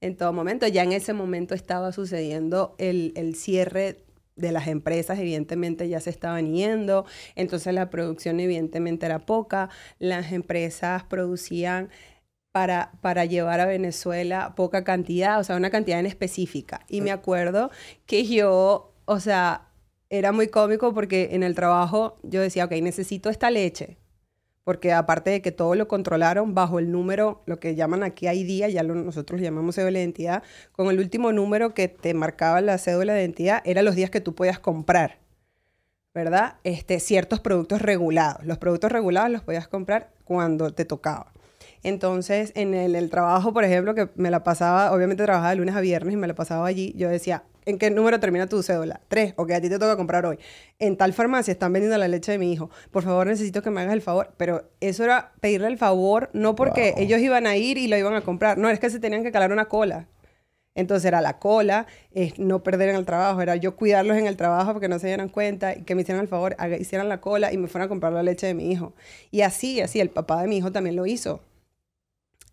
en 0.00 0.16
todo 0.16 0.32
momento. 0.32 0.66
Ya 0.66 0.82
en 0.82 0.92
ese 0.92 1.12
momento 1.12 1.54
estaba 1.54 1.92
sucediendo 1.92 2.74
el, 2.78 3.12
el 3.16 3.34
cierre 3.34 4.06
de 4.34 4.50
las 4.50 4.66
empresas, 4.66 5.18
evidentemente 5.18 5.90
ya 5.90 6.00
se 6.00 6.08
estaban 6.08 6.54
yendo, 6.54 7.04
entonces 7.34 7.74
la 7.74 7.90
producción 7.90 8.40
evidentemente 8.40 9.04
era 9.04 9.26
poca, 9.26 9.68
las 9.98 10.32
empresas 10.32 11.04
producían 11.04 11.90
para, 12.50 12.92
para 13.02 13.26
llevar 13.26 13.60
a 13.60 13.66
Venezuela 13.66 14.54
poca 14.56 14.84
cantidad, 14.84 15.38
o 15.38 15.44
sea, 15.44 15.56
una 15.56 15.68
cantidad 15.68 16.00
en 16.00 16.06
específica. 16.06 16.80
Y 16.88 17.02
me 17.02 17.10
acuerdo 17.12 17.70
que 18.06 18.24
yo, 18.24 18.94
o 19.04 19.20
sea, 19.20 19.68
era 20.08 20.32
muy 20.32 20.48
cómico 20.48 20.94
porque 20.94 21.30
en 21.32 21.42
el 21.42 21.54
trabajo 21.54 22.18
yo 22.22 22.40
decía, 22.40 22.64
ok, 22.64 22.72
necesito 22.80 23.28
esta 23.28 23.50
leche. 23.50 23.98
Porque 24.64 24.92
aparte 24.92 25.30
de 25.30 25.42
que 25.42 25.52
todo 25.52 25.74
lo 25.74 25.88
controlaron 25.88 26.54
bajo 26.54 26.78
el 26.78 26.92
número, 26.92 27.42
lo 27.46 27.58
que 27.58 27.74
llaman 27.74 28.02
aquí 28.02 28.28
ID, 28.28 28.68
ya 28.68 28.82
lo, 28.82 28.94
nosotros 28.94 29.40
llamamos 29.40 29.74
cédula 29.74 29.98
de 29.98 30.04
identidad, 30.04 30.42
con 30.72 30.88
el 30.88 30.98
último 30.98 31.32
número 31.32 31.74
que 31.74 31.88
te 31.88 32.14
marcaba 32.14 32.60
la 32.60 32.78
cédula 32.78 33.14
de 33.14 33.22
identidad, 33.22 33.62
eran 33.64 33.84
los 33.84 33.96
días 33.96 34.10
que 34.10 34.20
tú 34.20 34.34
podías 34.34 34.58
comprar. 34.60 35.22
¿verdad? 36.14 36.56
Este, 36.62 37.00
ciertos 37.00 37.40
productos 37.40 37.80
regulados. 37.80 38.44
Los 38.44 38.58
productos 38.58 38.92
regulados 38.92 39.30
los 39.30 39.42
podías 39.42 39.68
comprar 39.68 40.10
cuando 40.24 40.72
te 40.72 40.84
tocaba. 40.84 41.32
Entonces, 41.82 42.52
en 42.54 42.74
el, 42.74 43.10
trabajo, 43.10 43.52
por 43.52 43.64
ejemplo, 43.64 43.94
que 43.94 44.08
me 44.14 44.30
la 44.30 44.44
pasaba, 44.44 44.92
obviamente 44.92 45.24
trabajaba 45.24 45.50
de 45.50 45.56
lunes 45.56 45.74
a 45.74 45.80
viernes 45.80 46.14
y 46.14 46.16
me 46.16 46.28
la 46.28 46.34
pasaba 46.34 46.66
allí, 46.66 46.92
yo 46.96 47.08
decía, 47.08 47.44
¿en 47.64 47.78
qué 47.78 47.90
número 47.90 48.20
termina 48.20 48.46
tu 48.48 48.62
cédula? 48.62 49.00
Tres, 49.08 49.34
o 49.36 49.46
que 49.46 49.54
a 49.54 49.60
ti 49.60 49.68
te 49.68 49.78
toca 49.78 49.96
comprar 49.96 50.26
hoy. 50.26 50.38
En 50.78 50.96
tal 50.96 51.12
farmacia 51.12 51.52
están 51.52 51.72
vendiendo 51.72 51.96
la 51.98 52.08
leche 52.08 52.32
de 52.32 52.38
mi 52.38 52.52
hijo. 52.52 52.70
Por 52.90 53.02
favor, 53.02 53.26
necesito 53.26 53.62
que 53.62 53.70
me 53.70 53.80
hagas 53.80 53.94
el 53.94 54.02
favor. 54.02 54.32
Pero 54.36 54.70
eso 54.80 55.04
era 55.04 55.32
pedirle 55.40 55.68
el 55.68 55.78
favor, 55.78 56.30
no 56.32 56.54
porque 56.54 56.94
ellos 56.96 57.20
iban 57.20 57.46
a 57.46 57.56
ir 57.56 57.78
y 57.78 57.88
lo 57.88 57.96
iban 57.96 58.14
a 58.14 58.22
comprar. 58.22 58.58
No, 58.58 58.68
es 58.68 58.78
que 58.78 58.90
se 58.90 59.00
tenían 59.00 59.22
que 59.22 59.32
calar 59.32 59.52
una 59.52 59.66
cola. 59.66 60.08
Entonces 60.74 61.04
era 61.04 61.20
la 61.20 61.38
cola, 61.38 61.86
es 62.12 62.38
no 62.38 62.62
perder 62.62 62.88
en 62.88 62.96
el 62.96 63.04
trabajo, 63.04 63.42
era 63.42 63.56
yo 63.56 63.76
cuidarlos 63.76 64.16
en 64.16 64.26
el 64.26 64.38
trabajo 64.38 64.72
porque 64.72 64.88
no 64.88 64.98
se 64.98 65.06
dieran 65.06 65.28
cuenta 65.28 65.76
y 65.76 65.82
que 65.82 65.94
me 65.94 66.00
hicieran 66.00 66.22
el 66.22 66.28
favor, 66.28 66.56
hicieran 66.80 67.10
la 67.10 67.20
cola 67.20 67.52
y 67.52 67.58
me 67.58 67.68
fueran 67.68 67.86
a 67.86 67.88
comprar 67.90 68.12
la 68.14 68.22
leche 68.22 68.46
de 68.46 68.54
mi 68.54 68.70
hijo. 68.72 68.94
Y 69.30 69.42
así, 69.42 69.82
así, 69.82 70.00
el 70.00 70.08
papá 70.08 70.40
de 70.40 70.48
mi 70.48 70.56
hijo 70.56 70.72
también 70.72 70.96
lo 70.96 71.04
hizo. 71.04 71.40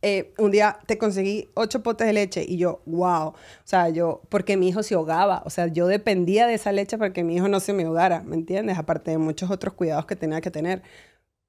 Eh, 0.02 0.34
un 0.38 0.52
día 0.52 0.80
te 0.86 0.97
conseguí 0.97 1.50
ocho 1.56 1.84
potes 1.84 2.08
de 2.08 2.14
leche 2.14 2.45
y 2.47 2.58
yo, 2.58 2.82
wow, 2.86 3.28
o 3.28 3.36
sea, 3.66 3.89
yo, 3.89 4.22
porque 4.30 4.56
mi 4.56 4.70
hijo 4.70 4.82
se 4.82 4.95
ahogaba, 4.95 5.43
o 5.45 5.50
sea, 5.50 5.68
yo 5.68 5.88
dependía 5.88 6.47
de 6.47 6.54
esa 6.54 6.72
leche 6.72 6.97
para 6.97 7.12
que 7.12 7.26
mi 7.26 7.36
hijo 7.36 7.50
no 7.50 7.60
se 7.60 7.74
me 7.74 7.84
ahogara, 7.84 8.22
¿me 8.24 8.36
entiendes? 8.36 8.78
Aparte 8.78 9.12
de 9.12 9.18
muchos 9.18 9.52
otros 9.52 9.74
cuidados 9.74 10.06
que 10.06 10.16
tenía 10.16 10.39
que 10.39 10.52
tener. 10.52 10.84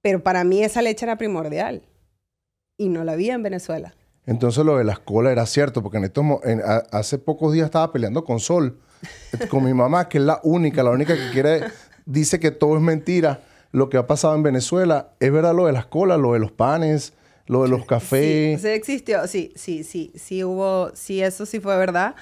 Pero 0.03 0.23
para 0.23 0.43
mí 0.43 0.65
esa 0.65 0.83
leche 0.83 1.07
era 1.07 1.17
primordial 1.17 1.83
y 2.77 2.89
no 2.89 3.05
la 3.05 3.13
había 3.13 3.35
en 3.35 3.43
Venezuela. 3.43 3.95
Entonces 4.27 4.65
lo 4.65 4.79
de 4.79 4.85
las 4.85 4.99
colas 4.99 5.33
era 5.33 5.47
cierto, 5.47 5.83
porque 5.83 5.99
en 5.99 6.05
estos, 6.05 6.25
hace 6.91 7.19
pocos 7.19 7.53
días 7.53 7.67
estaba 7.67 7.93
peleando 7.93 8.25
con 8.25 8.41
Sol, 8.41 8.81
con 9.49 9.65
mi 9.65 9.75
mamá, 9.75 10.09
que 10.09 10.19
es 10.19 10.25
la 10.25 10.41
única, 10.43 10.83
la 10.83 10.91
única 10.91 11.15
que 11.15 11.31
quiere, 11.31 11.63
dice 12.05 12.41
que 12.41 12.51
todo 12.51 12.77
es 12.77 12.83
mentira. 12.83 13.43
Lo 13.73 13.89
que 13.89 13.97
ha 13.97 14.07
pasado 14.09 14.35
en 14.35 14.43
Venezuela, 14.43 15.13
es 15.21 15.31
verdad 15.31 15.55
lo 15.55 15.67
de 15.67 15.73
las 15.73 15.87
colas, 15.87 16.19
lo 16.19 16.33
de 16.33 16.41
los 16.41 16.51
panes, 16.51 17.13
lo 17.51 17.65
de 17.65 17.69
los 17.69 17.85
cafés. 17.85 18.61
Sí, 18.61 18.69
sí 18.69 18.73
existió, 18.73 19.27
sí, 19.27 19.53
sí, 19.57 19.83
sí, 19.83 20.13
sí 20.15 20.45
hubo, 20.45 20.93
sí, 20.95 21.21
eso 21.21 21.45
sí 21.47 21.59
fue 21.59 21.77
verdad. 21.77 22.15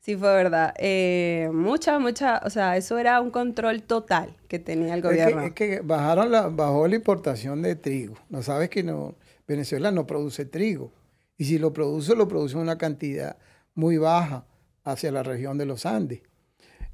Sí, 0.00 0.14
fue 0.14 0.28
verdad. 0.34 0.74
Eh, 0.76 1.48
mucha, 1.54 1.98
mucha, 1.98 2.42
o 2.44 2.50
sea, 2.50 2.76
eso 2.76 2.98
era 2.98 3.22
un 3.22 3.30
control 3.30 3.82
total 3.82 4.36
que 4.46 4.58
tenía 4.58 4.92
el 4.92 5.00
gobierno. 5.00 5.40
Es 5.40 5.52
que, 5.52 5.80
bajaron 5.80 6.30
la, 6.30 6.48
bajó 6.48 6.86
la 6.86 6.96
importación 6.96 7.62
de 7.62 7.76
trigo. 7.76 8.16
No 8.28 8.42
sabes 8.42 8.68
que 8.68 8.82
no, 8.82 9.14
Venezuela 9.48 9.90
no 9.90 10.06
produce 10.06 10.44
trigo. 10.44 10.92
Y 11.38 11.46
si 11.46 11.58
lo 11.58 11.72
produce, 11.72 12.14
lo 12.14 12.28
produce 12.28 12.56
en 12.56 12.60
una 12.60 12.76
cantidad 12.76 13.38
muy 13.74 13.96
baja 13.96 14.44
hacia 14.84 15.10
la 15.10 15.22
región 15.22 15.56
de 15.56 15.64
los 15.64 15.86
Andes. 15.86 16.20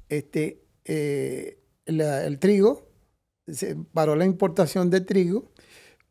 Este, 0.07 0.63
eh, 0.85 1.59
el 1.85 2.39
trigo, 2.39 2.87
se 3.49 3.75
paró 3.75 4.15
la 4.15 4.23
importación 4.23 4.89
de 4.89 5.01
trigo. 5.01 5.51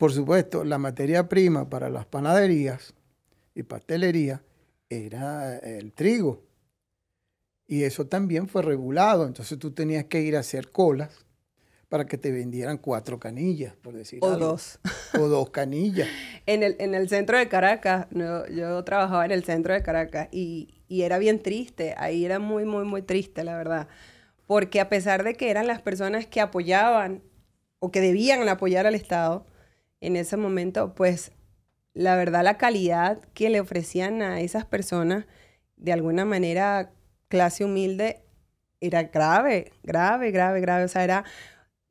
Por 0.00 0.12
supuesto, 0.12 0.64
la 0.64 0.78
materia 0.78 1.28
prima 1.28 1.68
para 1.68 1.90
las 1.90 2.06
panaderías 2.06 2.94
y 3.54 3.64
pastelería 3.64 4.42
era 4.88 5.58
el 5.58 5.92
trigo. 5.92 6.42
Y 7.66 7.82
eso 7.82 8.06
también 8.06 8.48
fue 8.48 8.62
regulado. 8.62 9.26
Entonces 9.26 9.58
tú 9.58 9.72
tenías 9.72 10.06
que 10.06 10.22
ir 10.22 10.36
a 10.36 10.40
hacer 10.40 10.72
colas 10.72 11.26
para 11.90 12.06
que 12.06 12.16
te 12.16 12.32
vendieran 12.32 12.78
cuatro 12.78 13.20
canillas, 13.20 13.76
por 13.76 13.92
decir 13.92 14.20
O 14.22 14.38
dos. 14.38 14.78
O 15.18 15.28
dos 15.28 15.50
canillas. 15.50 16.08
en, 16.46 16.62
el, 16.62 16.76
en 16.78 16.94
el 16.94 17.10
centro 17.10 17.36
de 17.36 17.48
Caracas, 17.48 18.06
yo 18.10 18.82
trabajaba 18.84 19.26
en 19.26 19.32
el 19.32 19.44
centro 19.44 19.74
de 19.74 19.82
Caracas 19.82 20.28
y, 20.32 20.82
y, 20.88 21.02
era 21.02 21.18
bien 21.18 21.42
triste, 21.42 21.94
ahí 21.98 22.24
era 22.24 22.38
muy, 22.38 22.64
muy, 22.64 22.84
muy 22.84 23.02
triste, 23.02 23.44
la 23.44 23.54
verdad. 23.54 23.86
Porque 24.46 24.80
a 24.80 24.88
pesar 24.88 25.24
de 25.24 25.34
que 25.34 25.50
eran 25.50 25.66
las 25.66 25.82
personas 25.82 26.24
que 26.24 26.40
apoyaban 26.40 27.22
o 27.80 27.90
que 27.90 28.00
debían 28.00 28.48
apoyar 28.48 28.86
al 28.86 28.94
Estado 28.94 29.44
en 30.00 30.16
ese 30.16 30.36
momento, 30.36 30.94
pues 30.94 31.32
la 31.92 32.16
verdad 32.16 32.44
la 32.44 32.56
calidad 32.56 33.20
que 33.34 33.50
le 33.50 33.60
ofrecían 33.60 34.22
a 34.22 34.40
esas 34.40 34.64
personas, 34.64 35.26
de 35.76 35.92
alguna 35.92 36.24
manera 36.24 36.92
clase 37.28 37.64
humilde, 37.64 38.22
era 38.80 39.04
grave, 39.04 39.72
grave, 39.82 40.30
grave, 40.30 40.60
grave. 40.60 40.84
O 40.84 40.88
sea, 40.88 41.04
era 41.04 41.24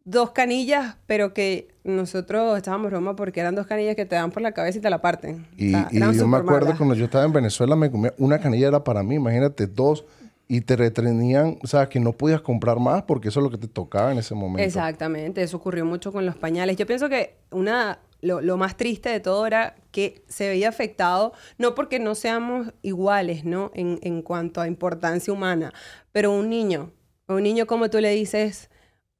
dos 0.03 0.31
canillas, 0.31 0.97
pero 1.05 1.33
que 1.33 1.75
nosotros 1.83 2.57
estábamos 2.57 2.91
Roma 2.91 3.15
porque 3.15 3.39
eran 3.39 3.55
dos 3.55 3.67
canillas 3.67 3.95
que 3.95 4.05
te 4.05 4.15
dan 4.15 4.31
por 4.31 4.41
la 4.41 4.53
cabeza 4.53 4.79
y 4.79 4.81
te 4.81 4.89
la 4.89 5.01
parten. 5.01 5.45
Y, 5.57 5.71
yo 6.15 6.27
me 6.27 6.37
acuerdo 6.37 6.75
cuando 6.77 6.95
yo 6.95 7.05
estaba 7.05 7.25
en 7.25 7.33
Venezuela, 7.33 7.75
me 7.75 7.91
comía 7.91 8.13
una 8.17 8.39
canilla 8.39 8.67
era 8.67 8.83
para 8.83 9.03
mí, 9.03 9.15
imagínate, 9.15 9.67
dos, 9.67 10.05
y 10.51 10.61
te 10.61 10.75
retrenían, 10.75 11.59
o 11.63 11.67
sea, 11.67 11.87
que 11.89 11.99
no 11.99 12.11
podías 12.11 12.41
comprar 12.41 12.79
más 12.79 13.03
porque 13.03 13.29
eso 13.29 13.39
es 13.39 13.43
lo 13.43 13.51
que 13.51 13.59
te 13.59 13.67
tocaba 13.67 14.11
en 14.11 14.17
ese 14.17 14.33
momento. 14.33 14.63
Exactamente, 14.63 15.43
eso 15.43 15.57
ocurrió 15.57 15.85
mucho 15.85 16.11
con 16.11 16.25
los 16.25 16.35
pañales. 16.35 16.75
Yo 16.75 16.87
pienso 16.87 17.07
que 17.07 17.37
una, 17.51 17.99
lo, 18.21 18.57
más 18.57 18.75
triste 18.75 19.09
de 19.09 19.19
todo 19.19 19.45
era 19.45 19.75
que 19.91 20.23
se 20.27 20.49
veía 20.49 20.67
afectado, 20.67 21.33
no 21.59 21.75
porque 21.75 21.99
no 21.99 22.15
seamos 22.15 22.73
iguales, 22.81 23.45
¿no? 23.45 23.69
En, 23.75 23.99
en 24.01 24.23
cuanto 24.23 24.59
a 24.59 24.67
importancia 24.67 25.31
humana, 25.31 25.71
pero 26.11 26.31
un 26.31 26.49
niño, 26.49 26.93
un 27.27 27.43
niño 27.43 27.67
como 27.67 27.91
tú 27.91 27.99
le 27.99 28.09
dices, 28.09 28.71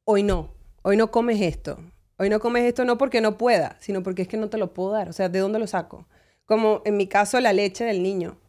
hoy 0.05 0.23
no, 0.23 0.55
hoy 0.81 0.97
no 0.97 1.11
comes 1.11 1.39
esto. 1.41 1.77
Hoy 2.17 2.29
no 2.29 2.39
comes 2.39 2.63
esto 2.63 2.83
no 2.85 2.97
porque 2.97 3.21
no 3.21 3.37
pueda, 3.37 3.77
sino 3.79 4.01
porque 4.01 4.23
es 4.23 4.27
que 4.27 4.35
no 4.35 4.49
te 4.49 4.57
lo 4.57 4.73
puedo 4.73 4.91
dar. 4.91 5.07
O 5.07 5.13
sea, 5.13 5.29
¿de 5.29 5.39
dónde 5.39 5.59
lo 5.59 5.67
saco? 5.67 6.07
Como 6.45 6.81
en 6.85 6.97
mi 6.97 7.07
caso, 7.07 7.39
la 7.39 7.53
leche 7.53 7.85
del 7.85 8.01
niño. 8.01 8.39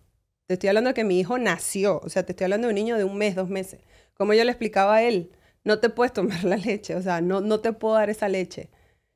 Te 0.51 0.55
estoy 0.55 0.67
hablando 0.67 0.89
de 0.89 0.95
que 0.95 1.05
mi 1.05 1.21
hijo 1.21 1.39
nació. 1.39 2.01
O 2.03 2.09
sea, 2.09 2.25
te 2.25 2.33
estoy 2.33 2.47
hablando 2.47 2.67
de 2.67 2.73
un 2.73 2.75
niño 2.75 2.99
de 2.99 3.05
un 3.05 3.17
mes, 3.17 3.37
dos 3.37 3.49
meses. 3.49 3.79
Como 4.15 4.35
yo 4.35 4.43
le 4.43 4.51
explicaba 4.51 4.97
a 4.97 5.03
él, 5.05 5.31
no 5.63 5.79
te 5.79 5.91
puedes 5.91 6.13
tomar 6.13 6.43
la 6.43 6.57
leche. 6.57 6.97
O 6.97 7.03
sea, 7.03 7.21
no, 7.21 7.41
no 7.41 7.61
te 7.61 7.73
puedo 7.73 7.95
dar 7.95 8.11
esa 8.11 8.29
leche. 8.29 8.69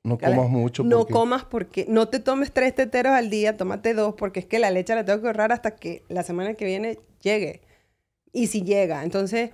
No 0.04 0.16
comas 0.16 0.48
mucho. 0.48 0.84
No 0.84 1.06
comas 1.06 1.44
porque 1.44 1.86
no 1.88 2.06
te 2.06 2.20
tomes 2.20 2.52
tres 2.52 2.76
teteros 2.76 3.14
al 3.14 3.30
día, 3.30 3.56
tómate 3.56 3.94
dos, 3.94 4.14
porque 4.16 4.38
es 4.38 4.46
que 4.46 4.60
la 4.60 4.70
leche 4.70 4.94
la 4.94 5.04
tengo 5.04 5.22
que 5.22 5.26
ahorrar 5.26 5.50
hasta 5.50 5.74
que 5.74 6.04
la 6.08 6.22
semana 6.22 6.54
que 6.54 6.66
viene 6.66 7.00
llegue. 7.20 7.62
Y 8.32 8.46
si 8.46 8.62
llega. 8.62 9.02
Entonces, 9.02 9.50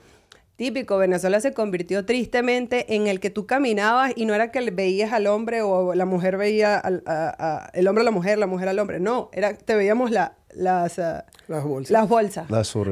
típico, 0.56 0.98
Venezuela 0.98 1.40
se 1.40 1.54
convirtió 1.54 2.04
tristemente 2.04 2.94
en 2.94 3.06
el 3.06 3.20
que 3.20 3.30
tú 3.30 3.46
caminabas 3.46 4.12
y 4.16 4.26
no 4.26 4.34
era 4.34 4.50
que 4.50 4.70
veías 4.70 5.14
al 5.14 5.26
hombre 5.28 5.62
o 5.62 5.94
la 5.94 6.04
mujer 6.04 6.36
veía 6.36 6.78
al 6.78 7.02
el 7.72 7.88
hombre 7.88 8.02
a 8.02 8.04
la 8.04 8.10
mujer, 8.10 8.36
la 8.36 8.46
mujer 8.46 8.68
al 8.68 8.78
hombre. 8.80 9.00
No, 9.00 9.30
era 9.32 9.54
te 9.54 9.74
veíamos 9.76 10.10
la, 10.10 10.36
las, 10.52 10.98
ah, 10.98 11.24
las 11.50 11.64
bolsas. 11.64 11.90
Las 11.90 12.08
bolsas. 12.08 12.46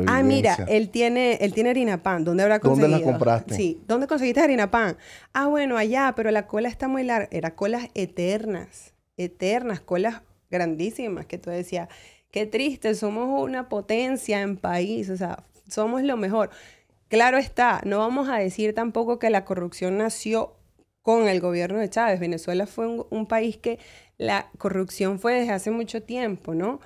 ah, 0.09 0.23
mira, 0.23 0.57
él 0.69 0.91
tiene, 0.91 1.35
él 1.41 1.55
tiene 1.55 1.71
harina 1.71 2.03
pan. 2.03 2.25
¿Dónde 2.25 2.43
habrá 2.43 2.59
conseguido? 2.59 2.91
¿Dónde 2.91 3.07
la 3.07 3.13
compraste? 3.13 3.55
Sí. 3.55 3.83
¿Dónde 3.87 4.07
conseguiste 4.07 4.41
harina 4.41 4.71
pan? 4.71 4.97
Ah, 5.33 5.47
bueno, 5.47 5.77
allá, 5.77 6.13
pero 6.17 6.31
la 6.31 6.47
cola 6.47 6.69
está 6.69 6.89
muy 6.89 7.05
larga. 7.05 7.29
Era 7.31 7.55
colas 7.55 7.89
eternas, 7.95 8.95
eternas, 9.17 9.81
colas 9.81 10.23
grandísimas 10.51 11.27
que 11.27 11.39
tú 11.39 11.51
decías, 11.51 11.89
qué 12.31 12.47
triste, 12.47 12.95
somos 12.95 13.43
una 13.43 13.69
potencia 13.69 14.41
en 14.41 14.57
país, 14.57 15.09
o 15.11 15.17
sea, 15.17 15.45
somos 15.69 16.03
lo 16.03 16.17
mejor. 16.17 16.51
Claro 17.09 17.39
está, 17.39 17.81
no 17.85 17.99
vamos 17.99 18.29
a 18.29 18.37
decir 18.37 18.75
tampoco 18.75 19.19
que 19.19 19.31
la 19.31 19.45
corrupción 19.45 19.99
nació 19.99 20.57
con 21.03 21.27
el 21.27 21.41
gobierno 21.41 21.79
de 21.79 21.89
Chávez. 21.89 22.21
Venezuela 22.21 22.67
fue 22.67 22.87
un, 23.09 23.27
país 23.27 23.57
que 23.57 23.79
la 24.19 24.51
corrupción 24.59 25.19
fue 25.19 25.35
desde 25.35 25.53
hace 25.53 25.71
mucho 25.71 26.03
tiempo, 26.03 26.55
¿no? 26.55 26.81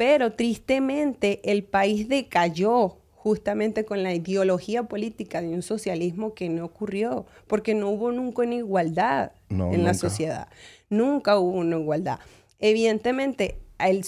Pero 0.00 0.32
tristemente 0.32 1.42
el 1.44 1.62
país 1.62 2.08
decayó 2.08 2.96
justamente 3.12 3.84
con 3.84 4.02
la 4.02 4.14
ideología 4.14 4.84
política 4.84 5.42
de 5.42 5.48
un 5.48 5.60
socialismo 5.60 6.32
que 6.32 6.48
no 6.48 6.64
ocurrió, 6.64 7.26
porque 7.46 7.74
no 7.74 7.90
hubo 7.90 8.10
nunca 8.10 8.40
una 8.40 8.54
igualdad 8.54 9.32
en 9.50 9.84
la 9.84 9.92
sociedad. 9.92 10.48
Nunca 10.88 11.38
hubo 11.38 11.58
una 11.58 11.78
igualdad. 11.78 12.18
Evidentemente, 12.58 13.58
el 13.78 14.02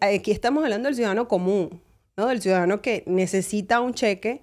aquí 0.00 0.30
estamos 0.30 0.64
hablando 0.64 0.86
del 0.86 0.94
ciudadano 0.94 1.28
común, 1.28 1.82
¿no? 2.16 2.28
Del 2.28 2.40
ciudadano 2.40 2.80
que 2.80 3.04
necesita 3.04 3.82
un 3.82 3.92
cheque 3.92 4.40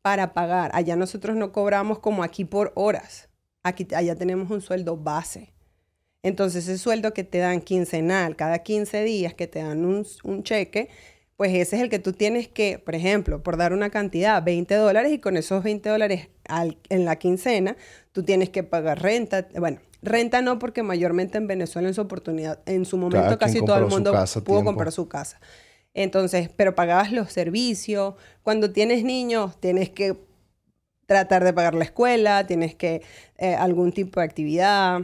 para 0.00 0.32
pagar. 0.32 0.70
Allá 0.74 0.94
nosotros 0.94 1.34
no 1.34 1.50
cobramos 1.50 1.98
como 1.98 2.22
aquí 2.22 2.44
por 2.44 2.70
horas. 2.76 3.30
Aquí, 3.64 3.84
allá 3.96 4.14
tenemos 4.14 4.48
un 4.52 4.60
sueldo 4.60 4.96
base. 4.96 5.55
Entonces 6.26 6.64
ese 6.64 6.78
sueldo 6.78 7.14
que 7.14 7.22
te 7.22 7.38
dan 7.38 7.60
quincenal, 7.60 8.34
cada 8.34 8.58
15 8.58 9.04
días 9.04 9.32
que 9.32 9.46
te 9.46 9.60
dan 9.60 9.84
un, 9.84 10.04
un 10.24 10.42
cheque, 10.42 10.88
pues 11.36 11.54
ese 11.54 11.76
es 11.76 11.82
el 11.82 11.88
que 11.88 12.00
tú 12.00 12.12
tienes 12.12 12.48
que, 12.48 12.80
por 12.80 12.96
ejemplo, 12.96 13.44
por 13.44 13.56
dar 13.56 13.72
una 13.72 13.90
cantidad, 13.90 14.42
20 14.42 14.74
dólares, 14.74 15.12
y 15.12 15.20
con 15.20 15.36
esos 15.36 15.62
20 15.62 15.88
dólares 15.88 16.28
en 16.88 17.04
la 17.04 17.14
quincena, 17.14 17.76
tú 18.10 18.24
tienes 18.24 18.50
que 18.50 18.64
pagar 18.64 19.00
renta, 19.00 19.46
bueno, 19.56 19.78
renta 20.02 20.42
no, 20.42 20.58
porque 20.58 20.82
mayormente 20.82 21.38
en 21.38 21.46
Venezuela 21.46 21.86
en 21.86 21.94
su 21.94 22.00
oportunidad, 22.00 22.58
en 22.66 22.86
su 22.86 22.96
momento 22.96 23.38
casi 23.38 23.64
todo 23.64 23.78
el 23.78 23.86
mundo 23.86 24.12
pudo 24.44 24.64
comprar 24.64 24.90
su 24.90 25.06
casa. 25.06 25.38
Entonces, 25.94 26.50
pero 26.56 26.74
pagabas 26.74 27.12
los 27.12 27.32
servicios. 27.32 28.14
Cuando 28.42 28.72
tienes 28.72 29.04
niños, 29.04 29.60
tienes 29.60 29.90
que 29.90 30.16
tratar 31.06 31.44
de 31.44 31.52
pagar 31.52 31.74
la 31.74 31.84
escuela, 31.84 32.48
tienes 32.48 32.74
que 32.74 33.02
eh, 33.38 33.54
algún 33.54 33.92
tipo 33.92 34.18
de 34.18 34.26
actividad, 34.26 35.02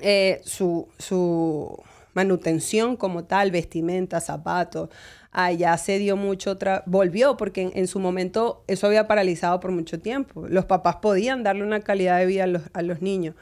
eh, 0.00 0.40
su, 0.44 0.88
su 0.98 1.82
manutención 2.16 2.96
como 2.96 3.24
tal, 3.24 3.50
vestimenta, 3.50 4.20
zapatos. 4.20 4.88
Allá 5.30 5.76
se 5.76 5.98
dio 5.98 6.16
mucho 6.16 6.56
volvió 6.86 7.36
porque 7.36 7.70
en, 7.74 7.86
su 7.86 8.00
momento 8.00 8.64
eso 8.68 8.86
había 8.86 9.06
paralizado 9.06 9.60
por 9.60 9.70
mucho 9.70 10.00
tiempo. 10.00 10.48
Los 10.48 10.64
papás 10.64 10.96
podían 10.96 11.42
darle 11.42 11.62
una 11.62 11.80
calidad 11.80 12.18
de 12.18 12.26
vida 12.26 12.44
a 12.44 12.46
los, 12.46 12.62
a 12.72 12.80
los 12.80 13.02
niños. 13.02 13.34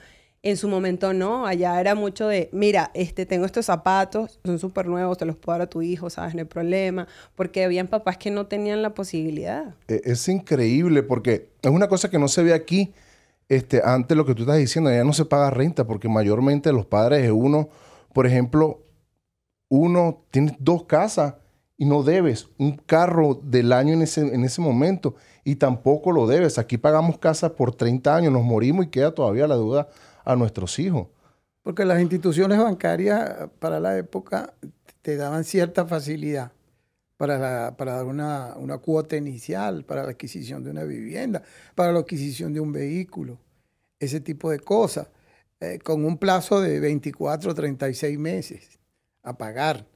En 0.42 0.58
su 0.58 0.68
momento 0.68 1.14
no, 1.14 1.46
allá 1.46 1.80
era 1.80 1.94
mucho 1.94 2.26
de, 2.28 2.50
mira, 2.52 2.90
este, 2.92 3.24
tengo 3.24 3.46
estos 3.46 3.64
zapatos, 3.64 4.40
son 4.44 4.58
súper 4.58 4.86
nuevos, 4.86 5.16
te 5.16 5.24
los 5.24 5.36
puedo 5.36 5.56
dar 5.56 5.68
a 5.68 5.70
tu 5.70 5.80
hijo, 5.80 6.10
¿sabes? 6.10 6.34
No 6.34 6.40
hay 6.40 6.46
problema, 6.46 7.08
porque 7.34 7.64
habían 7.64 7.86
papás 7.86 8.18
que 8.18 8.30
no 8.30 8.46
tenían 8.46 8.82
la 8.82 8.92
posibilidad. 8.92 9.74
E, 9.88 10.02
es 10.04 10.28
increíble 10.28 11.02
porque 11.02 11.48
es 11.62 11.70
una 11.70 11.88
cosa 11.88 12.10
que 12.10 12.18
no 12.18 12.28
se 12.28 12.42
ve 12.42 12.52
aquí, 12.52 12.92
este, 13.48 13.82
antes 13.84 14.16
lo 14.16 14.24
que 14.24 14.34
tú 14.34 14.42
estás 14.42 14.58
diciendo, 14.58 14.90
ya 14.90 15.04
no 15.04 15.12
se 15.12 15.24
paga 15.24 15.50
renta 15.50 15.86
porque 15.86 16.08
mayormente 16.08 16.72
los 16.72 16.86
padres 16.86 17.22
de 17.22 17.32
uno, 17.32 17.68
por 18.12 18.26
ejemplo, 18.26 18.82
uno 19.68 20.24
tiene 20.30 20.56
dos 20.60 20.84
casas 20.84 21.34
y 21.76 21.84
no 21.84 22.02
debes 22.02 22.48
un 22.58 22.76
carro 22.76 23.34
del 23.42 23.72
año 23.72 23.92
en 23.94 24.02
ese, 24.02 24.20
en 24.20 24.44
ese 24.44 24.60
momento 24.60 25.16
y 25.42 25.56
tampoco 25.56 26.12
lo 26.12 26.26
debes. 26.26 26.58
Aquí 26.58 26.78
pagamos 26.78 27.18
casas 27.18 27.52
por 27.52 27.74
30 27.74 28.16
años, 28.16 28.32
nos 28.32 28.44
morimos 28.44 28.86
y 28.86 28.88
queda 28.88 29.12
todavía 29.12 29.46
la 29.46 29.56
deuda 29.56 29.88
a 30.24 30.36
nuestros 30.36 30.78
hijos. 30.78 31.08
Porque 31.62 31.84
las 31.84 32.00
instituciones 32.00 32.58
bancarias 32.58 33.48
para 33.58 33.80
la 33.80 33.96
época 33.98 34.54
te 35.02 35.16
daban 35.16 35.44
cierta 35.44 35.86
facilidad 35.86 36.52
para, 37.16 37.76
para 37.76 37.94
dar 37.94 38.06
una, 38.06 38.54
una, 38.56 38.78
cuota 38.78 39.16
inicial, 39.16 39.84
para 39.84 40.02
la 40.02 40.10
adquisición 40.10 40.64
de 40.64 40.70
una 40.70 40.84
vivienda, 40.84 41.42
para 41.74 41.92
la 41.92 42.00
adquisición 42.00 42.52
de 42.52 42.60
un 42.60 42.72
vehículo, 42.72 43.38
ese 43.98 44.20
tipo 44.20 44.50
de 44.50 44.58
cosas, 44.60 45.08
eh, 45.60 45.78
con 45.78 46.04
un 46.04 46.18
plazo 46.18 46.60
de 46.60 46.80
24 46.80 47.52
o 47.52 47.54
36 47.54 48.18
meses 48.18 48.80
a 49.22 49.38
pagar. 49.38 49.86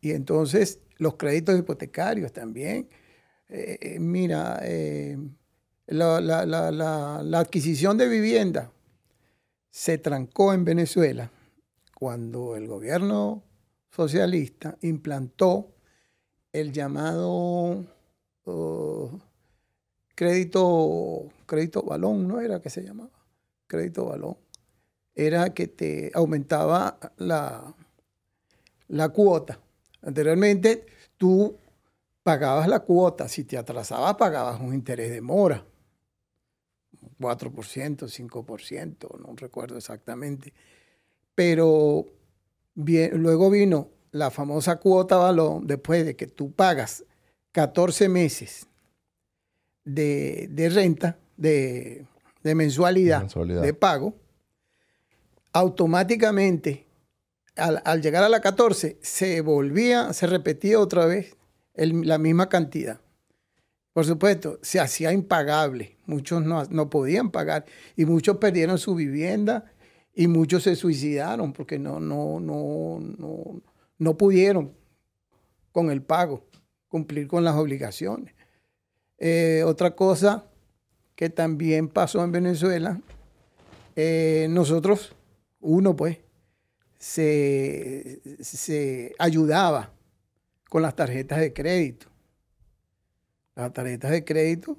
Y 0.00 0.12
entonces 0.12 0.80
los 0.98 1.16
créditos 1.16 1.58
hipotecarios 1.58 2.32
también. 2.32 2.88
Eh, 3.48 3.78
eh, 3.80 3.98
mira, 3.98 4.60
la, 5.86 6.20
la, 6.20 6.46
la, 6.46 7.22
la 7.22 7.38
adquisición 7.38 7.98
de 7.98 8.08
vivienda 8.08 8.72
se 9.70 9.98
trancó 9.98 10.54
en 10.54 10.64
Venezuela 10.64 11.30
cuando 11.94 12.56
el 12.56 12.66
gobierno 12.66 13.42
socialista 13.90 14.78
implantó 14.80 15.74
el 16.52 16.72
llamado 16.72 17.84
uh, 18.44 19.18
crédito, 20.14 21.28
crédito 21.46 21.82
balón, 21.82 22.28
¿no 22.28 22.40
era 22.40 22.60
que 22.60 22.70
se 22.70 22.82
llamaba? 22.82 23.10
Crédito 23.66 24.06
balón. 24.06 24.36
Era 25.14 25.52
que 25.52 25.66
te 25.66 26.10
aumentaba 26.14 26.98
la, 27.16 27.74
la 28.88 29.08
cuota. 29.10 29.58
Anteriormente 30.02 30.86
tú 31.16 31.56
pagabas 32.22 32.68
la 32.68 32.80
cuota, 32.80 33.28
si 33.28 33.44
te 33.44 33.58
atrasabas 33.58 34.14
pagabas 34.14 34.60
un 34.60 34.74
interés 34.74 35.10
de 35.10 35.20
mora. 35.20 35.64
4%, 37.18 38.08
5%, 38.08 39.20
no 39.20 39.34
recuerdo 39.36 39.76
exactamente. 39.76 40.52
Pero 41.34 42.06
bien, 42.74 43.22
luego 43.22 43.48
vino 43.48 43.90
la 44.12 44.30
famosa 44.30 44.76
cuota 44.76 45.16
balón, 45.16 45.66
después 45.66 46.06
de 46.06 46.14
que 46.14 46.26
tú 46.26 46.52
pagas 46.52 47.04
14 47.52 48.08
meses 48.08 48.66
de, 49.84 50.70
renta, 50.72 51.18
de, 51.36 52.06
mensualidad, 52.42 53.26
de 53.34 53.74
pago, 53.74 54.14
automáticamente 55.52 56.86
al, 57.56 58.00
llegar 58.00 58.24
a 58.24 58.28
la 58.28 58.40
14 58.40 58.98
se 59.02 59.40
volvía, 59.40 60.12
se 60.12 60.26
repetía 60.26 60.78
otra 60.78 61.06
vez 61.06 61.36
la 61.74 62.18
misma 62.18 62.48
cantidad. 62.48 63.00
Por 63.92 64.06
supuesto, 64.06 64.58
se 64.62 64.80
hacía 64.80 65.12
impagable. 65.12 65.98
Muchos 66.06 66.42
no, 66.42 66.90
podían 66.90 67.30
pagar 67.30 67.66
y 67.94 68.06
muchos 68.06 68.38
perdieron 68.38 68.78
su 68.78 68.94
vivienda 68.94 69.70
y 70.14 70.28
muchos 70.28 70.62
se 70.62 70.76
suicidaron 70.76 71.52
porque 71.52 71.78
no, 71.78 72.00
no, 72.00 72.40
no, 72.40 73.00
no, 73.00 73.62
no 74.02 74.16
pudieron 74.16 74.72
con 75.72 75.90
el 75.90 76.02
pago, 76.02 76.44
cumplir 76.88 77.28
con 77.28 77.44
las 77.44 77.56
obligaciones. 77.56 78.34
Eh, 79.18 79.62
otra 79.64 79.94
cosa 79.94 80.44
que 81.14 81.30
también 81.30 81.88
pasó 81.88 82.22
en 82.24 82.32
Venezuela, 82.32 83.00
eh, 83.96 84.46
nosotros, 84.50 85.14
uno 85.60 85.94
pues, 85.94 86.18
se, 86.98 88.20
se 88.40 89.14
ayudaba 89.18 89.92
con 90.68 90.82
las 90.82 90.96
tarjetas 90.96 91.40
de 91.40 91.52
crédito 91.52 92.12
las 93.54 93.72
tarjetas 93.72 94.10
de 94.10 94.24
crédito 94.24 94.76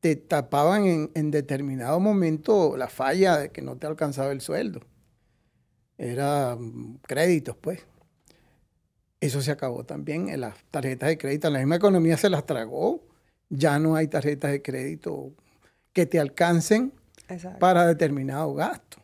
te 0.00 0.16
tapaban 0.16 1.10
en, 1.14 1.30
determinado 1.30 1.98
momento 2.00 2.76
la 2.76 2.88
falla 2.88 3.36
de 3.36 3.50
que 3.50 3.62
no 3.62 3.76
te 3.76 3.86
alcanzaba 3.86 4.30
el 4.30 4.40
sueldo. 4.40 4.80
Era 5.98 6.56
mm, 6.56 7.00
créditos, 7.02 7.56
pues. 7.56 7.80
Eso 9.20 9.42
se 9.42 9.50
acabó 9.50 9.84
también 9.84 10.28
en 10.28 10.42
las 10.42 10.54
tarjetas 10.70 11.08
de 11.08 11.18
crédito. 11.18 11.50
La 11.50 11.58
misma 11.58 11.76
economía 11.76 12.16
se 12.16 12.30
las 12.30 12.46
tragó. 12.46 13.02
Ya 13.48 13.78
no 13.78 13.96
hay 13.96 14.06
tarjetas 14.08 14.52
de 14.52 14.62
crédito 14.62 15.32
que 15.92 16.06
te 16.06 16.20
alcancen 16.20 16.92
para 17.58 17.86
determinado 17.86 18.54
gasto. 18.54 18.98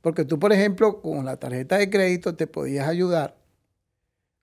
Porque 0.00 0.24
tú, 0.24 0.38
por 0.38 0.52
ejemplo, 0.52 1.00
con 1.00 1.24
la 1.24 1.36
tarjeta 1.36 1.78
de 1.78 1.90
crédito 1.90 2.34
te 2.34 2.46
podías 2.46 2.88
ayudar 2.88 3.36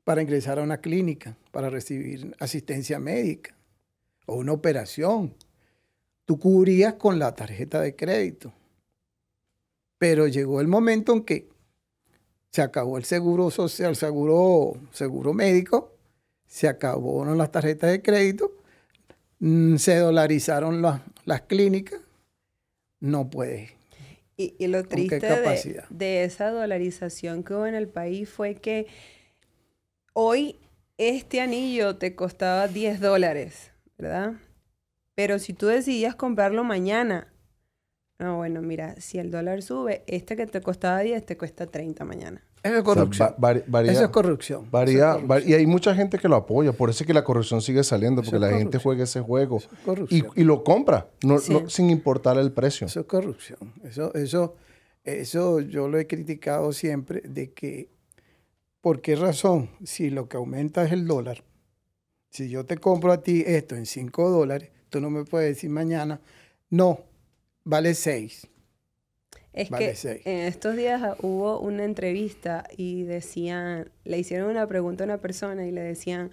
para 0.04 0.22
ingresar 0.22 0.60
a 0.60 0.64
una 0.64 0.80
clínica, 0.80 1.38
para 1.52 1.70
recibir 1.70 2.36
asistencia 2.40 3.00
médica 3.00 3.56
o 4.26 4.36
una 4.36 4.52
operación. 4.54 5.34
Tú 6.26 6.40
cubrías 6.40 6.96
con 6.96 7.20
la 7.20 7.34
tarjeta 7.34 7.82
de 7.82 7.96
crédito. 7.96 8.54
Pero 9.98 10.28
llegó 10.28 10.62
el 10.62 10.68
momento 10.68 11.14
en 11.14 11.24
que 11.24 11.51
se 12.52 12.62
acabó 12.62 12.98
el 12.98 13.06
seguro 13.06 13.50
social, 13.50 13.92
el 13.92 13.96
seguro, 13.96 14.74
seguro 14.92 15.34
médico, 15.34 15.96
se 16.46 16.68
acabaron 16.68 17.38
las 17.38 17.52
tarjetas 17.52 17.92
de 17.92 18.02
crédito, 18.02 18.52
mm, 19.40 19.78
se 19.78 19.98
dolarizaron 19.98 20.82
las, 20.82 21.42
clínicas, 21.48 22.02
no 23.00 23.30
puede. 23.30 23.72
Y, 24.36 24.68
lo 24.68 24.84
triste 24.84 25.20
de, 25.20 25.84
de 25.90 26.24
esa 26.24 26.50
dolarización 26.50 27.44
que 27.44 27.54
hubo 27.54 27.68
en 27.68 27.76
el 27.76 27.88
país 27.88 28.28
fue 28.28 28.56
que 28.56 28.88
hoy 30.14 30.60
este 30.98 31.42
anillo 31.42 31.98
te 31.98 32.16
costaba 32.16 32.68
10 32.68 33.00
dólares, 33.00 33.72
¿verdad? 33.98 34.34
Pero 35.16 35.38
si 35.38 35.54
tú 35.54 35.68
decidías 35.68 36.16
comprarlo 36.16 36.64
mañana, 36.64 37.32
no, 38.22 38.38
bueno, 38.38 38.62
mira, 38.62 38.96
si 39.00 39.18
el 39.18 39.32
dólar 39.32 39.62
sube, 39.62 40.04
este 40.08 40.36
que 40.36 40.46
te 40.46 40.62
costaba 40.62 41.00
10 41.00 41.26
te 41.26 41.38
cuesta 41.38 41.66
30 41.66 42.06
mañana. 42.06 42.46
Eso 42.64 42.78
es 42.78 42.84
corrupción. 42.84 43.36
eso 43.86 44.04
es 44.04 44.10
corrupción. 44.10 44.68
Varía, 44.70 45.18
y 45.46 45.54
hay 45.54 45.66
mucha 45.66 45.96
gente 45.96 46.20
que 46.20 46.28
lo 46.28 46.36
apoya. 46.36 46.72
Por 46.72 46.92
eso 46.92 47.04
es 47.04 47.08
que 47.08 47.14
la 47.14 47.24
corrupción 47.24 47.62
sigue 47.62 47.84
saliendo, 47.84 48.22
porque 48.22 48.38
la 48.38 48.50
gente 48.50 48.78
juega 48.78 49.06
ese 49.06 49.22
juego 49.22 49.60
y, 50.10 50.24
y, 50.36 50.44
lo 50.44 50.64
compra, 50.64 51.08
no, 51.24 51.40
sin 51.40 51.90
importar 51.90 52.38
el 52.38 52.52
precio. 52.52 52.86
Eso 52.86 53.00
es 53.00 53.06
corrupción. 53.08 53.74
Eso, 53.84 54.14
eso, 54.14 54.56
eso 55.04 55.60
yo 55.60 55.88
lo 55.88 55.98
he 55.98 56.06
criticado 56.06 56.72
siempre, 56.72 57.22
de 57.22 57.52
que 57.52 57.90
¿Por 58.82 59.02
qué 59.02 59.16
razón? 59.16 59.70
Si 59.84 60.10
lo 60.10 60.28
que 60.28 60.38
aumenta 60.38 60.84
es 60.84 60.92
el 60.92 61.06
dólar, 61.06 61.44
si 62.32 62.50
yo 62.50 62.66
te 62.66 62.78
compro 62.78 63.12
a 63.12 63.22
ti 63.22 63.44
esto 63.46 63.76
en 63.76 63.86
5 63.86 64.30
dólares, 64.32 64.72
tú 64.90 65.00
no 65.00 65.12
me 65.12 65.24
puedes 65.24 65.56
decir 65.56 65.70
mañana, 65.70 66.20
no, 66.72 67.02
vale 67.64 67.94
6. 67.94 68.48
Es 69.54 69.70
que 69.70 70.22
en 70.24 70.40
estos 70.48 70.78
días 70.78 71.18
hubo 71.22 71.60
una 71.60 71.84
entrevista 71.84 72.64
y 72.78 73.04
decían, 73.04 73.92
le 74.06 74.18
hicieron 74.18 74.50
una 74.50 74.66
pregunta 74.68 75.04
a 75.04 75.06
una 75.06 75.18
persona 75.18 75.66
y 75.66 75.72
le 75.72 75.82
decían, 75.82 76.32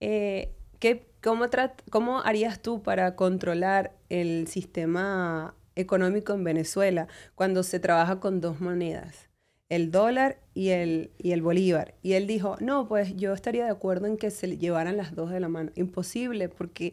eh, 0.00 0.52
¿qué, 0.78 1.06
cómo, 1.22 1.46
¿cómo 1.90 2.20
harías 2.20 2.60
tú 2.60 2.82
para 2.82 3.16
controlar 3.16 3.96
el 4.10 4.46
sistema 4.46 5.54
económico 5.74 6.34
en 6.34 6.44
Venezuela 6.44 7.08
cuando 7.34 7.62
se 7.62 7.80
trabaja 7.80 8.20
con 8.20 8.42
dos 8.42 8.60
monedas? 8.60 9.30
el 9.70 9.92
dólar 9.92 10.40
y 10.52 10.70
el, 10.70 11.12
y 11.16 11.30
el 11.30 11.42
bolívar. 11.42 11.94
Y 12.02 12.14
él 12.14 12.26
dijo, 12.26 12.56
no, 12.60 12.88
pues 12.88 13.16
yo 13.16 13.32
estaría 13.32 13.64
de 13.64 13.70
acuerdo 13.70 14.06
en 14.06 14.18
que 14.18 14.30
se 14.30 14.58
llevaran 14.58 14.96
las 14.96 15.14
dos 15.14 15.30
de 15.30 15.40
la 15.40 15.48
mano. 15.48 15.70
Imposible, 15.76 16.48
porque 16.48 16.92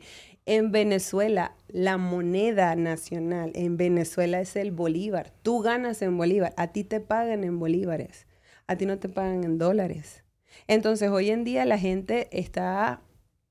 En 0.50 0.72
Venezuela, 0.72 1.58
la 1.68 1.98
moneda 1.98 2.74
nacional 2.78 3.52
en 3.54 3.76
Venezuela 3.76 4.40
es 4.40 4.56
el 4.56 4.72
bolívar. 4.72 5.34
Tú 5.44 5.60
ganas 5.60 6.02
en 6.02 6.18
bolívar, 6.18 6.54
a 6.56 6.68
ti 6.68 6.86
te 6.86 7.02
pagan 7.02 7.44
en 7.44 7.60
bolívares, 7.60 8.28
a 8.66 8.78
ti 8.78 8.86
no 8.86 8.98
te 8.98 9.10
pagan 9.10 9.44
en 9.44 9.58
dólares. 9.58 10.24
Entonces, 10.68 11.10
hoy 11.10 11.32
en 11.32 11.44
día 11.44 11.66
la 11.66 11.78
gente 11.78 12.30
está 12.32 13.02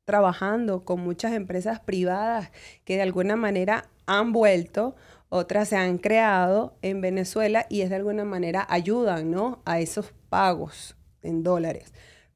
trabajando 0.07 0.87
con 0.87 1.01
muchas 1.01 1.35
empresas 1.35 1.81
privadas 1.81 2.51
que 2.87 2.97
de 2.97 3.03
alguna 3.03 3.37
manera 3.37 3.91
han 4.07 4.33
vuelto, 4.33 4.97
otras 5.29 5.69
se 5.69 5.77
han 5.77 5.99
creado 5.99 6.79
en 6.81 7.03
Venezuela 7.03 7.67
y 7.69 7.83
es 7.83 7.91
de 7.91 7.97
alguna 7.97 8.25
manera 8.25 8.67
ayudan, 8.71 9.31
¿no? 9.31 9.61
A 9.67 9.81
esos 9.81 10.15
pagos 10.31 10.97
en 11.21 11.43
dólares. 11.43 11.93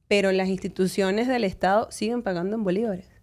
Pero 0.07 0.33
las 0.33 0.49
instituciones 0.49 1.29
del 1.29 1.45
Estado 1.45 1.91
siguen 1.91 2.23
pagando 2.23 2.57
en 2.57 2.65
bolívares. 2.65 3.20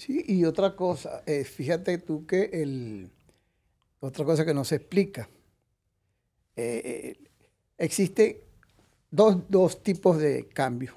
Sí, 0.00 0.24
y 0.26 0.46
otra 0.46 0.74
cosa, 0.74 1.22
eh, 1.26 1.44
fíjate 1.44 1.98
tú 1.98 2.24
que 2.24 2.44
el, 2.54 3.10
otra 4.00 4.24
cosa 4.24 4.46
que 4.46 4.54
no 4.54 4.64
se 4.64 4.76
explica, 4.76 5.28
eh, 6.56 7.18
eh, 7.22 7.30
existe 7.76 8.44
dos, 9.10 9.42
dos, 9.50 9.82
tipos 9.82 10.16
de 10.16 10.48
cambio. 10.48 10.94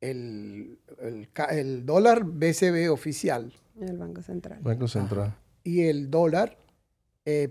El, 0.00 0.78
el, 1.00 1.28
el, 1.50 1.84
dólar 1.84 2.22
BCB 2.22 2.88
oficial. 2.88 3.52
El 3.80 3.98
Banco 3.98 4.22
Central. 4.22 4.60
Banco 4.62 4.86
Central. 4.86 5.36
y 5.64 5.80
el 5.80 6.08
dólar 6.08 6.56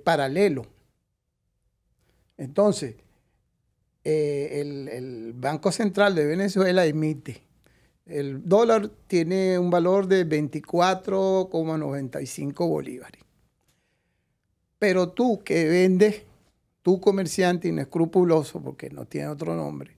paralelo. 0.05 0.65
Entonces, 2.37 2.95
el, 4.01 4.87
el 4.87 5.33
Banco 5.33 5.73
Central 5.73 6.15
de 6.15 6.25
Venezuela 6.25 6.85
emite 6.85 7.46
el 8.09 8.47
dólar 8.47 8.89
tiene 9.07 9.59
un 9.59 9.69
valor 9.69 10.07
de 10.07 10.25
24,95 10.27 12.67
bolívares. 12.67 13.21
Pero 14.79 15.09
tú 15.09 15.43
que 15.43 15.67
vendes, 15.67 16.23
tú 16.83 17.01
comerciante 17.01 17.67
inescrupuloso, 17.67 18.61
porque 18.61 18.89
no 18.89 19.05
tiene 19.05 19.27
otro 19.27 19.55
nombre, 19.55 19.97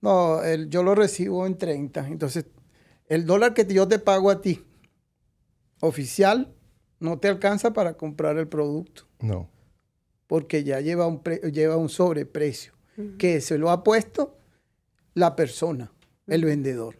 no, 0.00 0.40
yo 0.68 0.82
lo 0.82 0.94
recibo 0.94 1.46
en 1.46 1.58
30. 1.58 2.08
Entonces, 2.08 2.46
el 3.08 3.26
dólar 3.26 3.52
que 3.54 3.66
yo 3.66 3.86
te 3.86 3.98
pago 3.98 4.30
a 4.30 4.40
ti, 4.40 4.64
oficial, 5.80 6.54
no 7.00 7.18
te 7.18 7.28
alcanza 7.28 7.72
para 7.72 7.94
comprar 7.94 8.38
el 8.38 8.48
producto. 8.48 9.06
No. 9.20 9.50
Porque 10.26 10.64
ya 10.64 10.80
lleva 10.80 11.06
un, 11.06 11.22
lleva 11.22 11.76
un 11.76 11.88
sobreprecio, 11.88 12.74
que 13.18 13.40
se 13.40 13.58
lo 13.58 13.70
ha 13.70 13.82
puesto 13.82 14.38
la 15.14 15.34
persona, 15.34 15.92
el 16.26 16.44
vendedor. 16.44 16.99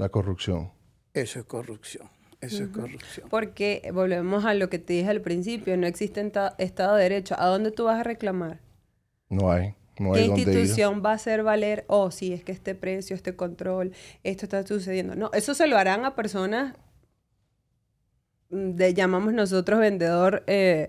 La 0.00 0.08
corrupción. 0.08 0.72
Eso 1.12 1.40
es 1.40 1.44
corrupción. 1.44 2.08
Eso 2.40 2.64
es 2.64 2.70
corrupción. 2.70 3.28
Porque 3.28 3.90
volvemos 3.92 4.46
a 4.46 4.54
lo 4.54 4.70
que 4.70 4.78
te 4.78 4.94
dije 4.94 5.10
al 5.10 5.20
principio, 5.20 5.76
no 5.76 5.86
existe 5.86 6.32
Estado 6.56 6.96
de 6.96 7.02
Derecho. 7.02 7.34
¿A 7.38 7.46
dónde 7.46 7.70
tú 7.70 7.84
vas 7.84 8.00
a 8.00 8.02
reclamar? 8.02 8.60
No 9.28 9.52
hay. 9.52 9.74
No 9.98 10.14
hay 10.14 10.22
¿Qué 10.22 10.40
institución 10.40 11.02
va 11.04 11.10
a 11.10 11.14
hacer 11.14 11.42
valer, 11.42 11.84
oh, 11.86 12.10
sí, 12.10 12.32
es 12.32 12.42
que 12.42 12.52
este 12.52 12.74
precio, 12.74 13.14
este 13.14 13.36
control, 13.36 13.92
esto 14.24 14.46
está 14.46 14.66
sucediendo? 14.66 15.14
No, 15.14 15.30
eso 15.34 15.52
se 15.52 15.66
lo 15.66 15.76
harán 15.76 16.06
a 16.06 16.14
personas, 16.14 16.74
mm, 18.48 18.70
de, 18.70 18.94
llamamos 18.94 19.34
nosotros 19.34 19.78
vendedor 19.78 20.42
eh, 20.46 20.88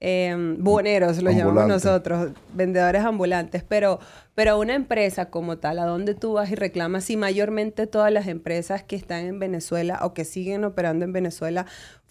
eh, 0.00 0.56
buhoneros, 0.58 1.22
lo 1.22 1.30
llamamos 1.30 1.68
nosotros, 1.68 2.30
vendedores 2.54 3.04
ambulantes, 3.04 3.62
pero, 3.62 4.00
pero 4.34 4.58
una 4.58 4.74
empresa 4.74 5.26
como 5.26 5.58
tal, 5.58 5.78
¿a 5.78 5.84
dónde 5.84 6.14
tú 6.14 6.32
vas 6.32 6.50
y 6.50 6.54
reclamas 6.54 7.04
si 7.04 7.18
mayormente 7.18 7.86
todas 7.86 8.10
las 8.10 8.26
empresas 8.26 8.82
que 8.82 8.96
están 8.96 9.26
en 9.26 9.38
Venezuela 9.38 10.00
o 10.02 10.14
que 10.14 10.24
siguen 10.24 10.64
operando 10.64 11.04
en 11.04 11.12
Venezuela 11.12 11.66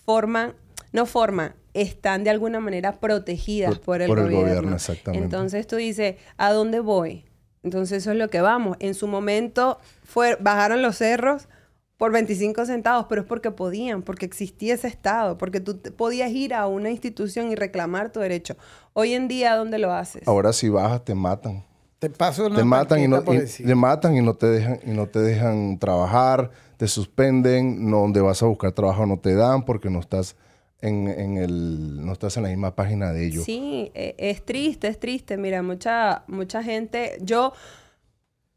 forman, 0.05 0.53
no 0.91 1.07
forman, 1.07 1.55
están 1.73 2.23
de 2.23 2.29
alguna 2.29 2.59
manera 2.59 2.99
protegidas 2.99 3.79
por, 3.79 4.01
el, 4.03 4.09
gobierno. 4.09 4.75
exactamente. 4.75 5.23
Entonces 5.23 5.65
tú 5.65 5.77
dices, 5.77 6.15
¿a 6.37 6.51
dónde 6.51 6.79
voy? 6.79 7.25
Entonces 7.63 8.03
eso 8.03 8.11
es 8.11 8.17
lo 8.17 8.29
que 8.29 8.41
vamos. 8.41 8.77
En 8.79 8.93
su 8.93 9.07
momento 9.07 9.79
fue, 10.03 10.37
bajaron 10.39 10.81
los 10.81 10.97
cerros, 10.97 11.47
por 11.99 12.13
25 12.13 12.65
centavos, 12.65 13.07
pero 13.09 13.21
es 13.21 13.27
porque 13.27 13.51
podían, 13.51 14.03
porque 14.03 14.25
existía 14.25 14.73
ese 14.73 14.87
Estado, 14.87 15.37
porque 15.37 15.59
tú 15.59 15.81
podías 15.97 16.31
ir 16.31 16.53
a 16.53 16.65
una 16.65 16.89
institución 16.89 17.51
y 17.51 17.55
reclamar 17.55 18.09
tu 18.09 18.21
derecho. 18.21 18.55
Hoy 18.93 19.13
en 19.13 19.27
día, 19.27 19.57
¿dónde 19.57 19.79
lo 19.79 19.91
haces? 19.91 20.25
Ahora 20.25 20.53
si 20.53 20.69
bajas 20.69 21.03
te 21.03 21.13
matan. 21.13 21.65
Te 21.99 22.09
paso 22.09 22.49
te 22.49 22.63
matan 22.63 23.01
y 23.01 23.09
no 23.09 23.21
te 23.21 23.75
matan 23.75 24.15
y 24.15 24.21
no 24.21 24.33
te 24.33 24.47
dejan 24.47 24.79
y 24.85 24.91
no 24.91 25.07
te 25.07 25.19
dejan 25.19 25.77
trabajar, 25.77 26.51
te 26.77 26.87
suspenden, 26.87 27.89
no, 27.89 27.99
donde 27.99 28.21
vas 28.21 28.41
a 28.41 28.45
buscar 28.45 28.71
trabajo 28.71 29.05
no 29.05 29.19
te 29.19 29.35
dan 29.35 29.65
porque 29.65 29.89
no 29.89 29.99
estás 29.99 30.37
en, 30.79 31.09
en, 31.09 31.35
el 31.35 32.05
no 32.05 32.13
estás 32.13 32.37
en 32.37 32.43
la 32.43 32.49
misma 32.49 32.75
página 32.75 33.11
de 33.11 33.27
ellos. 33.27 33.43
Sí, 33.43 33.91
e, 33.93 34.15
es 34.17 34.45
triste, 34.45 34.87
es 34.87 34.97
triste. 35.01 35.35
Mira, 35.35 35.61
mucha 35.61 36.23
mucha 36.27 36.63
gente, 36.63 37.17
yo 37.19 37.51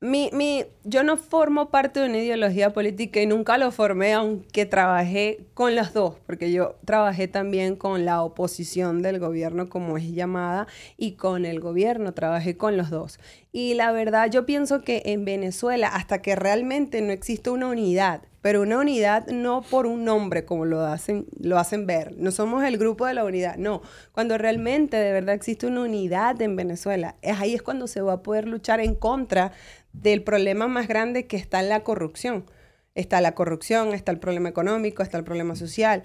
mi, 0.03 0.31
mi, 0.33 0.65
yo 0.83 1.05
no 1.05 1.17
formo 1.17 1.71
parte 1.71 2.01
de 2.01 2.09
una 2.09 2.19
ideología 2.19 2.73
política 2.73 3.23
y 3.23 3.27
nunca 3.27 3.57
lo 3.57 3.71
formé, 3.71 4.15
aunque 4.15 4.67
trabajé 4.67 5.47
con 5.55 5.77
las 5.77 5.95
dos, 5.95 6.17
porque 6.27 6.51
yo 6.51 6.75
trabajé 6.85 7.29
también 7.29 7.77
con 7.77 8.05
la 8.05 8.21
oposición 8.23 9.01
del 9.01 9.21
gobierno, 9.21 9.69
como 9.69 9.97
es 9.97 10.13
llamada, 10.13 10.67
y 10.97 11.13
con 11.13 11.47
el 11.47 11.61
gobierno, 11.61 12.15
trabajé 12.15 12.57
con 12.57 12.77
los 12.77 12.91
dos. 12.91 13.21
Y 13.53 13.75
la 13.75 13.93
verdad, 13.93 14.29
yo 14.29 14.45
pienso 14.45 14.83
que 14.83 15.03
en 15.05 15.25
Venezuela, 15.25 15.87
hasta 15.87 16.21
que 16.21 16.35
realmente 16.35 17.01
no 17.01 17.13
existe 17.13 17.51
una 17.51 17.69
unidad, 17.69 18.23
pero 18.41 18.63
una 18.63 18.79
unidad 18.79 19.29
no 19.29 19.63
por 19.63 19.87
un 19.87 20.05
nombre, 20.05 20.45
como 20.45 20.65
lo 20.65 20.81
hacen, 20.81 21.27
lo 21.39 21.59
hacen 21.59 21.87
ver, 21.87 22.17
no 22.19 22.33
somos 22.33 22.65
el 22.65 22.77
grupo 22.77 23.07
de 23.07 23.15
la 23.15 23.25
unidad, 23.25 23.57
no, 23.57 23.83
cuando 24.11 24.37
realmente 24.37 24.97
de 24.97 25.13
verdad 25.13 25.37
existe 25.37 25.69
una 25.69 25.83
unidad 25.83 26.43
en 26.43 26.57
Venezuela, 26.57 27.15
ahí 27.39 27.55
es 27.55 27.63
cuando 27.63 27.87
se 27.87 28.03
va 28.03 28.15
a 28.15 28.23
poder 28.23 28.49
luchar 28.49 28.81
en 28.81 28.97
contra 28.97 29.53
del 29.93 30.23
problema 30.23 30.69
más 30.69 30.89
grande 30.89 31.27
que 31.27 31.37
está 31.37 31.61
en 31.61 31.69
la 31.69 31.81
corrupción. 31.81 32.45
Está 32.95 33.21
la 33.21 33.35
corrupción, 33.35 33.95
está 33.95 34.13
el 34.13 34.19
problema 34.19 34.49
económico, 34.49 35.03
está 35.03 35.19
el 35.19 35.25
problema 35.25 35.57
social. 35.57 36.03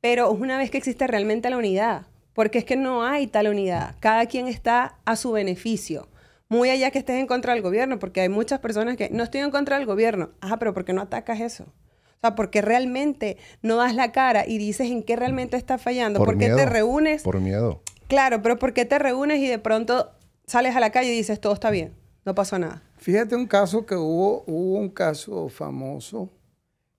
Pero 0.00 0.30
una 0.30 0.58
vez 0.58 0.70
que 0.70 0.78
existe 0.78 1.06
realmente 1.06 1.50
la 1.50 1.56
unidad, 1.56 2.06
porque 2.32 2.58
es 2.58 2.64
que 2.64 2.76
no 2.76 3.04
hay 3.04 3.26
tal 3.26 3.48
unidad, 3.48 3.96
cada 4.00 4.26
quien 4.26 4.46
está 4.46 4.98
a 5.04 5.16
su 5.16 5.32
beneficio. 5.32 6.08
Muy 6.48 6.70
allá 6.70 6.90
que 6.90 6.98
estés 6.98 7.18
en 7.18 7.26
contra 7.26 7.54
del 7.54 7.62
gobierno, 7.62 7.98
porque 7.98 8.20
hay 8.20 8.28
muchas 8.28 8.60
personas 8.60 8.96
que 8.96 9.08
no 9.10 9.24
estoy 9.24 9.40
en 9.40 9.50
contra 9.50 9.78
del 9.78 9.86
gobierno. 9.86 10.30
Ah, 10.40 10.58
pero 10.58 10.74
¿por 10.74 10.84
qué 10.84 10.92
no 10.92 11.00
atacas 11.00 11.40
eso? 11.40 11.64
O 11.64 12.20
sea, 12.20 12.34
porque 12.34 12.62
realmente 12.62 13.36
no 13.62 13.76
das 13.76 13.94
la 13.94 14.12
cara 14.12 14.46
y 14.46 14.58
dices 14.58 14.90
en 14.90 15.02
qué 15.02 15.16
realmente 15.16 15.56
está 15.56 15.78
fallando. 15.78 16.18
Por 16.18 16.28
¿Por 16.28 16.38
qué 16.38 16.46
miedo, 16.46 16.56
te 16.56 16.66
reúnes? 16.66 17.22
Por 17.22 17.40
miedo. 17.40 17.82
Claro, 18.06 18.42
pero 18.42 18.58
¿por 18.58 18.72
qué 18.72 18.84
te 18.84 18.98
reúnes 18.98 19.40
y 19.40 19.48
de 19.48 19.58
pronto 19.58 20.12
sales 20.46 20.76
a 20.76 20.80
la 20.80 20.90
calle 20.90 21.12
y 21.12 21.16
dices 21.16 21.40
todo 21.40 21.52
está 21.52 21.70
bien? 21.70 21.94
No 22.24 22.34
pasó 22.34 22.58
nada. 22.58 22.82
Fíjate 23.06 23.36
un 23.36 23.46
caso 23.46 23.86
que 23.86 23.94
hubo, 23.94 24.42
hubo 24.48 24.80
un 24.80 24.88
caso 24.88 25.48
famoso, 25.48 26.28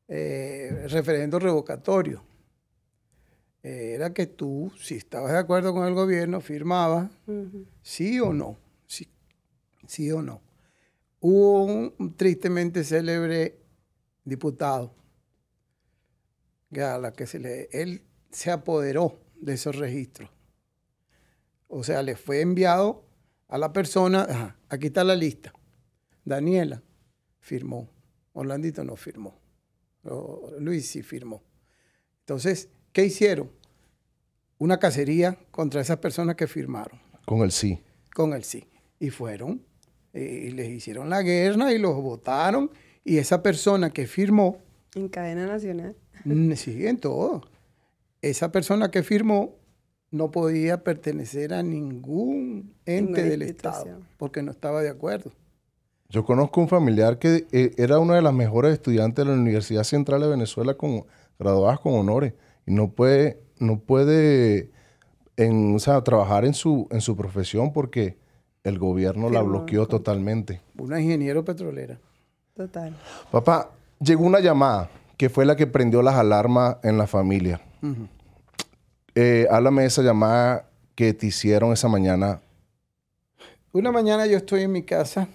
eh, 0.07 0.87
referendo 0.87 1.37
revocatorio. 1.37 2.23
Eh, 3.61 3.91
era 3.95 4.13
que 4.13 4.25
tú, 4.25 4.71
si 4.79 4.95
estabas 4.95 5.33
de 5.33 5.39
acuerdo 5.39 5.73
con 5.73 5.85
el 5.85 5.93
gobierno, 5.93 6.39
firmabas 6.39 7.11
sí 7.81 8.21
o 8.21 8.31
no, 8.31 8.55
sí, 8.85 9.09
sí 9.85 10.09
o 10.09 10.21
no. 10.21 10.39
Hubo 11.19 11.65
un, 11.65 12.15
tristemente 12.15 12.85
célebre 12.85 13.57
diputado 14.23 14.93
que 16.71 16.83
a 16.83 16.97
la 16.99 17.11
que 17.11 17.27
se 17.27 17.37
le, 17.37 17.67
él 17.73 18.01
se 18.31 18.49
apoderó 18.49 19.19
de 19.41 19.55
esos 19.55 19.75
registros. 19.75 20.29
O 21.67 21.83
sea, 21.83 22.01
le 22.01 22.15
fue 22.15 22.39
enviado 22.39 23.03
a 23.49 23.57
la 23.57 23.73
persona, 23.73 24.55
aquí 24.69 24.87
está 24.87 25.03
la 25.03 25.13
lista. 25.13 25.51
Daniela 26.27 26.83
firmó, 27.39 27.89
Orlandito 28.33 28.83
no 28.83 28.97
firmó, 28.97 29.39
Luis 30.59 30.87
sí 30.87 31.01
firmó. 31.01 31.41
Entonces, 32.19 32.69
¿qué 32.91 33.05
hicieron? 33.05 33.49
Una 34.57 34.77
cacería 34.77 35.37
contra 35.51 35.79
esas 35.79 35.97
personas 35.97 36.35
que 36.35 36.47
firmaron. 36.47 36.99
Con 37.25 37.39
el 37.43 37.51
sí. 37.51 37.81
Con 38.13 38.33
el 38.33 38.43
sí. 38.43 38.67
Y 38.99 39.09
fueron, 39.09 39.63
eh, 40.11 40.47
y 40.47 40.51
les 40.51 40.69
hicieron 40.69 41.09
la 41.09 41.21
guerra 41.21 41.71
y 41.71 41.77
los 41.77 41.95
votaron. 41.95 42.71
Y 43.05 43.19
esa 43.19 43.41
persona 43.41 43.91
que 43.91 44.05
firmó... 44.05 44.57
En 44.95 45.07
cadena 45.07 45.45
nacional. 45.45 45.95
Sí, 46.57 46.87
en 46.87 46.97
todo. 46.97 47.49
Esa 48.21 48.51
persona 48.51 48.91
que 48.91 49.01
firmó 49.01 49.55
no 50.11 50.31
podía 50.31 50.83
pertenecer 50.83 51.53
a 51.53 51.63
ningún 51.63 52.75
ente 52.85 53.23
del 53.23 53.43
Estado 53.43 54.01
porque 54.17 54.41
no 54.41 54.51
estaba 54.51 54.81
de 54.81 54.89
acuerdo. 54.89 55.31
Yo 56.09 56.23
conozco 56.23 56.61
un 56.61 56.67
familiar 56.67 57.19
que 57.19 57.47
eh, 57.51 57.73
era 57.77 57.99
una 57.99 58.15
de 58.15 58.21
las 58.21 58.33
mejores 58.33 58.73
estudiantes 58.73 59.25
de 59.25 59.31
la 59.31 59.37
Universidad 59.37 59.83
Central 59.83 60.21
de 60.21 60.27
Venezuela 60.27 60.75
con 60.75 61.05
graduadas 61.37 61.79
con 61.79 61.93
honores 61.95 62.33
y 62.65 62.71
no 62.71 62.89
puede 62.89 63.39
no 63.59 63.79
puede 63.79 64.71
en, 65.35 65.77
trabajar 66.03 66.45
en 66.45 66.53
su 66.53 66.87
en 66.91 67.01
su 67.01 67.15
profesión 67.15 67.73
porque 67.73 68.17
el 68.63 68.79
gobierno 68.79 69.29
la 69.29 69.41
bloqueó 69.41 69.87
totalmente. 69.87 70.61
Una 70.77 70.99
ingeniero 70.99 71.43
petrolera. 71.45 71.99
Total. 72.53 72.95
Papá, 73.31 73.71
llegó 73.99 74.25
una 74.25 74.39
llamada. 74.39 74.89
que 75.15 75.29
fue 75.29 75.45
la 75.45 75.55
que 75.55 75.65
prendió 75.65 76.03
las 76.03 76.15
alarmas 76.15 76.77
en 76.83 76.97
la 76.97 77.07
familia. 77.07 77.59
Eh, 79.15 79.47
háblame 79.49 79.81
de 79.81 79.87
esa 79.87 80.03
llamada 80.03 80.69
que 80.93 81.13
te 81.13 81.25
hicieron 81.27 81.73
esa 81.73 81.87
mañana. 81.87 82.39
Una 83.71 83.91
mañana 83.91 84.27
yo 84.27 84.37
estoy 84.37 84.61
en 84.61 84.71
mi 84.71 84.83
casa, 84.83 85.27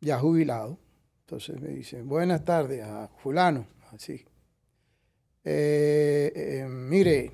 ya 0.00 0.18
jubilado. 0.18 0.78
Entonces 1.20 1.60
me 1.60 1.68
dicen, 1.68 2.08
buenas 2.08 2.44
tardes 2.44 2.82
a 2.82 3.08
fulano, 3.18 3.66
así. 3.92 4.24
Eh, 5.44 6.32
eh, 6.34 6.66
mire, 6.68 7.32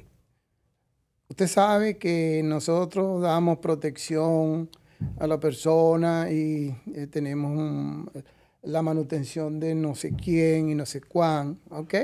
usted 1.28 1.46
sabe 1.46 1.96
que 1.98 2.42
nosotros 2.44 3.22
damos 3.22 3.58
protección 3.58 4.70
a 5.18 5.26
la 5.26 5.38
persona 5.38 6.30
y 6.30 6.74
tenemos 7.10 8.08
la 8.62 8.82
manutención 8.82 9.60
de 9.60 9.74
no 9.74 9.94
sé 9.94 10.14
quién 10.14 10.70
y 10.70 10.74
no 10.74 10.86
sé 10.86 11.00
cuán, 11.00 11.60
¿ok? 11.70 11.94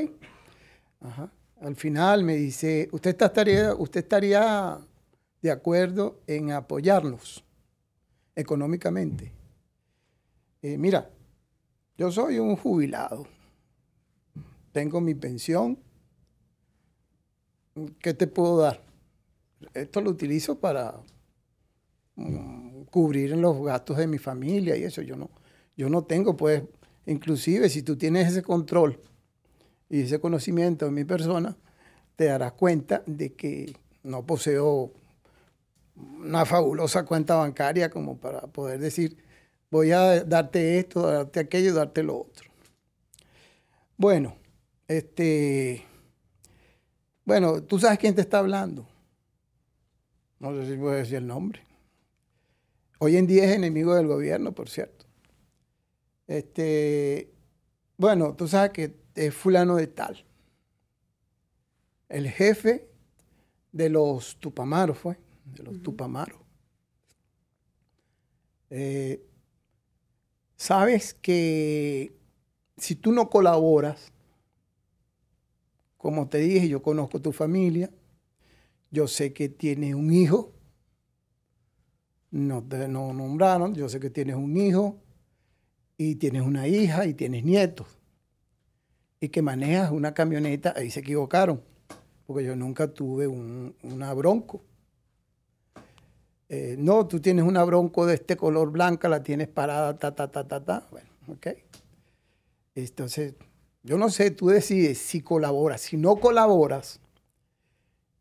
Al 1.60 1.76
final 1.76 2.24
me 2.24 2.36
dice, 2.36 2.88
¿usted 2.92 3.16
estaría, 3.20 3.74
usted 3.74 4.00
estaría 4.00 4.78
de 5.42 5.50
acuerdo 5.50 6.20
en 6.26 6.52
apoyarnos 6.52 7.44
económicamente? 8.34 9.39
Eh, 10.62 10.76
mira, 10.76 11.10
yo 11.96 12.12
soy 12.12 12.38
un 12.38 12.54
jubilado, 12.54 13.26
tengo 14.72 15.00
mi 15.00 15.14
pensión, 15.14 15.78
¿qué 17.98 18.12
te 18.12 18.26
puedo 18.26 18.58
dar? 18.58 18.82
Esto 19.72 20.02
lo 20.02 20.10
utilizo 20.10 20.60
para 20.60 21.00
mm, 22.16 22.82
cubrir 22.90 23.34
los 23.38 23.64
gastos 23.64 23.96
de 23.96 24.06
mi 24.06 24.18
familia 24.18 24.76
y 24.76 24.84
eso, 24.84 25.00
yo 25.00 25.16
no, 25.16 25.30
yo 25.78 25.88
no 25.88 26.04
tengo, 26.04 26.36
pues, 26.36 26.62
inclusive 27.06 27.70
si 27.70 27.82
tú 27.82 27.96
tienes 27.96 28.28
ese 28.28 28.42
control 28.42 29.00
y 29.88 30.02
ese 30.02 30.20
conocimiento 30.20 30.84
de 30.84 30.90
mi 30.90 31.04
persona, 31.04 31.56
te 32.16 32.26
darás 32.26 32.52
cuenta 32.52 33.02
de 33.06 33.32
que 33.32 33.74
no 34.02 34.26
poseo 34.26 34.92
una 35.96 36.44
fabulosa 36.44 37.06
cuenta 37.06 37.36
bancaria 37.36 37.88
como 37.88 38.18
para 38.18 38.42
poder 38.42 38.78
decir, 38.78 39.16
voy 39.70 39.92
a 39.92 40.24
darte 40.24 40.78
esto, 40.78 41.02
darte 41.02 41.40
aquello, 41.40 41.74
darte 41.74 42.02
lo 42.02 42.18
otro. 42.18 42.50
Bueno, 43.96 44.36
este, 44.88 45.84
bueno, 47.24 47.62
tú 47.62 47.78
sabes 47.78 47.98
quién 47.98 48.14
te 48.14 48.22
está 48.22 48.38
hablando. 48.38 48.88
No 50.38 50.54
sé 50.54 50.70
si 50.70 50.76
puedo 50.76 50.94
decir 50.94 51.16
el 51.16 51.26
nombre. 51.26 51.62
Hoy 52.98 53.16
en 53.16 53.26
día 53.26 53.44
es 53.44 53.56
enemigo 53.56 53.94
del 53.94 54.06
gobierno, 54.06 54.52
por 54.52 54.68
cierto. 54.68 55.06
Este, 56.26 57.30
bueno, 57.96 58.34
tú 58.34 58.48
sabes 58.48 58.70
que 58.70 58.96
es 59.14 59.34
fulano 59.34 59.76
de 59.76 59.86
tal. 59.86 60.24
El 62.08 62.28
jefe 62.28 62.88
de 63.72 63.88
los 63.88 64.38
Tupamaros 64.40 64.98
fue, 64.98 65.18
de 65.44 65.62
los 65.62 65.82
Tupamaros. 65.82 66.40
Eh, 68.70 69.29
sabes 70.60 71.14
que 71.14 72.12
si 72.76 72.94
tú 72.94 73.12
no 73.12 73.30
colaboras, 73.30 74.12
como 75.96 76.28
te 76.28 76.36
dije, 76.36 76.68
yo 76.68 76.82
conozco 76.82 77.22
tu 77.22 77.32
familia, 77.32 77.90
yo 78.90 79.08
sé 79.08 79.32
que 79.32 79.48
tienes 79.48 79.94
un 79.94 80.12
hijo, 80.12 80.52
no 82.30 82.62
te 82.62 82.88
no 82.88 83.14
nombraron, 83.14 83.74
yo 83.74 83.88
sé 83.88 84.00
que 84.00 84.10
tienes 84.10 84.36
un 84.36 84.54
hijo, 84.54 85.00
y 85.96 86.16
tienes 86.16 86.42
una 86.42 86.68
hija 86.68 87.06
y 87.06 87.14
tienes 87.14 87.42
nietos 87.42 87.86
y 89.18 89.30
que 89.30 89.40
manejas 89.40 89.90
una 89.90 90.12
camioneta, 90.12 90.74
ahí 90.76 90.90
se 90.90 91.00
equivocaron, 91.00 91.62
porque 92.26 92.44
yo 92.44 92.54
nunca 92.54 92.92
tuve 92.92 93.26
una 93.26 94.12
bronco. 94.12 94.62
Eh, 96.50 96.74
no, 96.78 97.06
tú 97.06 97.20
tienes 97.20 97.46
una 97.46 97.64
bronco 97.64 98.04
de 98.04 98.14
este 98.14 98.36
color 98.36 98.70
blanca, 98.70 99.08
la 99.08 99.22
tienes 99.22 99.48
parada, 99.48 99.96
ta, 99.98 100.14
ta, 100.14 100.30
ta, 100.30 100.46
ta, 100.46 100.62
ta. 100.62 100.86
Bueno, 100.90 101.08
ok. 101.28 101.46
Entonces, 102.74 103.34
yo 103.82 103.96
no 103.96 104.10
sé, 104.10 104.30
tú 104.32 104.48
decides 104.48 104.98
si 104.98 105.22
colaboras. 105.22 105.80
Si 105.80 105.96
no 105.96 106.16
colaboras, 106.16 107.00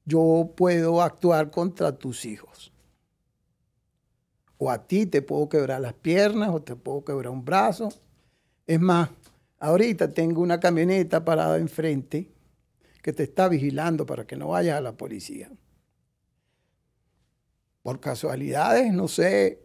yo 0.05 0.53
puedo 0.55 1.01
actuar 1.01 1.51
contra 1.51 1.97
tus 1.97 2.23
hijos 2.23 2.71
o 4.59 4.69
a 4.69 4.85
ti 4.85 5.05
te 5.05 5.21
puedo 5.21 5.49
quebrar 5.49 5.81
las 5.81 5.93
piernas 5.93 6.49
o 6.49 6.61
te 6.61 6.75
puedo 6.75 7.03
quebrar 7.03 7.31
un 7.31 7.43
brazo. 7.43 7.89
Es 8.67 8.79
más, 8.79 9.09
ahorita 9.57 10.11
tengo 10.11 10.41
una 10.41 10.59
camioneta 10.59 11.23
parada 11.23 11.57
enfrente 11.57 12.29
que 13.01 13.13
te 13.13 13.23
está 13.23 13.47
vigilando 13.47 14.05
para 14.05 14.27
que 14.27 14.35
no 14.35 14.49
vayas 14.49 14.77
a 14.77 14.81
la 14.81 14.91
policía. 14.91 15.49
Por 17.89 17.99
casualidades, 17.99 18.93
no 18.93 19.07
sé, 19.07 19.63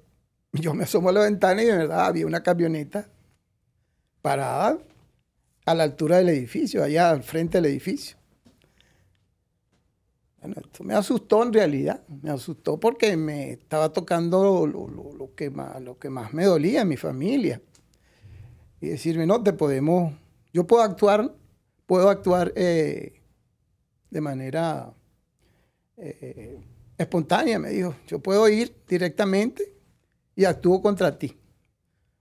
yo 0.54 0.72
me 0.72 0.84
asomo 0.84 1.10
a 1.10 1.12
la 1.12 1.20
ventana 1.20 1.62
y 1.62 1.66
de 1.66 1.76
verdad 1.76 2.06
había 2.06 2.26
una 2.26 2.42
camioneta 2.42 3.06
parada 4.22 4.78
a 5.66 5.74
la 5.74 5.82
altura 5.82 6.16
del 6.16 6.30
edificio, 6.30 6.82
allá 6.82 7.10
al 7.10 7.22
frente 7.22 7.58
del 7.58 7.66
edificio. 7.66 8.16
Bueno, 10.40 10.56
esto 10.58 10.84
me 10.84 10.94
asustó 10.94 11.42
en 11.42 11.52
realidad, 11.52 12.02
me 12.22 12.30
asustó 12.30 12.80
porque 12.80 13.14
me 13.14 13.50
estaba 13.50 13.92
tocando 13.92 14.66
lo, 14.66 15.34
que, 15.36 15.50
más, 15.50 15.78
lo 15.82 15.98
que 15.98 16.08
más 16.08 16.32
me 16.32 16.46
dolía 16.46 16.86
mi 16.86 16.96
familia. 16.96 17.60
Y 18.80 18.86
decirme, 18.86 19.26
no, 19.26 19.42
te 19.42 19.52
podemos, 19.52 20.14
yo 20.50 20.66
puedo 20.66 20.82
actuar, 20.82 21.30
puedo 21.84 22.08
actuar 22.08 22.54
eh, 22.56 23.20
de 24.08 24.20
manera 24.22 24.94
eh, 25.98 26.58
espontánea, 26.98 27.58
me 27.58 27.70
dijo. 27.70 27.94
Yo 28.06 28.18
puedo 28.18 28.48
ir 28.48 28.76
directamente 28.88 29.74
y 30.36 30.44
actúo 30.44 30.82
contra 30.82 31.18
ti 31.18 31.38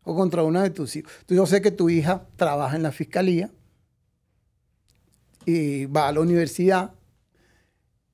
o 0.03 0.15
contra 0.15 0.43
una 0.43 0.63
de 0.63 0.69
tus 0.69 0.95
hijos. 0.95 1.11
Yo 1.27 1.45
sé 1.45 1.61
que 1.61 1.71
tu 1.71 1.89
hija 1.89 2.27
trabaja 2.35 2.75
en 2.75 2.83
la 2.83 2.91
fiscalía 2.91 3.51
y 5.45 5.85
va 5.85 6.07
a 6.07 6.11
la 6.11 6.21
universidad 6.21 6.93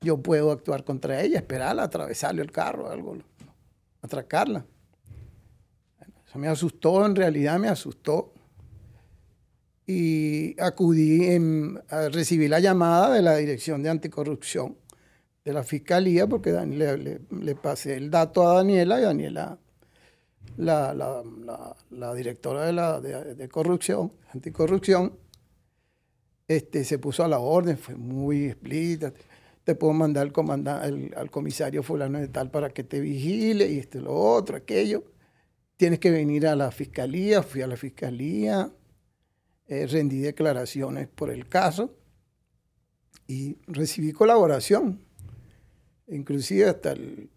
yo 0.02 0.16
puedo 0.22 0.50
actuar 0.50 0.84
contra 0.84 1.20
ella, 1.20 1.38
esperarla, 1.38 1.82
atravesarle 1.82 2.40
el 2.40 2.50
carro, 2.50 2.90
algo, 2.90 3.18
atracarla. 4.00 4.64
Eso 6.26 6.38
me 6.38 6.48
asustó, 6.48 7.04
en 7.04 7.14
realidad 7.14 7.58
me 7.58 7.68
asustó. 7.68 8.32
Y 9.86 10.58
acudí, 10.60 11.26
en, 11.26 11.82
a 11.90 12.08
recibir 12.08 12.48
la 12.48 12.60
llamada 12.60 13.12
de 13.12 13.20
la 13.20 13.36
Dirección 13.36 13.82
de 13.82 13.90
Anticorrupción 13.90 14.76
de 15.44 15.52
la 15.52 15.62
Fiscalía, 15.62 16.26
porque 16.26 16.52
le, 16.52 17.54
pasé 17.54 17.96
el 17.96 18.10
dato 18.10 18.46
a 18.46 18.56
Daniela 18.56 19.00
y 19.00 19.02
Daniela, 19.02 19.58
la, 20.56 22.14
directora 22.14 22.66
de, 22.66 22.72
la, 22.72 23.00
de, 23.00 23.48
corrupción, 23.48 24.12
anticorrupción, 24.34 25.18
este, 26.46 26.84
se 26.84 26.98
puso 26.98 27.24
a 27.24 27.28
la 27.28 27.38
orden, 27.38 27.78
fue 27.78 27.94
muy 27.94 28.46
explícita 28.46 29.12
te 29.64 29.74
puedo 29.74 29.92
mandar 29.92 30.32
al, 30.82 31.30
comisario 31.30 31.82
fulano 31.82 32.18
de 32.18 32.28
tal 32.28 32.50
para 32.50 32.70
que 32.70 32.82
te 32.82 33.00
vigile 33.00 33.68
y 33.70 33.78
esto, 33.78 34.00
lo 34.00 34.14
otro, 34.14 34.56
aquello. 34.56 35.04
Tienes 35.76 35.98
que 35.98 36.10
venir 36.10 36.46
a 36.46 36.56
la 36.56 36.70
fiscalía, 36.70 37.42
fui 37.42 37.62
a 37.62 37.66
la 37.66 37.76
fiscalía, 37.76 38.72
eh, 39.66 39.86
rendí 39.86 40.18
declaraciones 40.18 41.08
por 41.08 41.30
el 41.30 41.46
caso 41.48 41.94
y 43.26 43.58
recibí 43.66 44.12
colaboración. 44.12 45.00
Inclusive 46.10 46.68
hasta 46.68 46.92
el, 46.92 47.30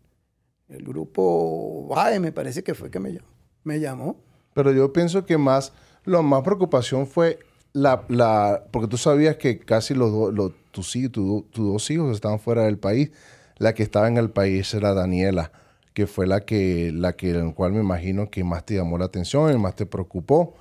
grupo 0.67 1.87
VAE 1.87 2.19
me 2.19 2.31
parece 2.31 2.63
que 2.63 2.73
fue 2.73 2.89
que 2.89 2.99
me 2.99 3.79
llamó. 3.79 4.17
Pero 4.53 4.71
yo 4.71 4.93
pienso 4.93 5.25
que 5.25 5.37
más, 5.37 5.73
lo 6.03 6.23
más 6.23 6.43
preocupación 6.43 7.07
fue 7.07 7.39
la, 7.73 8.05
la 8.07 8.65
porque 8.71 8.87
tú 8.87 8.97
sabías 8.97 9.37
que 9.37 9.59
casi 9.59 9.93
los, 9.93 10.11
dos 10.11 10.53
tus, 10.71 10.91
tus 11.11 11.51
dos 11.51 11.91
hijos 11.91 12.15
estaban 12.15 12.39
fuera 12.39 12.63
del 12.63 12.77
país. 12.77 13.11
La 13.57 13.73
que 13.73 13.83
estaba 13.83 14.07
en 14.07 14.17
el 14.17 14.31
país 14.31 14.73
era 14.73 14.93
Daniela, 14.93 15.51
que 15.93 16.07
fue 16.07 16.25
la 16.27 16.41
que, 16.41 16.91
la 16.93 17.15
que, 17.15 17.31
en 17.31 17.51
cual 17.51 17.73
me 17.73 17.79
imagino 17.79 18.29
que 18.29 18.43
más 18.43 18.65
te 18.65 18.75
llamó 18.75 18.97
la 18.97 19.05
atención 19.05 19.53
y 19.53 19.57
más 19.57 19.75
te 19.75 19.85
preocupó. 19.85 20.55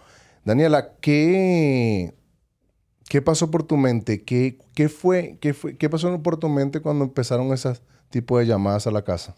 Daniela, 0.45 0.95
¿qué, 1.01 2.15
qué 3.09 3.23
pasó 3.23 3.51
por 3.51 3.63
tu 3.63 3.77
mente? 3.77 4.25
¿Qué, 4.25 4.59
qué, 4.75 4.89
fue, 4.89 5.39
qué, 5.41 5.55
fue, 5.55 5.77
¿Qué 5.77 5.89
pasó 5.89 6.23
por 6.23 6.37
tu 6.37 6.49
mente 6.49 6.81
cuando 6.81 7.05
empezaron 7.05 7.53
esos 7.53 7.83
tipos 8.13 8.39
de 8.39 8.47
llamadas 8.47 8.87
a 8.87 8.93
la 8.93 9.03
casa? 9.03 9.35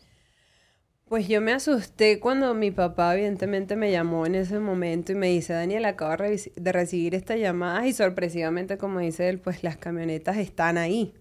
Pues 1.07 1.29
yo 1.29 1.41
me 1.41 1.53
asusté 1.53 2.19
cuando 2.19 2.55
mi 2.55 2.71
papá 2.71 3.15
evidentemente 3.15 3.77
me 3.77 3.93
llamó 3.93 4.27
en 4.27 4.35
ese 4.35 4.59
momento 4.59 5.13
y 5.13 5.15
me 5.15 5.29
dice, 5.29 5.53
Daniel, 5.53 5.85
acabo 5.85 6.17
de 6.17 6.73
recibir 6.73 7.15
esta 7.15 7.37
llamada 7.37 7.87
y 7.87 7.93
sorpresivamente, 7.93 8.79
como 8.79 9.01
dice 9.01 9.29
él, 9.29 9.39
pues 9.39 9.63
las 9.63 9.77
camionetas 9.77 10.39
están 10.39 10.79
ahí. 10.79 11.15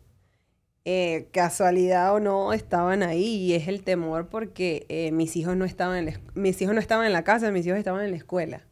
Eh, 0.85 1.29
casualidad 1.31 2.13
o 2.13 2.19
no, 2.19 2.53
estaban 2.53 3.03
ahí 3.03 3.23
y 3.23 3.53
es 3.53 3.67
el 3.67 3.83
temor 3.83 4.29
porque 4.29 4.85
eh, 4.89 5.11
mis, 5.11 5.35
hijos 5.37 5.55
no 5.55 5.63
estaban 5.63 6.07
en 6.07 6.19
mis 6.33 6.61
hijos 6.61 6.73
no 6.73 6.81
estaban 6.81 7.05
en 7.05 7.13
la 7.13 7.23
casa, 7.23 7.51
mis 7.51 7.65
hijos 7.65 7.77
estaban 7.77 8.03
en 8.03 8.11
la 8.11 8.17
escuela. 8.17 8.63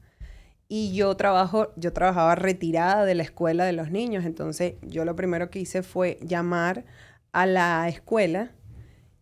y 0.67 0.93
yo 0.93 1.15
trabajo, 1.17 1.71
yo 1.75 1.93
trabajaba 1.93 2.35
retirada 2.35 3.05
de 3.05 3.15
la 3.15 3.23
escuela 3.23 3.65
de 3.65 3.73
los 3.73 3.91
niños, 3.91 4.25
entonces 4.25 4.75
yo 4.81 5.05
lo 5.05 5.15
primero 5.15 5.49
que 5.49 5.59
hice 5.59 5.83
fue 5.83 6.17
llamar 6.21 6.85
a 7.33 7.45
la 7.45 7.87
escuela 7.89 8.51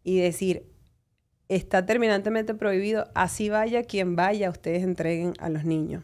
y 0.10 0.20
decir, 0.20 0.66
está 1.50 1.86
terminantemente 1.86 2.56
prohibido, 2.56 3.10
así 3.14 3.50
vaya 3.50 3.84
quien 3.84 4.16
vaya, 4.16 4.50
ustedes 4.50 4.84
entreguen 4.84 5.34
a 5.38 5.50
los 5.50 5.66
niños. 5.66 6.04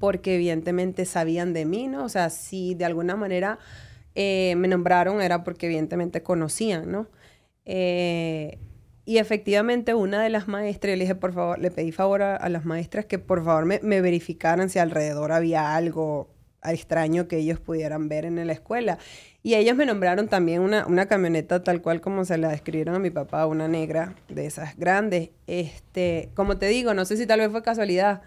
Porque 0.00 0.34
evidentemente 0.34 1.04
sabían 1.04 1.52
de 1.52 1.66
mí, 1.66 1.86
¿no? 1.86 2.04
O 2.04 2.08
sea, 2.08 2.30
si 2.30 2.74
de 2.74 2.86
alguna 2.86 3.14
manera 3.14 3.60
eh, 4.16 4.54
me 4.56 4.66
nombraron 4.66 5.22
era 5.22 5.44
porque 5.44 5.66
evidentemente 5.66 6.24
conocían, 6.24 6.90
¿no? 6.90 7.06
Eh, 7.64 8.58
y 9.04 9.18
efectivamente 9.18 9.94
una 9.94 10.20
de 10.20 10.30
las 10.30 10.48
maestras, 10.48 10.96
le 10.96 11.04
dije, 11.04 11.14
por 11.14 11.32
favor, 11.32 11.60
le 11.60 11.70
pedí 11.70 11.92
favor 11.92 12.22
a, 12.22 12.48
las 12.48 12.64
maestras 12.64 13.04
que 13.04 13.20
por 13.20 13.44
favor 13.44 13.66
me, 13.66 14.00
verificaran 14.00 14.68
si 14.68 14.80
alrededor 14.80 15.30
había 15.30 15.76
algo 15.76 16.28
extraño 16.64 17.28
que 17.28 17.38
ellos 17.38 17.60
pudieran 17.60 18.08
ver 18.08 18.24
en 18.24 18.46
la 18.46 18.52
escuela. 18.52 18.98
Y 19.42 19.54
ellos 19.54 19.76
me 19.76 19.86
nombraron 19.86 20.28
también 20.28 20.60
una, 20.60 20.86
una, 20.86 21.06
camioneta 21.06 21.64
tal 21.64 21.80
cual 21.80 22.00
como 22.00 22.24
se 22.24 22.36
la 22.38 22.48
describieron 22.50 22.94
a 22.94 22.98
mi 22.98 23.10
papá, 23.10 23.46
una 23.46 23.68
negra 23.68 24.14
de 24.28 24.46
esas 24.46 24.76
grandes. 24.76 25.30
Este, 25.46 26.30
como 26.34 26.58
te 26.58 26.66
digo, 26.66 26.92
no 26.94 27.04
sé 27.04 27.16
si 27.16 27.26
tal 27.26 27.40
vez 27.40 27.50
fue 27.50 27.62
casualidad, 27.62 28.22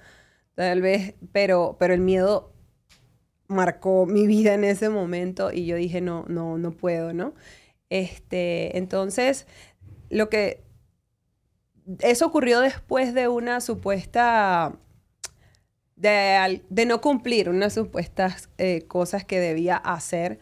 tal 0.55 0.81
vez, 0.81 1.15
pero, 1.31 1.77
pero 1.79 1.93
el 1.93 2.01
miedo 2.01 2.53
marcó 3.47 4.05
mi 4.05 4.27
vida 4.27 4.53
en 4.53 4.63
ese 4.63 4.89
momento 4.89 5.51
y 5.51 5.65
yo 5.65 5.75
dije, 5.75 6.01
no, 6.01 6.25
no, 6.27 6.57
no 6.57 6.71
puedo, 6.71 7.13
¿no? 7.13 7.33
Este, 7.89 8.77
entonces, 8.77 9.47
lo 10.09 10.29
que... 10.29 10.63
Eso 11.99 12.25
ocurrió 12.25 12.59
después 12.61 13.13
de 13.13 13.27
una 13.27 13.61
supuesta... 13.61 14.79
De, 16.03 16.61
de 16.69 16.85
no 16.85 16.99
cumplir 16.99 17.47
unas 17.47 17.73
supuestas 17.73 18.49
eh, 18.57 18.83
cosas 18.87 19.23
que 19.23 19.39
debía 19.39 19.77
hacer 19.77 20.39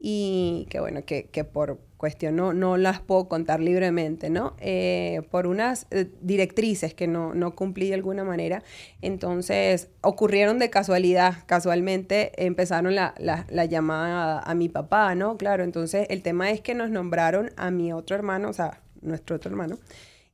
y 0.00 0.66
que 0.68 0.80
bueno, 0.80 1.04
que, 1.04 1.26
que 1.26 1.44
por 1.44 1.78
cuestión 1.96 2.36
no, 2.36 2.52
no 2.52 2.76
las 2.76 3.00
puedo 3.00 3.28
contar 3.28 3.60
libremente, 3.60 4.30
¿no? 4.30 4.54
Eh, 4.58 5.22
por 5.30 5.46
unas 5.46 5.86
eh, 5.90 6.10
directrices 6.20 6.92
que 6.92 7.06
no, 7.06 7.34
no 7.34 7.54
cumplí 7.54 7.88
de 7.88 7.94
alguna 7.94 8.24
manera. 8.24 8.62
Entonces, 9.00 9.88
ocurrieron 10.02 10.58
de 10.58 10.70
casualidad, 10.70 11.44
casualmente 11.46 12.32
empezaron 12.44 12.94
la, 12.94 13.14
la, 13.18 13.46
la 13.48 13.64
llamada 13.64 14.40
a, 14.40 14.50
a, 14.50 14.54
mi 14.54 14.68
papá, 14.68 15.14
¿no? 15.14 15.36
Claro, 15.38 15.64
entonces 15.64 16.06
el 16.10 16.22
tema 16.22 16.50
es 16.50 16.60
que 16.60 16.74
nos 16.74 16.90
nombraron 16.90 17.50
a 17.56 17.70
mi 17.70 17.92
otro 17.92 18.16
hermano, 18.16 18.50
o 18.50 18.52
sea, 18.52 18.80
nuestro 19.02 19.36
otro 19.36 19.50
hermano, 19.50 19.78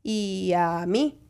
y 0.03 0.53
a 0.57 0.85
mí, 0.87 1.22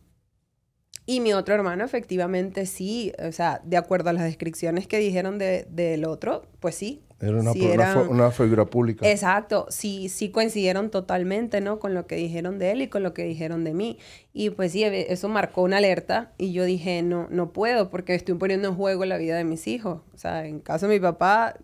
y 1.05 1.20
mi 1.20 1.32
otro 1.32 1.55
hermano, 1.55 1.84
efectivamente, 1.84 2.64
sí, 2.66 3.12
o 3.18 3.32
sea, 3.32 3.61
de 3.64 3.76
acuerdo 3.76 4.11
a 4.11 4.12
las 4.12 4.22
descripciones 4.22 4.86
que 4.86 4.98
dijeron 4.98 5.36
de, 5.38 5.66
del 5.68 6.05
otro, 6.05 6.46
pues 6.61 6.76
sí. 6.76 7.03
Era 7.18 7.40
una, 7.40 7.53
sí 7.53 7.64
eran, 7.64 8.09
una, 8.09 8.30
figura 8.30 8.66
pública. 8.66 9.09
Exacto, 9.09 9.66
sí, 9.68 10.09
sí 10.09 10.30
coincidieron 10.30 10.90
totalmente, 10.90 11.61
¿no? 11.61 11.78
Con 11.78 11.94
lo 11.94 12.07
que 12.07 12.16
dijeron 12.16 12.59
de 12.59 12.72
él 12.72 12.82
y 12.82 12.88
con 12.88 13.03
lo 13.03 13.14
que 13.14 13.24
dijeron 13.24 13.64
de 13.64 13.74
mí. 13.74 13.98
Y 14.32 14.50
pues 14.50 14.72
sí, 14.72 14.82
eso 14.84 15.28
marcó 15.28 15.62
una 15.62 15.78
alerta 15.78 16.32
y 16.38 16.53
yo 16.53 16.64
dije, 16.64 17.03
no, 17.03 17.28
no 17.30 17.53
puedo 17.53 17.90
porque 17.90 18.14
estoy 18.14 18.34
poniendo 18.34 18.68
en 18.68 18.74
juego 18.74 19.05
la 19.05 19.18
vida 19.18 19.36
de 19.36 19.44
mis 19.44 19.68
hijos. 19.68 20.03
O 20.14 20.18
sea, 20.18 20.46
en 20.46 20.61
caso 20.61 20.88
de 20.88 20.94
mi 20.94 21.00
papá, 21.00 21.57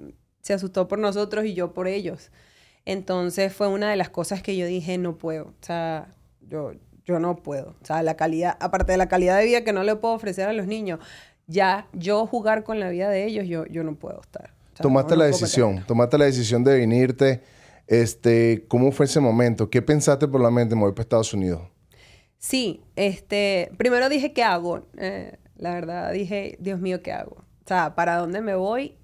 se 0.42 0.52
asustó 0.52 0.86
por 0.86 0.98
nosotros 0.98 1.44
y 1.44 1.54
yo 1.54 1.72
por 1.72 1.88
ellos. 1.88 2.30
Entonces 2.84 3.52
fue 3.52 3.68
una 3.68 3.90
de 3.90 3.96
las 3.96 4.08
cosas 4.08 4.42
que 4.42 4.56
yo 4.56 4.66
dije, 4.66 4.96
no 4.96 5.18
puedo. 5.18 5.46
O 5.46 5.64
sea, 5.64 6.14
yo, 6.40 6.72
yo 7.08 7.18
no 7.18 7.36
puedo. 7.36 7.74
O 7.80 7.86
sea, 7.86 8.02
la 8.02 8.16
calidad, 8.16 8.56
aparte 8.60 8.92
de 8.92 8.98
la 8.98 9.08
calidad 9.08 9.38
de 9.38 9.46
vida 9.46 9.64
que 9.64 9.72
no 9.72 9.82
le 9.82 9.96
puedo 9.96 10.14
ofrecer 10.14 10.46
a 10.46 10.52
los 10.52 10.66
niños, 10.66 11.00
ya 11.46 11.88
yo 11.94 12.26
jugar 12.26 12.64
con 12.64 12.78
la 12.78 12.90
vida 12.90 13.08
de 13.08 13.24
ellos, 13.24 13.48
yo, 13.48 13.64
yo 13.66 13.82
no 13.82 13.94
puedo 13.94 14.20
estar. 14.20 14.52
O 14.74 14.76
sea, 14.76 14.82
tomaste 14.82 15.14
no, 15.14 15.20
la 15.20 15.24
decisión, 15.24 15.82
tomaste 15.86 16.18
la 16.18 16.26
decisión 16.26 16.62
de 16.62 16.76
venirte. 16.76 17.42
Este, 17.86 18.66
¿Cómo 18.68 18.92
fue 18.92 19.06
ese 19.06 19.20
momento? 19.20 19.70
¿Qué 19.70 19.80
pensaste 19.80 20.28
por 20.28 20.42
la 20.42 20.50
mente 20.50 20.74
de 20.74 20.80
mover 20.80 20.94
para 20.94 21.04
Estados 21.04 21.32
Unidos? 21.32 21.62
Sí, 22.36 22.82
este, 22.94 23.72
primero 23.78 24.10
dije, 24.10 24.34
¿qué 24.34 24.42
hago? 24.42 24.86
Eh, 24.98 25.38
la 25.56 25.72
verdad, 25.72 26.12
dije, 26.12 26.58
Dios 26.60 26.78
mío, 26.78 27.02
¿qué 27.02 27.12
hago? 27.12 27.36
O 27.64 27.68
sea, 27.68 27.94
¿para 27.94 28.16
dónde 28.16 28.42
me 28.42 28.54
voy? 28.54 28.98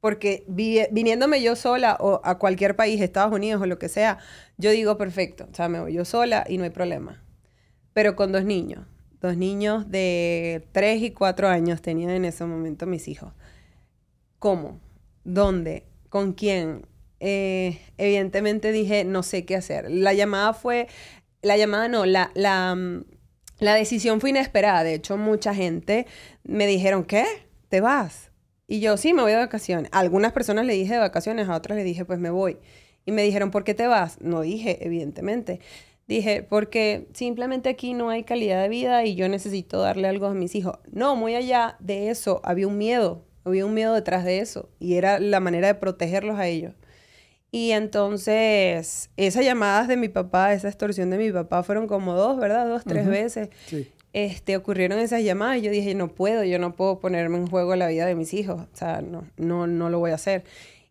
Porque 0.00 0.44
vi, 0.46 0.78
viniéndome 0.92 1.42
yo 1.42 1.56
sola 1.56 1.96
o 1.98 2.20
a 2.22 2.38
cualquier 2.38 2.76
país, 2.76 3.00
Estados 3.00 3.32
Unidos 3.32 3.60
o 3.60 3.66
lo 3.66 3.80
que 3.80 3.88
sea, 3.88 4.18
yo 4.58 4.70
digo, 4.70 4.96
perfecto, 4.96 5.48
o 5.50 5.54
sea, 5.54 5.68
me 5.68 5.80
voy 5.80 5.92
yo 5.94 6.04
sola 6.04 6.44
y 6.48 6.56
no 6.56 6.62
hay 6.62 6.70
problema 6.70 7.24
pero 7.98 8.14
con 8.14 8.30
dos 8.30 8.44
niños. 8.44 8.86
Dos 9.20 9.36
niños 9.36 9.90
de 9.90 10.68
3 10.70 11.02
y 11.02 11.10
4 11.10 11.48
años 11.48 11.82
tenían 11.82 12.10
en 12.10 12.26
ese 12.26 12.44
momento 12.44 12.86
mis 12.86 13.08
hijos. 13.08 13.32
¿Cómo? 14.38 14.78
¿Dónde? 15.24 15.82
¿Con 16.08 16.32
quién? 16.32 16.86
Eh, 17.18 17.80
evidentemente 17.96 18.70
dije, 18.70 19.02
no 19.02 19.24
sé 19.24 19.44
qué 19.44 19.56
hacer. 19.56 19.90
La 19.90 20.14
llamada 20.14 20.52
fue, 20.54 20.86
la 21.42 21.56
llamada 21.56 21.88
no, 21.88 22.06
la, 22.06 22.30
la, 22.34 22.78
la 23.58 23.74
decisión 23.74 24.20
fue 24.20 24.30
inesperada. 24.30 24.84
De 24.84 24.94
hecho, 24.94 25.16
mucha 25.16 25.52
gente 25.52 26.06
me 26.44 26.68
dijeron, 26.68 27.02
¿qué? 27.02 27.24
¿Te 27.68 27.80
vas? 27.80 28.30
Y 28.68 28.78
yo, 28.78 28.96
sí, 28.96 29.12
me 29.12 29.22
voy 29.22 29.32
de 29.32 29.38
vacaciones. 29.38 29.90
Algunas 29.92 30.30
personas 30.30 30.66
le 30.66 30.74
dije 30.74 30.92
de 30.92 31.00
vacaciones, 31.00 31.48
a 31.48 31.56
otras 31.56 31.76
le 31.76 31.82
dije, 31.82 32.04
pues 32.04 32.20
me 32.20 32.30
voy. 32.30 32.58
Y 33.04 33.10
me 33.10 33.22
dijeron, 33.22 33.50
¿por 33.50 33.64
qué 33.64 33.74
te 33.74 33.88
vas? 33.88 34.20
No 34.20 34.42
dije, 34.42 34.86
evidentemente. 34.86 35.58
Dije, 36.08 36.42
porque 36.42 37.06
simplemente 37.12 37.68
aquí 37.68 37.92
no 37.92 38.08
hay 38.08 38.24
calidad 38.24 38.62
de 38.62 38.70
vida 38.70 39.04
y 39.04 39.14
yo 39.14 39.28
necesito 39.28 39.78
darle 39.80 40.08
algo 40.08 40.26
a 40.26 40.32
mis 40.32 40.54
hijos. 40.54 40.78
No, 40.90 41.14
muy 41.16 41.34
allá 41.34 41.76
de 41.80 42.08
eso, 42.08 42.40
había 42.44 42.66
un 42.66 42.78
miedo, 42.78 43.26
había 43.44 43.66
un 43.66 43.74
miedo 43.74 43.92
detrás 43.92 44.24
de 44.24 44.38
eso 44.38 44.70
y 44.80 44.94
era 44.94 45.20
la 45.20 45.38
manera 45.40 45.68
de 45.68 45.74
protegerlos 45.74 46.38
a 46.38 46.46
ellos. 46.46 46.74
Y 47.50 47.72
entonces, 47.72 49.10
esas 49.18 49.44
llamadas 49.44 49.86
de 49.86 49.98
mi 49.98 50.08
papá, 50.08 50.54
esa 50.54 50.68
extorsión 50.68 51.10
de 51.10 51.18
mi 51.18 51.30
papá 51.30 51.62
fueron 51.62 51.86
como 51.86 52.14
dos, 52.14 52.38
¿verdad? 52.38 52.66
Dos, 52.66 52.84
tres 52.84 53.04
uh 53.06 53.08
-huh. 53.08 53.12
veces. 53.12 53.50
Sí. 53.66 53.88
Este, 54.14 54.56
ocurrieron 54.56 54.98
esas 54.98 55.22
llamadas 55.22 55.58
y 55.58 55.62
yo 55.62 55.70
dije, 55.70 55.94
no 55.94 56.08
puedo, 56.08 56.42
yo 56.44 56.58
no 56.58 56.74
puedo 56.74 57.00
ponerme 57.00 57.36
en 57.36 57.46
juego 57.46 57.76
la 57.76 57.86
vida 57.88 58.06
de 58.06 58.14
mis 58.14 58.32
hijos. 58.32 58.62
O 58.62 58.76
sea, 58.76 59.02
no, 59.02 59.26
no, 59.36 59.66
no 59.66 59.90
lo 59.90 59.98
voy 59.98 60.10
a 60.12 60.14
hacer. 60.14 60.44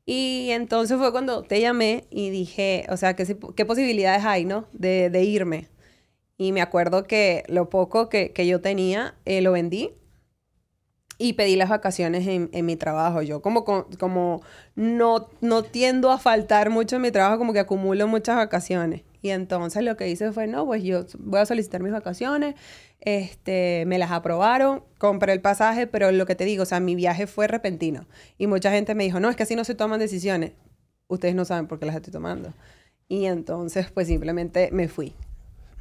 Y 0.10 0.52
entonces 0.52 0.98
fue 0.98 1.12
cuando 1.12 1.44
te 1.44 1.60
llamé 1.60 2.06
y 2.10 2.30
dije, 2.30 2.86
o 2.90 2.96
sea, 2.96 3.14
¿qué, 3.18 3.38
qué 3.58 3.66
posibilidades 3.66 4.24
hay, 4.24 4.46
no? 4.46 4.66
De, 4.72 5.10
de, 5.10 5.24
irme. 5.24 5.68
Y 6.38 6.54
me 6.54 6.62
acuerdo 6.62 7.04
que 7.04 7.44
lo 7.50 7.70
poco 7.70 8.08
que, 8.08 8.32
que 8.32 8.48
yo 8.48 8.62
tenía, 8.62 9.16
eh, 9.26 9.42
lo 9.42 9.52
vendí 9.52 9.92
y 11.18 11.34
pedí 11.34 11.58
las 11.58 11.68
vacaciones 11.68 12.26
en, 12.26 12.50
en 12.54 12.66
mi 12.66 12.78
trabajo. 12.78 13.22
Yo 13.22 13.42
como, 13.42 13.66
como 14.00 14.42
no, 14.76 15.28
no 15.42 15.64
tiendo 15.64 16.10
a 16.12 16.20
faltar 16.20 16.70
mucho 16.70 16.96
en 16.96 17.02
mi 17.02 17.12
trabajo, 17.12 17.38
como 17.38 17.52
que 17.52 17.60
acumulo 17.60 18.08
muchas 18.08 18.38
vacaciones. 18.38 19.02
Y 19.22 19.30
entonces 19.30 19.84
lo 19.84 19.98
que 19.98 20.10
hice 20.10 20.32
fue, 20.32 20.48
no, 20.48 20.66
pues 20.66 20.84
yo 20.84 21.06
voy 21.20 21.40
a 21.40 21.46
solicitar 21.46 21.82
mis 21.82 21.92
vacaciones, 21.92 22.56
este, 23.00 23.86
me 23.88 23.98
las 23.98 24.12
aprobaron, 24.12 24.84
compré 24.98 25.34
el 25.34 25.42
pasaje, 25.42 25.88
pero 25.88 26.12
lo 26.12 26.26
que 26.26 26.36
te 26.36 26.46
digo, 26.46 26.64
o 26.64 26.66
sea, 26.66 26.80
mi 26.80 26.96
viaje 26.96 27.28
fue 27.28 27.48
repentino. 27.48 28.06
Y 28.38 28.48
mucha 28.48 28.72
gente 28.72 28.96
me 28.96 29.04
dijo, 29.04 29.20
no, 29.20 29.30
es 29.30 29.36
que 29.36 29.44
así 29.44 29.56
no 29.56 29.64
se 29.64 29.76
toman 29.76 30.00
decisiones. 30.00 30.52
Ustedes 31.08 31.36
no 31.36 31.46
saben 31.46 31.68
por 31.68 31.80
qué 31.80 31.86
las 31.86 31.96
estoy 31.96 32.14
tomando. 32.14 32.54
Y 33.08 33.26
entonces, 33.26 33.90
pues 33.92 34.08
simplemente 34.08 34.70
me 34.72 34.88
fui. 34.88 35.14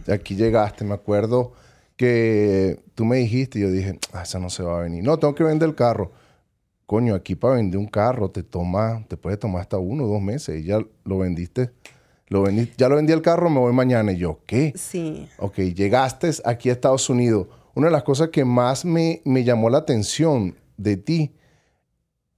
Aquí 0.08 0.36
llegaste, 0.36 0.84
me 0.84 0.94
acuerdo 0.94 1.52
que 1.96 2.80
tú 2.94 3.04
me 3.04 3.16
dijiste 3.16 3.58
y 3.58 3.62
yo 3.62 3.70
dije, 3.70 3.98
ah, 4.12 4.22
esa 4.22 4.38
no 4.38 4.50
se 4.50 4.62
va 4.62 4.78
a 4.78 4.82
venir. 4.82 5.02
No, 5.02 5.18
tengo 5.18 5.34
que 5.34 5.44
vender 5.44 5.68
el 5.68 5.74
carro. 5.74 6.12
Coño, 6.84 7.14
aquí 7.14 7.34
para 7.34 7.54
vender 7.54 7.78
un 7.78 7.88
carro 7.88 8.30
te 8.30 8.44
toma, 8.44 9.04
te 9.08 9.16
puede 9.16 9.36
tomar 9.36 9.62
hasta 9.62 9.78
uno 9.78 10.04
o 10.04 10.06
dos 10.06 10.22
meses 10.22 10.60
y 10.60 10.64
ya 10.64 10.78
lo 11.04 11.18
vendiste 11.18 11.72
lo 12.28 12.42
vendí, 12.42 12.72
ya 12.76 12.88
lo 12.88 12.96
vendí 12.96 13.12
el 13.12 13.22
carro, 13.22 13.48
me 13.50 13.60
voy 13.60 13.72
mañana. 13.72 14.12
Y 14.12 14.18
yo, 14.18 14.40
¿qué? 14.46 14.72
Sí. 14.76 15.28
Ok, 15.38 15.56
llegaste 15.58 16.30
aquí 16.44 16.70
a 16.70 16.72
Estados 16.72 17.08
Unidos. 17.08 17.46
Una 17.74 17.86
de 17.86 17.92
las 17.92 18.02
cosas 18.02 18.30
que 18.30 18.44
más 18.44 18.84
me, 18.84 19.22
me 19.24 19.44
llamó 19.44 19.70
la 19.70 19.78
atención 19.78 20.56
de 20.76 20.96
ti 20.96 21.32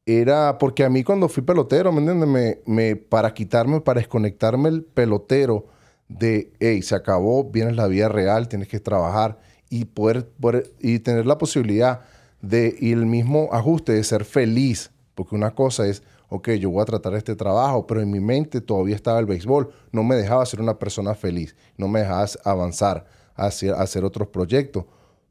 era 0.04 0.58
porque 0.58 0.84
a 0.84 0.88
mí 0.88 1.04
cuando 1.04 1.28
fui 1.28 1.42
pelotero, 1.42 1.92
¿me 1.92 2.00
entiendes? 2.00 2.28
Me, 2.28 2.58
me, 2.66 2.96
para 2.96 3.34
quitarme, 3.34 3.80
para 3.80 4.00
desconectarme 4.00 4.68
el 4.68 4.82
pelotero 4.82 5.66
de, 6.08 6.52
hey, 6.60 6.82
se 6.82 6.94
acabó, 6.94 7.44
vienes 7.44 7.76
la 7.76 7.86
vida 7.86 8.08
real, 8.08 8.48
tienes 8.48 8.68
que 8.68 8.80
trabajar 8.80 9.38
y 9.70 9.84
poder, 9.84 10.26
poder 10.28 10.72
y 10.80 10.98
tener 11.00 11.26
la 11.26 11.38
posibilidad 11.38 12.00
de, 12.40 12.74
y 12.78 12.92
el 12.92 13.06
mismo 13.06 13.50
ajuste 13.52 13.92
de 13.92 14.04
ser 14.04 14.24
feliz. 14.24 14.90
Porque 15.14 15.34
una 15.34 15.54
cosa 15.54 15.86
es, 15.86 16.02
ok, 16.28 16.50
yo 16.52 16.70
voy 16.70 16.82
a 16.82 16.86
tratar 16.86 17.14
este 17.14 17.34
trabajo, 17.34 17.86
pero 17.86 18.00
en 18.00 18.10
mi 18.10 18.20
mente 18.20 18.60
todavía 18.60 18.96
estaba 18.96 19.18
el 19.18 19.26
béisbol. 19.26 19.70
No 19.92 20.02
me 20.04 20.16
dejaba 20.16 20.44
ser 20.46 20.60
una 20.60 20.78
persona 20.78 21.14
feliz, 21.14 21.56
no 21.76 21.88
me 21.88 22.00
dejaba 22.00 22.26
avanzar, 22.44 23.06
hacer, 23.34 23.74
hacer 23.74 24.04
otros 24.04 24.28
proyectos. 24.28 24.84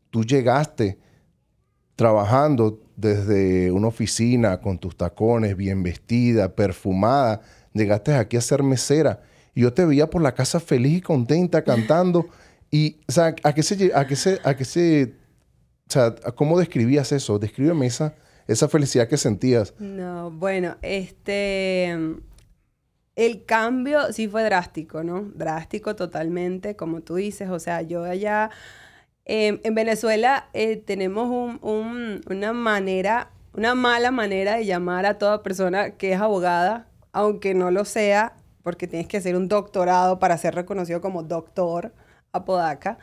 Tú 0.10 0.24
llegaste 0.24 0.98
trabajando 1.96 2.80
desde 2.96 3.72
una 3.72 3.88
oficina 3.88 4.60
con 4.62 4.78
tus 4.78 4.96
tacones, 4.96 5.56
bien 5.56 5.84
vestida, 5.84 6.56
perfumada. 6.56 7.42
Llegaste 7.74 8.14
aquí 8.16 8.38
a 8.38 8.42
ser 8.42 8.64
mesera 8.64 9.22
y 9.54 9.62
yo 9.62 9.74
te 9.74 9.86
veía 9.86 10.10
por 10.10 10.22
la 10.22 10.34
casa 10.34 10.60
feliz 10.60 10.98
y 10.98 11.02
contenta 11.02 11.64
cantando. 11.64 12.28
Y, 12.70 13.00
o 13.08 13.14
sea, 13.14 13.34
¿a 13.44 13.54
qué 13.54 13.64
se, 13.64 13.94
a 13.96 14.06
qué 14.06 14.18
se, 14.18 14.42
a 14.44 14.54
qué 14.58 14.66
se 14.66 15.14
o 15.88 15.92
sea, 15.92 16.14
¿cómo 16.36 16.60
describías 16.60 17.14
eso? 17.14 17.40
Descríbeme 17.40 17.86
esa, 17.86 18.14
esa 18.48 18.68
felicidad 18.70 19.08
que 19.08 19.18
sentías. 19.18 19.74
No, 19.80 20.32
bueno, 20.32 20.78
este... 20.82 21.96
El 23.16 23.46
cambio 23.46 24.14
sí 24.14 24.28
fue 24.28 24.44
drástico, 24.44 25.04
¿no? 25.04 25.24
Drástico 25.34 25.96
totalmente, 25.96 26.76
como 26.76 27.02
tú 27.02 27.16
dices. 27.16 27.50
O 27.50 27.60
sea, 27.60 27.82
yo 27.82 28.04
allá... 28.04 28.52
Em, 29.26 29.60
en 29.64 29.76
Venezuela 29.76 30.48
eh, 30.54 30.78
tenemos 30.78 31.60
una 31.62 32.54
manera, 32.54 33.32
una 33.54 33.76
mala 33.76 34.10
manera 34.10 34.56
de 34.56 34.66
llamar 34.66 35.06
a 35.06 35.18
toda 35.18 35.44
persona 35.44 35.98
que 35.98 36.14
es 36.14 36.22
abogada, 36.22 36.88
aunque 37.12 37.54
no 37.54 37.70
lo 37.70 37.84
sea, 37.84 38.38
porque 38.64 38.88
tienes 38.88 39.08
que 39.08 39.18
hacer 39.18 39.36
un 39.36 39.50
doctorado 39.50 40.20
para 40.20 40.38
ser 40.38 40.56
reconocido 40.56 41.02
como 41.02 41.24
doctor 41.24 41.92
Apodaca. 42.32 43.00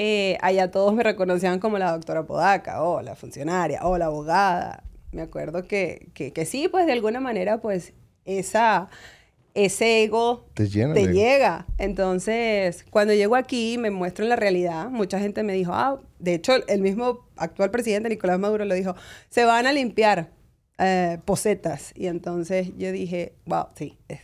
Eh, 0.00 0.38
allá 0.42 0.70
todos 0.70 0.94
me 0.94 1.02
reconocían 1.02 1.58
como 1.58 1.76
la 1.76 1.90
doctora 1.90 2.24
Podaca, 2.24 2.84
o 2.84 3.02
la 3.02 3.16
funcionaria, 3.16 3.80
o 3.82 3.98
la 3.98 4.04
abogada. 4.04 4.84
Me 5.10 5.22
acuerdo 5.22 5.66
que, 5.66 6.10
que, 6.14 6.46
sí, 6.46 6.68
pues 6.68 6.86
de 6.86 6.92
alguna 6.92 7.18
manera, 7.18 7.60
pues 7.60 7.94
esa, 8.24 8.90
ese 9.54 10.04
ego 10.04 10.46
te, 10.54 10.68
te 10.68 11.12
llega. 11.12 11.66
Entonces, 11.78 12.84
cuando 12.90 13.12
llego 13.12 13.34
aquí, 13.34 13.76
me 13.76 13.90
muestro 13.90 14.24
en 14.24 14.28
la 14.28 14.36
realidad. 14.36 14.88
Mucha 14.88 15.18
gente 15.18 15.42
me 15.42 15.54
dijo, 15.54 15.72
ah, 15.74 16.00
de 16.20 16.34
hecho, 16.34 16.52
el 16.68 16.80
mismo 16.80 17.26
actual 17.36 17.72
presidente 17.72 18.08
Nicolás 18.08 18.38
Maduro 18.38 18.64
lo 18.66 18.76
dijo, 18.76 18.94
se 19.30 19.44
van 19.46 19.66
a 19.66 19.72
limpiar 19.72 20.30
eh, 20.78 21.18
posetas. 21.24 21.90
Y 21.96 22.06
entonces 22.06 22.70
yo 22.78 22.92
dije, 22.92 23.32
wow, 23.46 23.66
sí, 23.74 23.98
es, 24.06 24.20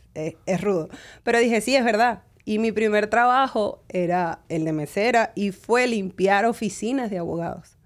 es 0.46 0.60
rudo. 0.60 0.88
Pero 1.24 1.40
dije, 1.40 1.60
sí, 1.60 1.74
es 1.74 1.84
verdad 1.84 2.22
y 2.44 2.58
mi 2.58 2.72
primer 2.72 3.08
trabajo 3.08 3.82
era 3.88 4.40
el 4.48 4.64
de 4.64 4.72
mesera 4.72 5.32
y 5.34 5.52
fue 5.52 5.86
limpiar 5.86 6.44
oficinas 6.44 7.10
de 7.10 7.18
abogados. 7.18 7.78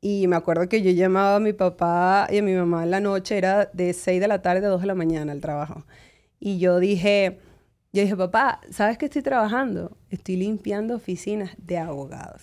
Y 0.00 0.28
me 0.28 0.36
acuerdo 0.36 0.68
que 0.68 0.82
yo 0.82 0.92
llamaba 0.92 1.36
a 1.36 1.40
mi 1.40 1.52
papá 1.52 2.28
y 2.30 2.38
a 2.38 2.42
mi 2.42 2.54
mamá 2.54 2.84
en 2.84 2.92
la 2.92 3.00
noche, 3.00 3.36
era 3.36 3.66
de 3.72 3.92
6 3.92 4.20
de 4.20 4.28
la 4.28 4.40
tarde 4.40 4.66
a 4.66 4.68
2 4.68 4.82
de 4.82 4.86
la 4.86 4.94
mañana 4.94 5.32
el 5.32 5.40
trabajo. 5.40 5.84
Y 6.38 6.58
yo 6.58 6.78
dije, 6.78 7.40
yo 7.92 8.02
dije, 8.02 8.16
papá, 8.16 8.60
¿sabes 8.70 8.98
qué 8.98 9.06
estoy 9.06 9.22
trabajando? 9.22 9.96
Estoy 10.10 10.36
limpiando 10.36 10.94
oficinas 10.94 11.50
de 11.58 11.78
abogados. 11.78 12.42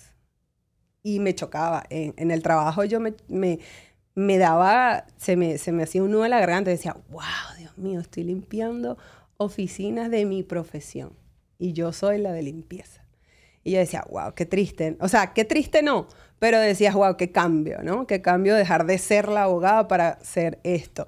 Y 1.03 1.19
me 1.19 1.35
chocaba. 1.35 1.83
En, 1.89 2.31
el 2.31 2.41
trabajo 2.43 2.83
yo 2.83 2.99
me, 2.99 3.13
me, 3.29 3.59
me 4.13 4.37
daba, 4.37 5.05
se 5.15 5.37
me, 5.37 5.57
se 5.57 5.71
me 5.71 5.83
hacía 5.83 6.03
un 6.03 6.11
nudo 6.11 6.25
en 6.25 6.31
la 6.31 6.39
garganta 6.39 6.69
decía, 6.69 6.97
wow, 7.11 7.21
Dios 7.57 7.77
mío, 7.77 8.01
estoy 8.01 8.23
limpiando 8.23 8.97
oficinas 9.43 10.09
de 10.09 10.25
mi 10.25 10.43
profesión 10.43 11.13
y 11.57 11.73
yo 11.73 11.93
soy 11.93 12.17
la 12.17 12.31
de 12.31 12.43
limpieza. 12.43 13.05
Y 13.63 13.71
yo 13.71 13.79
decía, 13.79 14.03
wow, 14.09 14.33
qué 14.35 14.45
triste. 14.45 14.97
O 14.99 15.07
sea, 15.07 15.33
qué 15.33 15.45
triste 15.45 15.81
no, 15.81 16.07
pero 16.39 16.59
decías, 16.59 16.93
wow, 16.93 17.15
qué 17.15 17.31
cambio, 17.31 17.81
¿no? 17.83 18.05
Qué 18.05 18.21
cambio 18.21 18.55
dejar 18.55 18.85
de 18.85 18.97
ser 18.97 19.29
la 19.29 19.43
abogada 19.43 19.87
para 19.87 20.19
ser 20.21 20.59
esto. 20.63 21.07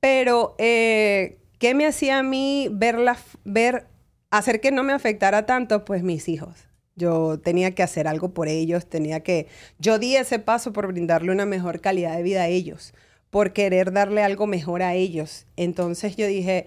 Pero, 0.00 0.56
eh, 0.58 1.38
¿qué 1.60 1.74
me 1.74 1.86
hacía 1.86 2.18
a 2.18 2.22
mí 2.24 2.68
verla, 2.72 3.16
ver, 3.44 3.86
hacer 4.30 4.60
que 4.60 4.72
no 4.72 4.82
me 4.82 4.92
afectara 4.92 5.46
tanto? 5.46 5.84
Pues 5.84 6.02
mis 6.02 6.28
hijos. 6.28 6.66
Yo 6.96 7.38
tenía 7.38 7.74
que 7.76 7.84
hacer 7.84 8.08
algo 8.08 8.34
por 8.34 8.48
ellos, 8.48 8.86
tenía 8.86 9.20
que... 9.20 9.46
Yo 9.78 10.00
di 10.00 10.16
ese 10.16 10.40
paso 10.40 10.72
por 10.72 10.88
brindarle 10.88 11.30
una 11.30 11.46
mejor 11.46 11.80
calidad 11.80 12.16
de 12.16 12.24
vida 12.24 12.42
a 12.42 12.48
ellos, 12.48 12.92
por 13.30 13.52
querer 13.52 13.92
darle 13.92 14.24
algo 14.24 14.48
mejor 14.48 14.82
a 14.82 14.94
ellos. 14.94 15.46
Entonces 15.56 16.16
yo 16.16 16.26
dije, 16.26 16.66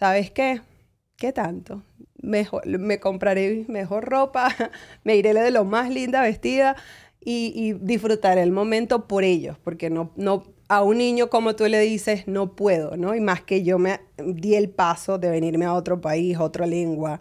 ¿sabes 0.00 0.30
qué? 0.30 0.62
¿Qué 1.16 1.32
tanto? 1.32 1.82
Mejor, 2.22 2.66
me 2.66 2.98
compraré 2.98 3.66
mejor 3.68 4.06
ropa, 4.06 4.48
me 5.04 5.16
iré 5.16 5.34
de 5.34 5.50
lo 5.50 5.64
más 5.64 5.90
linda 5.90 6.22
vestida 6.22 6.74
y, 7.22 7.74
disfrutaré 7.74 8.42
el 8.42 8.50
momento 8.50 9.06
por 9.06 9.24
ellos, 9.24 9.58
porque 9.62 9.90
no, 9.90 10.10
no, 10.16 10.44
a 10.68 10.82
un 10.82 10.96
niño 10.96 11.28
como 11.28 11.54
tú 11.54 11.66
le 11.66 11.80
dices, 11.80 12.26
no 12.26 12.56
puedo, 12.56 12.96
¿no? 12.96 13.14
Y 13.14 13.20
más 13.20 13.42
que 13.42 13.62
yo 13.62 13.78
me 13.78 14.00
di 14.16 14.54
el 14.54 14.70
paso 14.70 15.18
de 15.18 15.28
venirme 15.28 15.66
a 15.66 15.74
otro 15.74 16.00
país, 16.00 16.38
otra 16.38 16.66
lengua, 16.66 17.20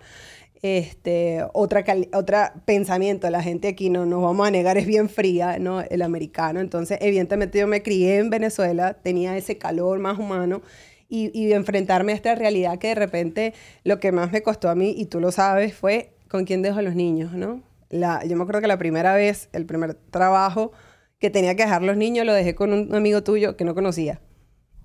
este, 0.61 1.43
otra, 1.51 1.83
otra 2.13 2.53
pensamiento. 2.63 3.29
La 3.29 3.43
gente 3.43 3.67
aquí 3.67 3.89
no 3.89 4.05
nos 4.05 4.21
vamos 4.21 4.47
a 4.47 4.51
negar, 4.51 4.77
es 4.77 4.85
bien 4.85 5.09
fría, 5.09 5.59
¿no? 5.59 5.81
El 5.81 6.01
americano. 6.01 6.61
Entonces, 6.61 6.97
evidentemente 7.01 7.59
yo 7.59 7.67
me 7.67 7.83
crié 7.83 8.19
en 8.19 8.29
Venezuela, 8.29 8.93
tenía 8.93 9.35
ese 9.35 9.57
calor 9.57 9.99
más 9.99 10.17
humano 10.17 10.61
y, 11.09 11.51
enfrentarme 11.53 12.11
a 12.11 12.15
esta 12.15 12.35
realidad 12.35 12.77
que 12.77 12.89
de 12.89 12.95
repente 12.95 13.53
lo 13.83 13.99
que 13.99 14.11
más 14.11 14.31
me 14.31 14.43
costó 14.43 14.69
a 14.69 14.75
mí, 14.75 14.93
y 14.95 15.05
tú 15.05 15.19
lo 15.19 15.31
sabes, 15.31 15.73
fue 15.73 16.13
con 16.29 16.45
quién 16.45 16.61
dejo 16.61 16.79
a 16.79 16.81
los 16.83 16.95
niños, 16.95 17.33
¿no? 17.33 17.63
La, 17.89 18.23
yo 18.23 18.35
me 18.35 18.43
acuerdo 18.43 18.61
que 18.61 18.67
la 18.67 18.77
primera 18.77 19.15
vez, 19.15 19.49
el 19.51 19.65
primer 19.65 19.95
trabajo 19.95 20.71
que 21.17 21.31
tenía 21.31 21.55
que 21.55 21.63
dejar 21.63 21.81
los 21.81 21.97
niños, 21.97 22.25
lo 22.25 22.33
dejé 22.33 22.53
con 22.53 22.71
un 22.71 22.93
amigo 22.93 23.23
tuyo 23.23 23.57
que 23.57 23.65
no 23.65 23.73
conocía. 23.73 24.21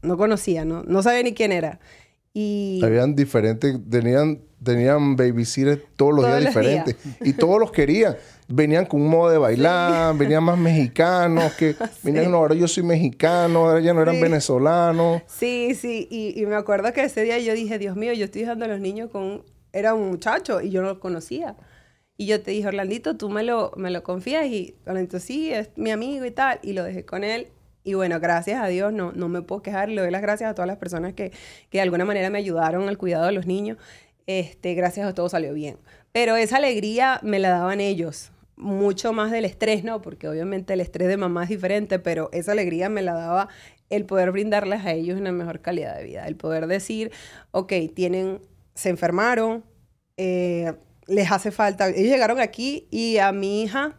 No 0.03 0.16
conocía, 0.16 0.64
¿no? 0.64 0.83
No 0.85 1.03
sabía 1.03 1.22
ni 1.22 1.35
quién 1.35 1.53
era. 1.53 1.81
Y... 2.33 2.81
Habían 2.83 3.14
diferentes, 3.14 3.79
tenían, 3.89 4.41
tenían 4.62 5.16
babysitters 5.16 5.83
todos 5.97 6.14
los 6.14 6.27
días 6.27 6.41
diferentes. 6.41 6.97
Y 7.20 7.35
todos 7.35 7.61
los 7.61 7.70
querían 7.70 8.16
venían 8.49 8.86
con 8.86 9.03
un 9.03 9.09
modo 9.09 9.30
de 9.30 9.38
bailar, 9.38 10.14
venían 10.18 10.45
más 10.45 10.59
mexicanos, 10.59 11.53
que 11.55 11.74
venían, 12.03 12.30
no, 12.30 12.38
ahora 12.38 12.55
yo 12.55 12.68
soy 12.68 12.82
mexicano, 12.82 13.66
ahora 13.66 13.80
ya 13.80 13.95
no 13.95 14.03
eran 14.03 14.20
venezolanos. 14.20 15.22
Sí, 15.26 15.74
sí, 15.74 16.09
y, 16.11 16.45
me 16.47 16.57
acuerdo 16.57 16.92
que 16.92 17.03
ese 17.03 17.22
día 17.22 17.38
yo 17.38 17.55
dije, 17.55 17.78
Dios 17.78 17.97
mío, 17.97 18.12
yo 18.12 18.24
estoy 18.24 18.42
dejando 18.42 18.64
a 18.64 18.68
los 18.68 18.80
niños 18.80 19.11
con... 19.11 19.42
Era 19.72 19.95
un 19.95 20.09
muchacho 20.09 20.61
y 20.61 20.70
yo 20.70 20.82
no 20.82 20.88
lo 20.88 21.01
conocía. 21.01 21.57
Y 22.16 22.26
yo 22.26 22.40
te 22.40 22.53
dije, 22.53 22.68
Orlandito, 22.68 23.16
tú 23.16 23.28
me 23.28 23.42
lo, 23.42 23.72
me 23.76 23.90
lo 23.90 24.05
confías 24.05 24.47
y 24.47 24.76
Orlandito, 24.86 25.18
sí, 25.18 25.53
es 25.53 25.70
mi 25.74 25.90
amigo 25.90 26.24
y 26.24 26.30
tal. 26.30 26.61
Y 26.62 26.74
lo 26.74 26.84
dejé 26.84 27.05
con 27.05 27.24
él. 27.24 27.49
Y 27.82 27.95
bueno, 27.95 28.20
gracias 28.20 28.62
a 28.62 28.68
Dios, 28.68 28.92
no, 28.92 29.11
no 29.11 29.28
me 29.28 29.42
puedo 29.42 29.62
quejar. 29.62 29.88
Le 29.88 30.01
doy 30.01 30.12
las 30.12 30.22
gracias 30.22 30.49
a 30.49 30.55
todas 30.55 30.68
las 30.68 30.76
personas 30.76 31.12
que, 31.14 31.30
que 31.70 31.78
de 31.78 31.80
alguna 31.82 32.05
manera 32.05 32.30
me 32.30 32.38
ayudaron 32.38 32.88
al 32.88 32.99
cuidado 32.99 33.26
de 33.26 33.32
los 33.32 33.47
niños. 33.47 33.78
Este, 34.28 34.74
gracias 34.74 35.09
a 35.09 35.12
todo 35.12 35.28
salió 35.28 35.53
bien. 35.53 35.76
Pero 36.12 36.36
esa 36.36 36.59
alegría 36.59 37.18
me 37.24 37.40
la 37.40 37.49
daban 37.49 37.80
ellos 37.80 38.30
mucho 38.57 39.12
más 39.12 39.30
del 39.30 39.44
estrés, 39.44 39.84
¿no? 39.84 40.00
Porque 40.00 40.28
obviamente 40.28 40.74
el 40.74 40.80
estrés 40.80 41.09
de 41.09 41.16
mamá 41.16 41.44
es 41.44 41.48
diferente, 41.48 41.98
pero 41.98 42.28
esa 42.32 42.52
alegría 42.52 42.88
me 42.88 43.02
la 43.02 43.14
daba 43.14 43.48
el 43.90 44.07
poder 44.07 44.32
brindarles 44.32 44.84
a 44.84 44.92
ellos 44.92 45.18
una 45.18 45.32
mejor 45.32 45.61
calidad 45.61 45.96
de 45.96 46.05
vida, 46.05 46.26
el 46.26 46.36
poder 46.36 46.66
decir, 46.66 47.11
ok, 47.50 47.72
tienen, 47.94 48.40
se 48.74 48.90
enfermaron, 48.90 49.64
eh, 50.16 50.74
les 51.07 51.30
hace 51.30 51.50
falta, 51.50 51.88
ellos 51.88 52.11
llegaron 52.11 52.40
aquí 52.40 52.88
y 52.90 53.18
a 53.18 53.32
mi 53.32 53.62
hija, 53.62 53.98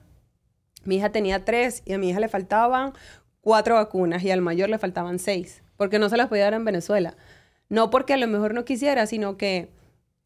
mi 0.83 0.97
hija 0.97 1.11
tenía 1.11 1.45
tres 1.45 1.83
y 1.85 1.93
a 1.93 1.97
mi 1.97 2.09
hija 2.09 2.19
le 2.19 2.29
faltaban 2.29 2.93
cuatro 3.41 3.75
vacunas 3.75 4.23
y 4.23 4.31
al 4.31 4.41
mayor 4.41 4.69
le 4.69 4.79
faltaban 4.79 5.19
seis, 5.19 5.63
porque 5.77 5.99
no 5.99 6.09
se 6.09 6.17
las 6.17 6.27
podía 6.27 6.45
dar 6.45 6.53
en 6.53 6.65
Venezuela. 6.65 7.15
No 7.69 7.89
porque 7.89 8.13
a 8.13 8.17
lo 8.17 8.27
mejor 8.27 8.53
no 8.53 8.63
quisiera, 8.63 9.07
sino 9.07 9.37
que, 9.37 9.69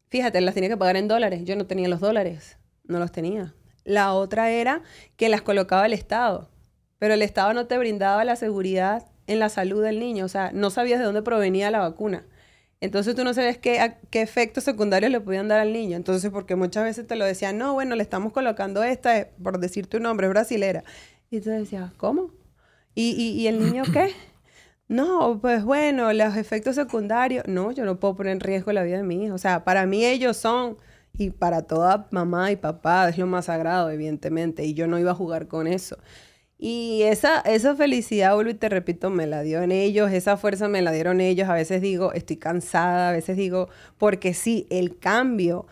fíjate, 0.08 0.40
las 0.40 0.54
tenía 0.54 0.68
que 0.68 0.76
pagar 0.76 0.96
en 0.96 1.08
dólares, 1.08 1.44
yo 1.44 1.56
no 1.56 1.66
tenía 1.66 1.88
los 1.88 2.00
dólares, 2.00 2.58
no 2.84 2.98
los 2.98 3.12
tenía. 3.12 3.54
La 3.84 4.12
otra 4.12 4.50
era 4.50 4.82
que 5.16 5.28
las 5.28 5.42
colocaba 5.42 5.86
el 5.86 5.92
Estado, 5.92 6.50
pero 6.98 7.14
el 7.14 7.22
Estado 7.22 7.54
no 7.54 7.66
te 7.66 7.78
brindaba 7.78 8.24
la 8.24 8.36
seguridad 8.36 9.06
en 9.26 9.38
la 9.38 9.48
salud 9.48 9.82
del 9.82 10.00
niño, 10.00 10.24
o 10.24 10.28
sea, 10.28 10.50
no 10.52 10.70
sabías 10.70 10.98
de 10.98 11.04
dónde 11.04 11.22
provenía 11.22 11.70
la 11.70 11.80
vacuna. 11.80 12.24
Entonces 12.80 13.14
tú 13.14 13.24
no 13.24 13.34
sabes 13.34 13.58
qué, 13.58 13.94
efectos 14.12 14.64
secundarios 14.64 15.12
le 15.12 15.20
podían 15.20 15.48
dar 15.48 15.60
al 15.60 15.72
niño. 15.72 15.96
Entonces, 15.96 16.30
porque 16.30 16.56
muchas 16.56 16.84
veces 16.84 17.06
te 17.06 17.14
lo 17.14 17.26
decían, 17.26 17.58
no, 17.58 17.74
bueno, 17.74 17.94
le 17.94 18.02
estamos 18.02 18.32
colocando 18.32 18.82
esta, 18.82 19.18
eh, 19.18 19.30
por 19.42 19.58
decir 19.58 19.86
tu 19.86 20.00
nombre, 20.00 20.26
es 20.26 20.32
brasilera. 20.32 20.82
Y 21.30 21.40
tú 21.40 21.50
decías, 21.50 21.92
¿cómo? 21.98 22.30
¿Y, 22.94 23.10
y, 23.10 23.46
el 23.46 23.58
niño 23.60 23.84
qué? 23.92 24.12
No, 24.88 25.38
pues 25.40 25.62
bueno, 25.62 26.12
los 26.12 26.36
efectos 26.36 26.74
secundarios. 26.74 27.46
No, 27.46 27.70
yo 27.70 27.84
no 27.84 28.00
puedo 28.00 28.16
poner 28.16 28.32
en 28.32 28.40
riesgo 28.40 28.72
la 28.72 28.82
vida 28.82 28.96
de 28.96 29.04
mi 29.04 29.24
hijo. 29.24 29.36
O 29.36 29.38
sea, 29.38 29.62
para 29.62 29.86
mí 29.86 30.04
ellos 30.04 30.36
son 30.36 30.78
y 31.16 31.30
para 31.30 31.62
toda 31.62 32.08
mamá 32.10 32.50
y 32.50 32.56
papá 32.56 33.08
es 33.08 33.18
lo 33.18 33.26
más 33.26 33.46
sagrado, 33.46 33.90
evidentemente, 33.90 34.64
y 34.64 34.74
yo 34.74 34.86
no 34.86 34.98
iba 34.98 35.10
a 35.10 35.14
jugar 35.14 35.48
con 35.48 35.66
eso. 35.66 35.98
Y 36.62 37.02
esa, 37.04 37.40
esa 37.40 37.74
felicidad, 37.74 38.34
vuelvo 38.34 38.50
y 38.50 38.54
te 38.54 38.68
repito, 38.68 39.08
me 39.08 39.26
la 39.26 39.40
dio 39.42 39.62
en 39.62 39.72
ellos, 39.72 40.12
esa 40.12 40.36
fuerza 40.36 40.68
me 40.68 40.82
la 40.82 40.92
dieron 40.92 41.22
ellos. 41.22 41.48
A 41.48 41.54
veces 41.54 41.80
digo, 41.80 42.12
estoy 42.12 42.36
cansada, 42.36 43.08
a 43.08 43.12
veces 43.12 43.38
digo, 43.38 43.70
porque 43.96 44.34
sí, 44.34 44.66
el 44.70 44.98
cambio, 44.98 45.66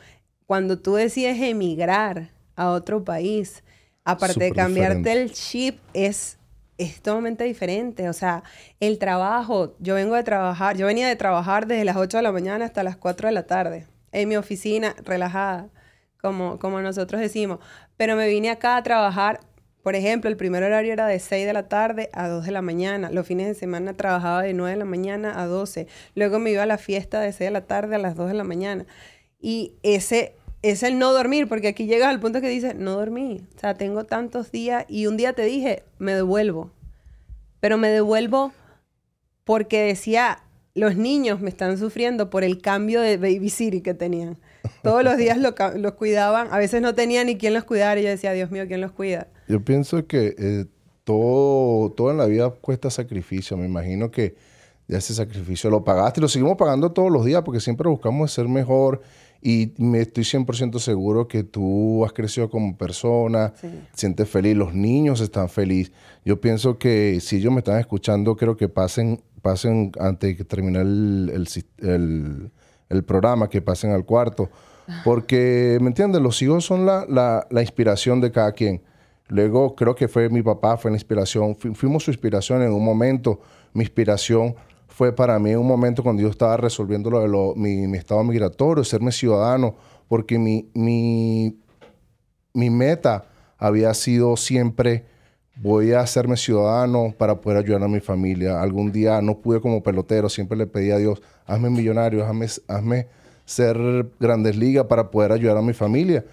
cuando 0.47 0.79
tú 0.79 0.95
decides 0.95 1.41
emigrar 1.43 2.31
a 2.57 2.71
otro 2.71 3.05
país, 3.05 3.65
aparte 4.05 4.45
de 4.45 4.53
cambiarte 4.53 5.13
el 5.13 5.31
chip, 5.33 5.79
es, 5.93 6.39
es 6.79 7.03
totalmente 7.03 7.45
diferente. 7.45 8.09
O 8.09 8.15
sea, 8.15 8.43
el 8.81 8.99
trabajo, 8.99 9.77
yo 9.81 9.95
vengo 9.95 10.15
de 10.15 10.23
trabajar, 10.23 10.79
yo 10.79 10.87
venía 10.87 11.07
de 11.07 11.17
trabajar 11.17 11.67
desde 11.67 11.85
las 11.85 11.97
8 11.97 12.17
de 12.17 12.23
la 12.23 12.33
mañana 12.33 12.65
hasta 12.65 12.83
las 12.83 12.97
4 12.97 13.29
de 13.29 13.35
la 13.35 13.47
tarde 13.47 13.87
en 14.13 14.29
mi 14.29 14.37
oficina, 14.37 14.95
relajada, 15.05 15.69
como, 16.21 16.59
como 16.59 16.81
nosotros 16.81 17.21
decimos. 17.21 17.59
Pero 17.97 18.17
me 18.17 18.29
vine 18.29 18.51
acá 18.51 18.77
a 18.77 18.83
trabajar, 18.83 19.41
por 19.83 19.95
ejemplo, 19.95 20.29
el 20.29 20.37
primer 20.37 20.63
horario 20.63 20.93
era 20.93 21.07
de 21.07 21.19
6 21.19 21.47
de 21.47 21.53
la 21.53 21.69
tarde 21.69 22.11
a 22.13 22.29
2 22.29 22.45
de 22.45 22.53
la 22.53 22.63
mañana. 22.63 23.11
Los 23.11 23.27
fines 23.27 23.47
de 23.47 23.55
semana 23.55 23.95
trabajaba 23.95 24.43
de 24.43 24.55
9 24.55 24.73
de 24.73 24.79
la 24.79 24.85
mañana 24.85 25.41
a 25.41 25.47
12. 25.47 25.87
Luego 26.15 26.39
me 26.39 26.51
iba 26.51 26.63
a 26.63 26.67
la 26.67 26.79
fiesta 26.79 27.21
de 27.21 27.33
6 27.33 27.49
de 27.49 27.51
la 27.51 27.67
tarde 27.67 27.95
a 27.95 27.99
las 27.99 28.17
2 28.17 28.29
de 28.29 28.35
la 28.35 28.45
mañana. 28.45 28.87
Y 29.41 29.75
ese, 29.83 30.35
es 30.63 30.83
el 30.83 30.99
no 30.99 31.13
dormir, 31.13 31.49
porque 31.49 31.69
aquí 31.69 31.87
llegas 31.87 32.09
al 32.09 32.21
punto 32.21 32.41
que 32.41 32.49
dices, 32.49 32.75
no 32.75 32.93
dormí. 32.93 33.47
O 33.57 33.61
sea, 33.61 33.75
tengo 33.75 34.05
tantos 34.05 34.51
días 34.51 34.85
y 34.89 35.07
un 35.07 35.17
día 35.17 35.33
te 35.33 35.43
dije, 35.43 35.85
me 35.99 36.15
devuelvo. 36.15 36.71
Pero 37.61 37.79
me 37.79 37.89
devuelvo 37.89 38.53
porque 39.45 39.83
decía, 39.83 40.43
los 40.79 40.97
niños 40.97 41.41
me 41.41 41.51
están 41.51 41.77
sufriendo 41.77 42.31
por 42.31 42.45
el 42.45 42.61
cambio 42.63 43.01
de 43.01 43.17
baby 43.17 43.51
city 43.51 43.81
que 43.81 43.95
tenían. 43.95 44.39
Todos 44.83 45.03
los 45.03 45.17
días 45.17 45.39
los 45.39 45.93
cuidaban, 45.95 46.49
a 46.51 46.59
veces 46.59 46.81
no 46.81 46.95
tenían 46.95 47.27
ni 47.27 47.37
quien 47.37 47.55
los 47.55 47.65
cuidara 47.65 48.01
y 48.01 48.05
yo 48.05 48.11
decía, 48.11 48.33
Dios 48.33 48.51
mío, 48.51 48.65
¿quién 48.69 48.81
los 48.81 48.93
cuida? 48.93 49.29
Yo 49.49 49.65
pienso 49.65 50.07
que 50.07 50.35
eh, 50.39 50.67
todo, 51.05 51.91
todo 51.91 52.11
en 52.11 52.19
la 52.19 52.27
vida 52.27 52.51
cuesta 52.51 52.91
sacrificio. 52.91 53.57
Me 53.57 53.67
imagino 53.67 54.11
que 54.11 54.37
ya 54.87 54.99
ese 54.99 55.15
sacrificio 55.15 55.69
lo 55.69 55.85
pagaste 55.85 56.21
y 56.21 56.23
lo 56.23 56.29
seguimos 56.29 56.57
pagando 56.57 56.93
todos 56.93 57.11
los 57.11 57.25
días 57.25 57.43
porque 57.43 57.61
siempre 57.61 57.89
buscamos 57.89 58.33
ser 58.33 58.49
mejor 58.49 59.03
y 59.41 59.73
me 59.77 60.01
estoy 60.01 60.25
100% 60.25 60.79
seguro 60.79 61.29
que 61.29 61.45
tú 61.45 62.05
has 62.05 62.13
crecido 62.13 62.51
como 62.51 62.77
persona, 62.77 63.53
te 63.61 63.71
sientes 63.95 64.29
feliz, 64.29 64.57
los 64.57 64.75
niños 64.75 65.21
están 65.21 65.49
felices. 65.49 65.93
Yo 66.25 66.41
pienso 66.41 66.79
que 66.79 67.21
si 67.21 67.37
ellos 67.37 67.53
me 67.53 67.59
están 67.59 67.79
escuchando, 67.79 68.37
creo 68.37 68.57
que 68.57 68.69
pasen, 68.69 69.21
pasen 69.39 69.93
antes 69.99 70.37
de 70.37 70.45
terminar 70.45 70.83
el, 70.83 72.51
el, 72.89 73.05
programa, 73.05 73.49
que 73.49 73.63
pasen 73.63 73.91
al 73.93 74.05
cuarto. 74.05 74.51
Porque, 75.05 75.79
¿me 75.83 75.89
entiendes? 75.89 76.23
Los 76.23 76.41
hijos 76.41 76.65
son 76.65 76.87
la, 76.87 77.05
la, 77.09 77.47
la, 77.51 77.61
inspiración 77.61 78.21
de 78.21 78.33
cada 78.33 78.53
quien. 78.53 78.83
Luego 79.29 79.75
creo 79.75 79.95
que 79.95 80.09
fue 80.09 80.31
mi 80.31 80.43
papá, 80.43 80.79
fue 80.79 80.91
la 80.91 80.97
inspiración. 80.97 81.55
fuimos 81.55 82.05
su 82.05 82.11
inspiración 82.11 82.63
en 82.63 82.73
un 82.73 82.83
momento, 82.83 83.41
mi 83.75 83.83
inspiración 83.83 84.55
fue 84.99 85.15
para 85.15 85.39
mí 85.39 85.55
un 85.55 85.67
momento 85.67 86.03
cuando 86.03 86.23
yo 86.23 86.29
estaba 86.29 86.57
resolviendo 86.57 87.09
lo 87.09 87.53
de 87.53 87.61
mi, 87.87 87.97
estado 87.97 88.25
migratorio, 88.25 88.83
serme 88.83 89.13
ciudadano, 89.13 89.77
porque 90.09 90.39
mi, 90.39 90.71
mi, 90.75 91.61
mi 92.53 92.71
meta 92.71 93.27
había 93.59 93.95
sido 93.95 94.37
siempre 94.37 95.07
voy 95.61 95.93
a 95.93 96.01
hacerme 96.01 96.37
ciudadano 96.37 97.15
para 97.17 97.41
poder 97.41 97.59
ayudar 97.59 97.83
a 97.83 97.89
mi 97.89 98.01
familia. 98.01 98.61
Algún 98.61 98.93
día 98.93 99.21
no 99.21 99.39
pude 99.39 99.61
como 99.61 99.83
pelotero, 99.83 100.29
siempre 100.29 100.57
le 100.57 100.67
pedí 100.67 100.91
a 100.91 100.99
Dios, 100.99 101.21
hazme 101.47 101.71
millonario, 101.71 102.25
hazme, 102.25 102.47
hazme 102.69 103.07
ser 103.45 103.77
grandes 104.21 104.57
ligas 104.57 104.85
para 104.87 105.11
poder 105.11 105.33
ayudar 105.33 105.57
a 105.57 105.63
mi 105.63 105.73
familia. 105.73 106.25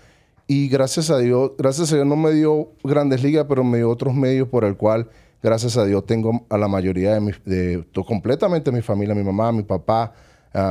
Y 0.48 0.68
gracias 0.68 1.10
a 1.10 1.18
Dios, 1.18 1.52
gracias 1.58 1.92
a 1.92 1.96
Dios 1.96 2.08
no 2.08 2.16
me 2.16 2.32
dio 2.32 2.70
grandes 2.84 3.24
ligas, 3.24 3.46
pero 3.50 3.64
me 3.64 3.80
dio 3.80 3.90
otros 3.90 4.14
medios 4.14 4.48
por 4.48 4.64
el 4.64 4.78
cual 4.78 5.10
gracias 5.42 5.78
a 5.78 5.86
Dios, 5.86 6.06
tengo 6.06 6.46
a 6.50 6.58
la 6.58 6.68
mayoría 6.68 7.14
de, 7.14 7.20
mi, 7.20 7.32
de 7.46 7.86
completamente 8.08 8.72
mi 8.72 8.82
familia, 8.82 9.14
mi 9.14 9.24
mamá, 9.24 9.52
mi 9.52 9.64
papá, 9.64 10.14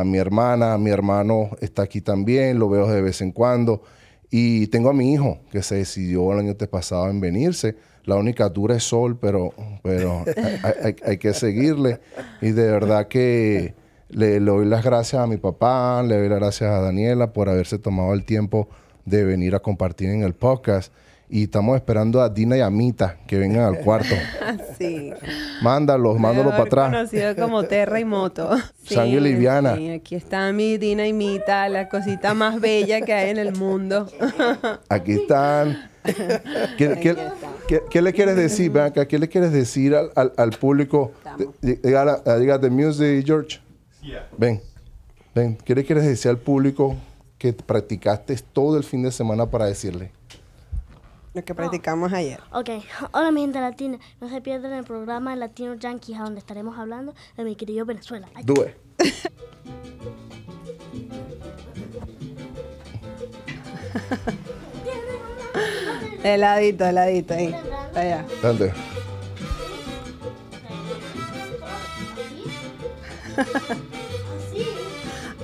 mi 0.05 0.19
hermana, 0.19 0.79
mi 0.79 0.91
hermano 0.91 1.51
está 1.61 1.83
aquí 1.83 2.01
también, 2.01 2.59
lo 2.59 2.69
veo 2.69 2.89
de 2.89 3.03
vez 3.03 3.21
en 3.21 3.33
cuando. 3.33 3.83
Y 4.31 4.67
tengo 4.69 4.91
a 4.91 4.93
mi 4.93 5.13
hijo 5.13 5.39
que 5.51 5.63
se 5.63 5.77
decidió 5.77 6.33
el 6.33 6.41
año 6.41 6.55
pasado 6.71 7.09
en 7.09 7.21
venirse. 7.21 7.77
La 8.05 8.17
única 8.17 8.49
dura 8.49 8.77
es 8.77 8.85
Sol, 8.85 9.17
pero, 9.19 9.53
pero 9.83 10.25
hay, 11.05 11.19
que 11.19 11.33
seguirle. 11.33 12.01
Y 12.41 12.53
de 12.53 12.71
verdad 12.71 13.09
que 13.09 13.75
le, 14.09 14.41
le, 14.41 14.47
doy 14.47 14.67
las 14.67 14.85
gracias 14.85 15.23
a 15.23 15.27
mi 15.27 15.37
papá, 15.37 16.03
le 16.03 16.19
doy 16.19 16.29
las 16.29 16.39
gracias 16.39 16.71
a 16.71 16.81
Daniela 16.81 17.33
por 17.33 17.49
haberse 17.49 17.79
tomado 17.79 18.13
el 18.15 18.25
tiempo 18.25 18.69
de 19.05 19.25
venir 19.25 19.55
a 19.55 19.61
compartir 19.61 20.11
en 20.11 20.23
el 20.23 20.35
podcast 20.35 20.93
y 21.29 21.45
estamos 21.45 21.77
esperando 21.77 22.21
a 22.21 22.29
Dina 22.29 22.57
y 22.57 22.61
a 22.61 22.71
Mita 22.71 23.17
que 23.27 23.39
vengan 23.39 23.65
al 23.65 23.79
cuarto. 23.81 24.15
sí. 24.79 25.13
Mándalos, 25.63 26.19
mándalos 26.19 26.53
para 26.53 26.65
atrás. 26.65 26.91
conocido 26.91 27.35
como 27.35 27.65
Terra 27.65 27.99
y 27.99 28.05
Moto. 28.05 28.51
Sangre 28.85 29.21
liviana. 29.21 29.77
Sí, 29.77 29.91
aquí 29.91 30.15
está 30.15 30.53
mi 30.53 30.79
Dina 30.79 31.07
y 31.07 31.13
Mita, 31.13 31.69
la 31.69 31.89
cosita 31.89 32.35
más 32.35 32.61
bella 32.61 33.01
que 33.01 33.13
hay 33.15 33.31
en 33.31 33.39
el 33.39 33.53
mundo. 33.57 34.07
aquí 34.89 35.13
están. 35.13 35.91
¿Qué, 37.91 38.03
le 38.03 38.13
quieres 38.13 38.37
decir, 38.37 38.71
Blanca? 38.71 39.07
¿Qué 39.07 39.19
le 39.19 39.29
quieres 39.29 39.53
decir 39.53 39.95
al, 39.95 40.33
al, 40.37 40.51
público? 40.51 41.13
Diga 41.61 42.59
de 42.59 42.71
Music, 42.71 43.25
George. 43.25 43.61
Ven, 44.37 44.61
ven. 45.35 45.57
¿Qué 45.65 45.75
le 45.75 45.85
quieres 45.85 46.05
decir 46.05 46.31
al 46.31 46.39
público 46.39 46.97
que 47.39 47.53
practicaste 47.53 48.37
todo 48.53 48.77
el 48.77 48.85
fin 48.85 49.03
de 49.03 49.13
semana 49.13 49.47
para 49.47 49.67
decirle? 49.67 50.11
lo 51.35 51.45
que 51.45 51.55
practicamos 51.55 52.13
ayer. 52.13 52.41
Ok, 52.53 52.71
hola 53.13 53.33
mi 53.33 53.43
gente 53.43 53.61
latina, 53.61 53.99
no 54.21 54.29
se 54.29 54.41
pierdan 54.41 54.73
el 54.73 54.85
programa 54.85 55.37
Latino 55.37 55.75
Yankees, 55.75 56.19
donde 56.19 56.39
estaremos 56.39 56.79
hablando 56.79 57.15
de 57.37 57.45
mi 57.45 57.57
querido 57.57 57.85
Venezuela. 57.85 58.29
Due. 58.45 58.75
heladito, 66.25 66.85
heladito, 66.87 67.35
ahí. 67.35 67.55
Allá. 67.95 68.25
¿Dónde? 68.43 68.73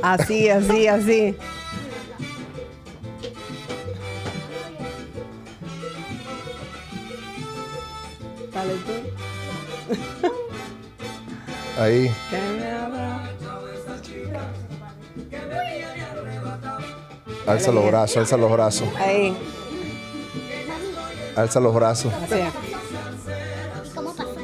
Así, 0.02 0.48
así, 0.48 0.86
así. 0.86 1.36
Ahí. 11.78 12.10
Alza 17.46 17.72
los 17.72 17.86
brazos, 17.86 18.16
alza 18.18 18.36
los 18.36 18.52
brazos. 18.52 18.88
Ahí. 18.96 19.36
Alza 21.40 21.58
los 21.58 21.74
brazos. 21.74 22.12
¿Cómo 23.94 24.14
pasó? 24.14 24.36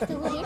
¿Estuvo 0.00 0.28
bien? 0.30 0.44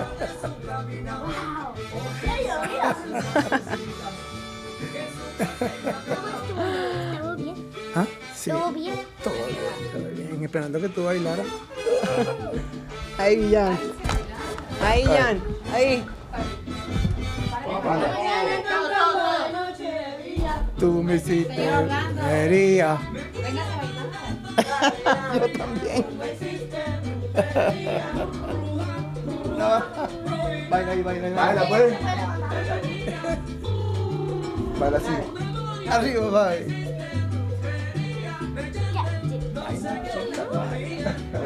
¿Estuvo 7.12 7.36
bien? 7.36 7.70
¿Ah? 7.94 8.04
Sí. 8.34 8.50
¿Estuvo 8.50 8.72
bien? 8.72 9.00
Todo 9.24 9.34
bien, 9.34 9.58
todo 9.92 10.10
bien. 10.14 10.44
Esperando 10.44 10.80
que 10.80 10.88
tú 10.90 11.04
bailaras. 11.04 11.46
Ahí, 13.18 13.50
Jan. 13.52 13.78
Ahí, 14.82 15.04
Jan. 15.04 15.42
Ahí. 15.72 16.04
Tú 20.78 21.02
me 21.02 21.16
hiciste 21.16 21.68
herida. 22.30 23.00
Eu 25.40 25.48
também. 25.52 26.04
No. 29.56 29.80
Baila 30.68 30.92
vai 30.92 31.02
baila 31.02 31.30
Vai, 31.30 31.54
Baila, 31.54 31.64
Vai, 31.64 31.98
Baila 34.78 34.96
así. 34.98 35.16
Arriba, 35.88 36.30
vai. 36.30 36.66